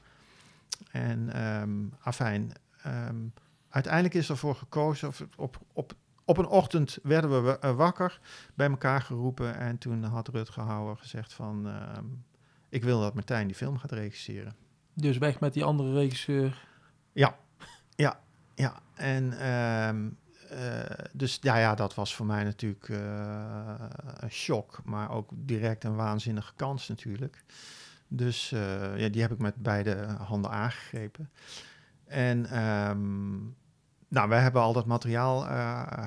[0.90, 2.52] En um, afijn,
[2.86, 3.32] um,
[3.68, 5.94] uiteindelijk is ervoor gekozen, of op, op,
[6.24, 8.20] op een ochtend werden we uh, wakker,
[8.54, 9.56] bij elkaar geroepen.
[9.56, 11.68] En toen had Rutger Hauer gezegd van,
[12.68, 14.56] ik wil dat Martijn die film gaat regisseren.
[14.94, 16.66] Dus weg met die andere regisseur.
[17.12, 17.36] Ja,
[17.96, 18.20] ja,
[18.54, 18.80] ja.
[18.94, 19.32] En
[20.52, 20.80] uh,
[21.12, 23.74] dus ja, ja, dat was voor mij natuurlijk uh,
[24.16, 27.44] een shock, maar ook direct een waanzinnige kans natuurlijk.
[28.08, 31.30] Dus uh, ja, die heb ik met beide handen aangegrepen.
[32.06, 33.56] En um,
[34.08, 35.40] nou, wij hebben al dat materiaal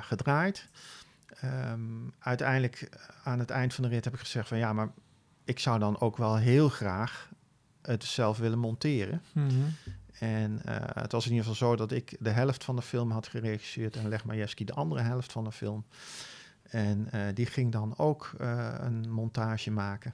[0.02, 0.68] gedraaid.
[1.44, 2.90] Um, uiteindelijk
[3.24, 4.90] aan het eind van de rit heb ik gezegd van ja, maar
[5.44, 7.30] ik zou dan ook wel heel graag
[7.82, 9.22] het zelf willen monteren.
[9.34, 9.76] Mm -hmm.
[10.20, 13.12] En uh, het was in ieder geval zo dat ik de helft van de film
[13.12, 15.86] had geregisseerd en Leg Majewski de andere helft van de film.
[16.62, 20.14] En uh, die ging dan ook uh, een montage maken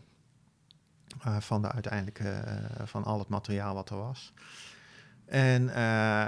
[1.39, 2.43] van de uiteindelijke,
[2.85, 4.33] van al het materiaal wat er was.
[5.25, 5.63] En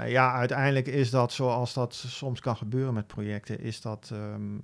[0.08, 4.60] ja, uiteindelijk is dat zoals dat soms kan gebeuren met projecten, is dat um,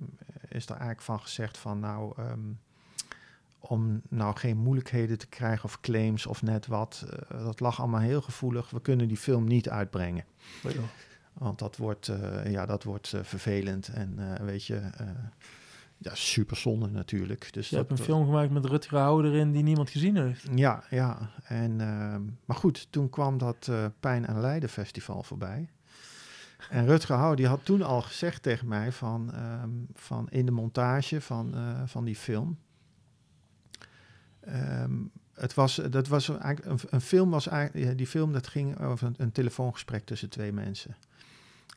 [0.49, 2.13] is er eigenlijk van gezegd van nou.
[2.19, 2.59] Um,
[3.59, 7.05] om nou geen moeilijkheden te krijgen of claims of net wat.
[7.05, 8.69] Uh, dat lag allemaal heel gevoelig.
[8.69, 10.25] We kunnen die film niet uitbrengen.
[10.63, 10.69] Ja.
[11.33, 14.81] Want dat wordt, uh, ja, dat wordt vervelend en weet je,
[16.03, 17.53] ja, super zonde natuurlijk.
[17.53, 20.47] Dus Je dat, hebt een film gemaakt met Rutger Hauer erin die niemand gezien heeft.
[20.55, 21.29] Ja, ja.
[21.43, 25.69] En, ehm, maar goed, toen kwam dat Pijn en Lijden festival voorbij.
[26.69, 30.51] En Rutger Hauer die had toen al gezegd tegen mij van, um, van in de
[30.51, 31.55] montage van,
[31.85, 32.57] van die film...
[34.47, 38.79] Um, het was, dat was eigenlijk een, een, film was eigenlijk, die film dat ging
[38.79, 40.95] over een, een, telefoongesprek tussen twee mensen.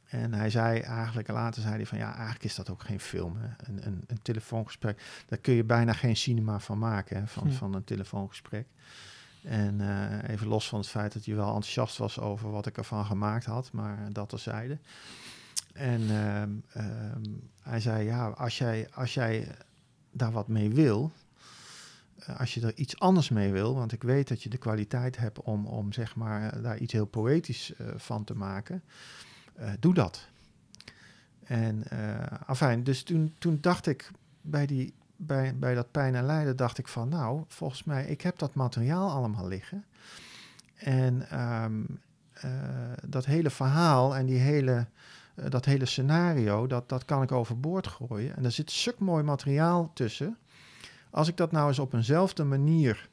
[0.06, 3.36] En hij zei eigenlijk, later zei hij van ja, eigenlijk is dat ook geen film.
[3.36, 3.48] Hè?
[3.68, 7.26] Een, een, een telefoongesprek, daar kun je bijna geen cinema van maken, hè?
[7.26, 7.52] Van, hm.
[7.52, 8.66] van een telefoongesprek.
[9.42, 12.76] En uh, even los van het feit dat hij wel enthousiast was over wat ik
[12.76, 14.78] ervan gemaakt had, maar dat terzijde.
[15.72, 16.42] En uh,
[16.76, 16.84] uh,
[17.62, 19.48] hij zei ja, als jij, als jij
[20.10, 21.12] daar wat mee wil,
[22.36, 25.40] als je er iets anders mee wil, want ik weet dat je de kwaliteit hebt
[25.40, 28.82] om, om zeg maar, daar iets heel poëtisch van te maken,
[29.80, 30.28] doe dat.
[31.44, 32.14] En uh,
[32.46, 34.10] afijn, dus toen, toen dacht ik
[34.40, 38.20] bij, die, bij, bij dat pijn en lijden, dacht ik van nou, volgens mij, ik
[38.20, 39.84] heb dat materiaal allemaal liggen.
[40.74, 42.00] En um,
[43.06, 44.86] dat hele verhaal en die hele,
[45.48, 48.36] dat hele scenario, dat, dat kan ik overboord gooien.
[48.36, 50.36] En er zit stuk mooi materiaal tussen.
[51.10, 53.08] Als ik dat nou eens op eenzelfde manier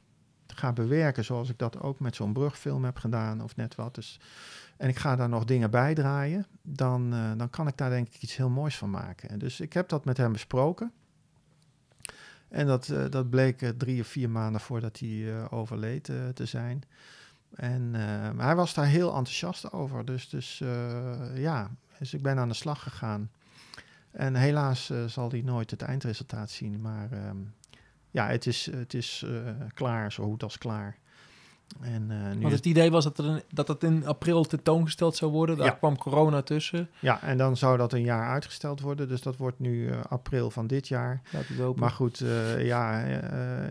[0.46, 4.20] ga bewerken, zoals ik dat ook met zo'n brugfilm heb gedaan of net wat, dus,
[4.76, 8.08] en ik ga daar nog dingen bij draaien, dan, uh, dan kan ik daar denk
[8.08, 9.28] ik iets heel moois van maken.
[9.28, 10.92] En dus ik heb dat met hem besproken.
[12.48, 16.82] En dat, uh, dat bleek uh, drie of vier maanden voordat hij overleed te zijn.
[17.54, 17.94] En
[18.40, 20.04] hij was daar heel enthousiast over.
[20.04, 20.62] Dus, dus
[21.34, 23.30] ja, dus ik ben aan de slag gegaan.
[24.10, 27.36] En helaas zal hij nooit het eindresultaat zien, maar ehm,
[28.10, 29.26] ja, het is, het is
[29.74, 30.98] klaar, zo goed als klaar.
[31.80, 35.16] En, uh, nu Want het idee was dat, er een, dat het in april tentoongesteld
[35.16, 35.56] zou worden.
[35.56, 35.72] Daar Ja.
[35.72, 36.90] kwam corona tussen.
[37.00, 39.08] Ja, en dan zou dat een jaar uitgesteld worden.
[39.08, 41.22] Dus dat wordt nu uh, april van dit jaar.
[41.32, 41.80] Laat het open.
[41.80, 43.00] Maar goed, uh, ja,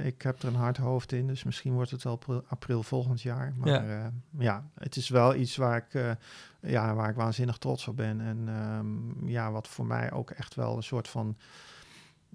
[0.03, 1.27] ik heb er een hard hoofd in.
[1.27, 3.53] Dus misschien wordt het wel april, volgend jaar.
[3.57, 3.83] Maar Ja.
[3.83, 4.11] ja.
[4.37, 6.15] ja, het is wel iets waar ik,
[6.59, 8.21] ja, waar ik waanzinnig trots op ben.
[8.21, 8.47] En
[8.79, 11.37] um, ja, wat voor mij ook echt wel een soort van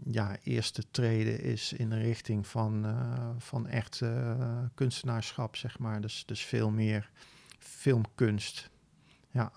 [0.05, 4.35] ja, eerste treden is in de richting van, uh, van echt uh,
[4.75, 6.01] kunstenaarschap, zeg maar.
[6.01, 7.11] Dus, dus veel meer
[7.59, 8.71] filmkunst.
[9.31, 9.53] Ja.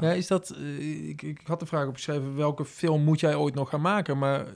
[0.00, 0.56] Ja, is dat...
[0.58, 4.18] Uh, ik, ik had de vraag opgeschreven, welke film moet jij ooit nog gaan maken?
[4.18, 4.46] Maar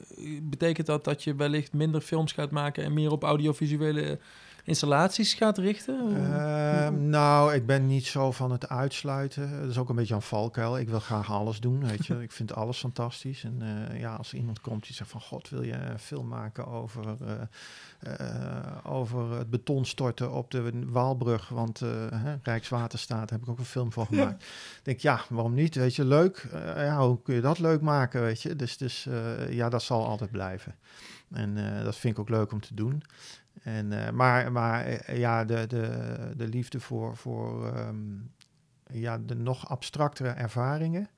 [0.41, 4.19] betekent dat dat je wellicht minder films gaat maken en meer op audiovisuele
[4.63, 6.15] installaties gaat richten?
[6.15, 9.59] Ehm, nou, ik ben niet zo van het uitsluiten.
[9.59, 10.77] Dat is ook een beetje een valkuil.
[10.77, 12.21] Ik wil graag alles doen, weet je.
[12.23, 13.43] ik vind alles fantastisch.
[13.43, 15.21] En eh, ja, als iemand komt die zegt van...
[15.21, 17.15] God, wil je een film maken over,
[17.99, 21.49] eh, eh, over het beton storten op de Waalbrug?
[21.49, 24.43] Want hè, Rijkswaterstaat heb ik ook een film voor gemaakt.
[24.43, 25.75] Ik denk, ja, waarom niet?
[25.75, 26.47] Weet je, leuk.
[26.75, 28.55] ja, hoe kun je dat leuk maken, weet je?
[28.55, 29.07] Dus, dus
[29.49, 30.75] ja, dat zal altijd blijven.
[31.31, 33.03] En dat vind ik ook leuk om te doen.
[33.61, 38.31] En, uh, maar maar uh, ja, de, de, de liefde voor, voor um,
[38.91, 41.09] ja, de nog abstractere ervaringen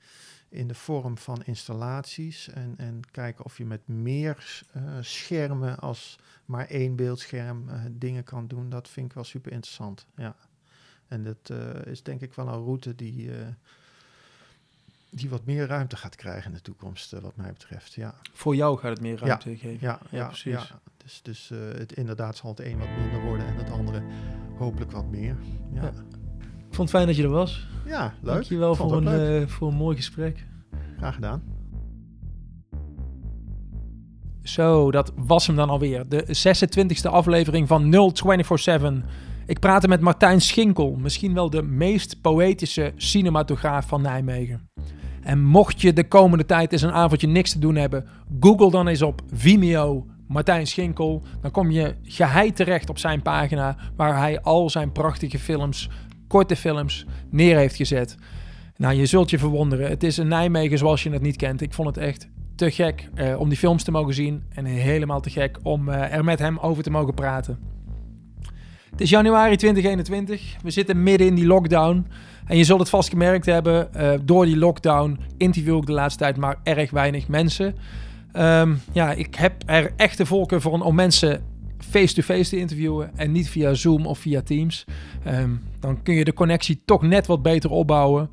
[0.48, 2.48] in de vorm van installaties.
[2.48, 8.46] En, en kijken of je met meer uh, schermen als maar één beeldscherm dingen kan
[8.46, 8.70] doen.
[8.70, 10.06] Dat vind ik wel super interessant.
[10.16, 10.36] Ja.
[11.08, 11.50] En dat
[11.84, 13.30] is denk ik wel een route die
[15.16, 17.94] die wat meer ruimte gaat krijgen in de toekomst, uh, wat mij betreft.
[17.94, 18.14] Ja.
[18.32, 19.78] Voor jou gaat het meer ruimte ja, geven.
[19.80, 20.52] Ja, ja, precies.
[20.52, 20.80] Ja.
[20.96, 24.02] Dus, dus uh, het, inderdaad zal het een wat minder worden en het andere
[24.58, 25.36] hopelijk wat meer.
[25.72, 25.82] Ja.
[25.82, 25.88] ja.
[26.68, 27.68] Ik vond het fijn dat je er was.
[27.86, 28.32] Ja, leuk.
[28.34, 30.46] Dankjewel voor een, uh, voor een mooi gesprek.
[30.96, 31.42] Graag gedaan.
[34.42, 36.08] Zo, dat was hem dan alweer.
[36.08, 39.10] De 26e aflevering van 0247.
[39.46, 44.68] Ik praatte met Martijn Schinkel, misschien wel de meest poëtische cinematograaf van Nijmegen.
[45.26, 48.06] En mocht je de komende tijd eens een avondje niks te doen hebben,
[48.40, 51.22] google dan eens op Vimeo Martijn Schinkel.
[51.40, 55.90] Dan kom je geheid terecht op zijn pagina waar hij al zijn prachtige films,
[56.28, 58.16] korte films, neer heeft gezet.
[58.76, 59.88] Nou, je zult je verwonderen.
[59.88, 61.60] Het is een Nijmegen zoals je het niet kent.
[61.60, 65.20] Ik vond het echt te gek eh, om die films te mogen zien en helemaal
[65.20, 67.58] te gek om uh, er met hem over te mogen praten.
[68.90, 70.56] Het is januari 2021.
[70.62, 72.06] We zitten midden in die lockdown.
[72.46, 76.18] En je zult het vast gemerkt hebben, uh, door die lockdown interview ik de laatste
[76.18, 77.74] tijd maar erg weinig mensen.
[78.36, 81.42] Um, ja, ik heb er echte volken voor om mensen
[81.78, 84.84] face-to-face te interviewen en niet via Zoom of via Teams.
[85.26, 88.30] Um, dan kun je de connectie toch net wat beter opbouwen.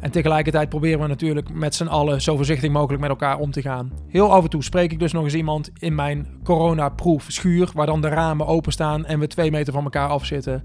[0.00, 3.62] En tegelijkertijd proberen we natuurlijk met z'n allen zo voorzichtig mogelijk met elkaar om te
[3.62, 3.92] gaan.
[4.08, 7.86] Heel af en toe spreek ik dus nog eens iemand in mijn coronaproof schuur, waar
[7.86, 10.62] dan de ramen openstaan en we twee meter van elkaar afzitten.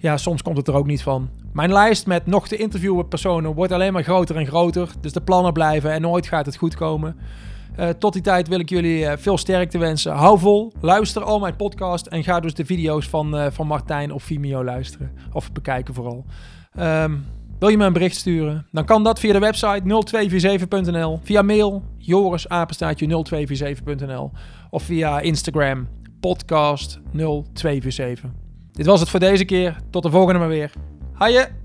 [0.00, 1.28] Ja, soms komt het er ook niet van.
[1.52, 4.88] Mijn lijst met nog te interviewen personen wordt alleen maar groter en groter.
[5.00, 7.16] Dus de plannen blijven en nooit gaat het goed komen.
[7.78, 10.12] Uh, tot die tijd wil ik jullie uh, veel sterkte wensen.
[10.12, 14.12] Hou vol, luister al mijn podcast en ga dus de video's van, uh, van Martijn
[14.12, 15.10] op Vimeo luisteren.
[15.32, 16.24] Of bekijken vooral.
[16.80, 17.24] Um,
[17.58, 18.66] wil je me een bericht sturen?
[18.72, 24.30] Dan kan dat via de website 0247.nl, via mail jorisapenstaatje0247.nl
[24.70, 25.88] of via Instagram
[26.20, 28.39] podcast 0247.
[28.80, 29.76] Dit was het voor deze keer.
[29.90, 30.72] Tot de volgende maar weer.
[31.12, 31.59] Haaien!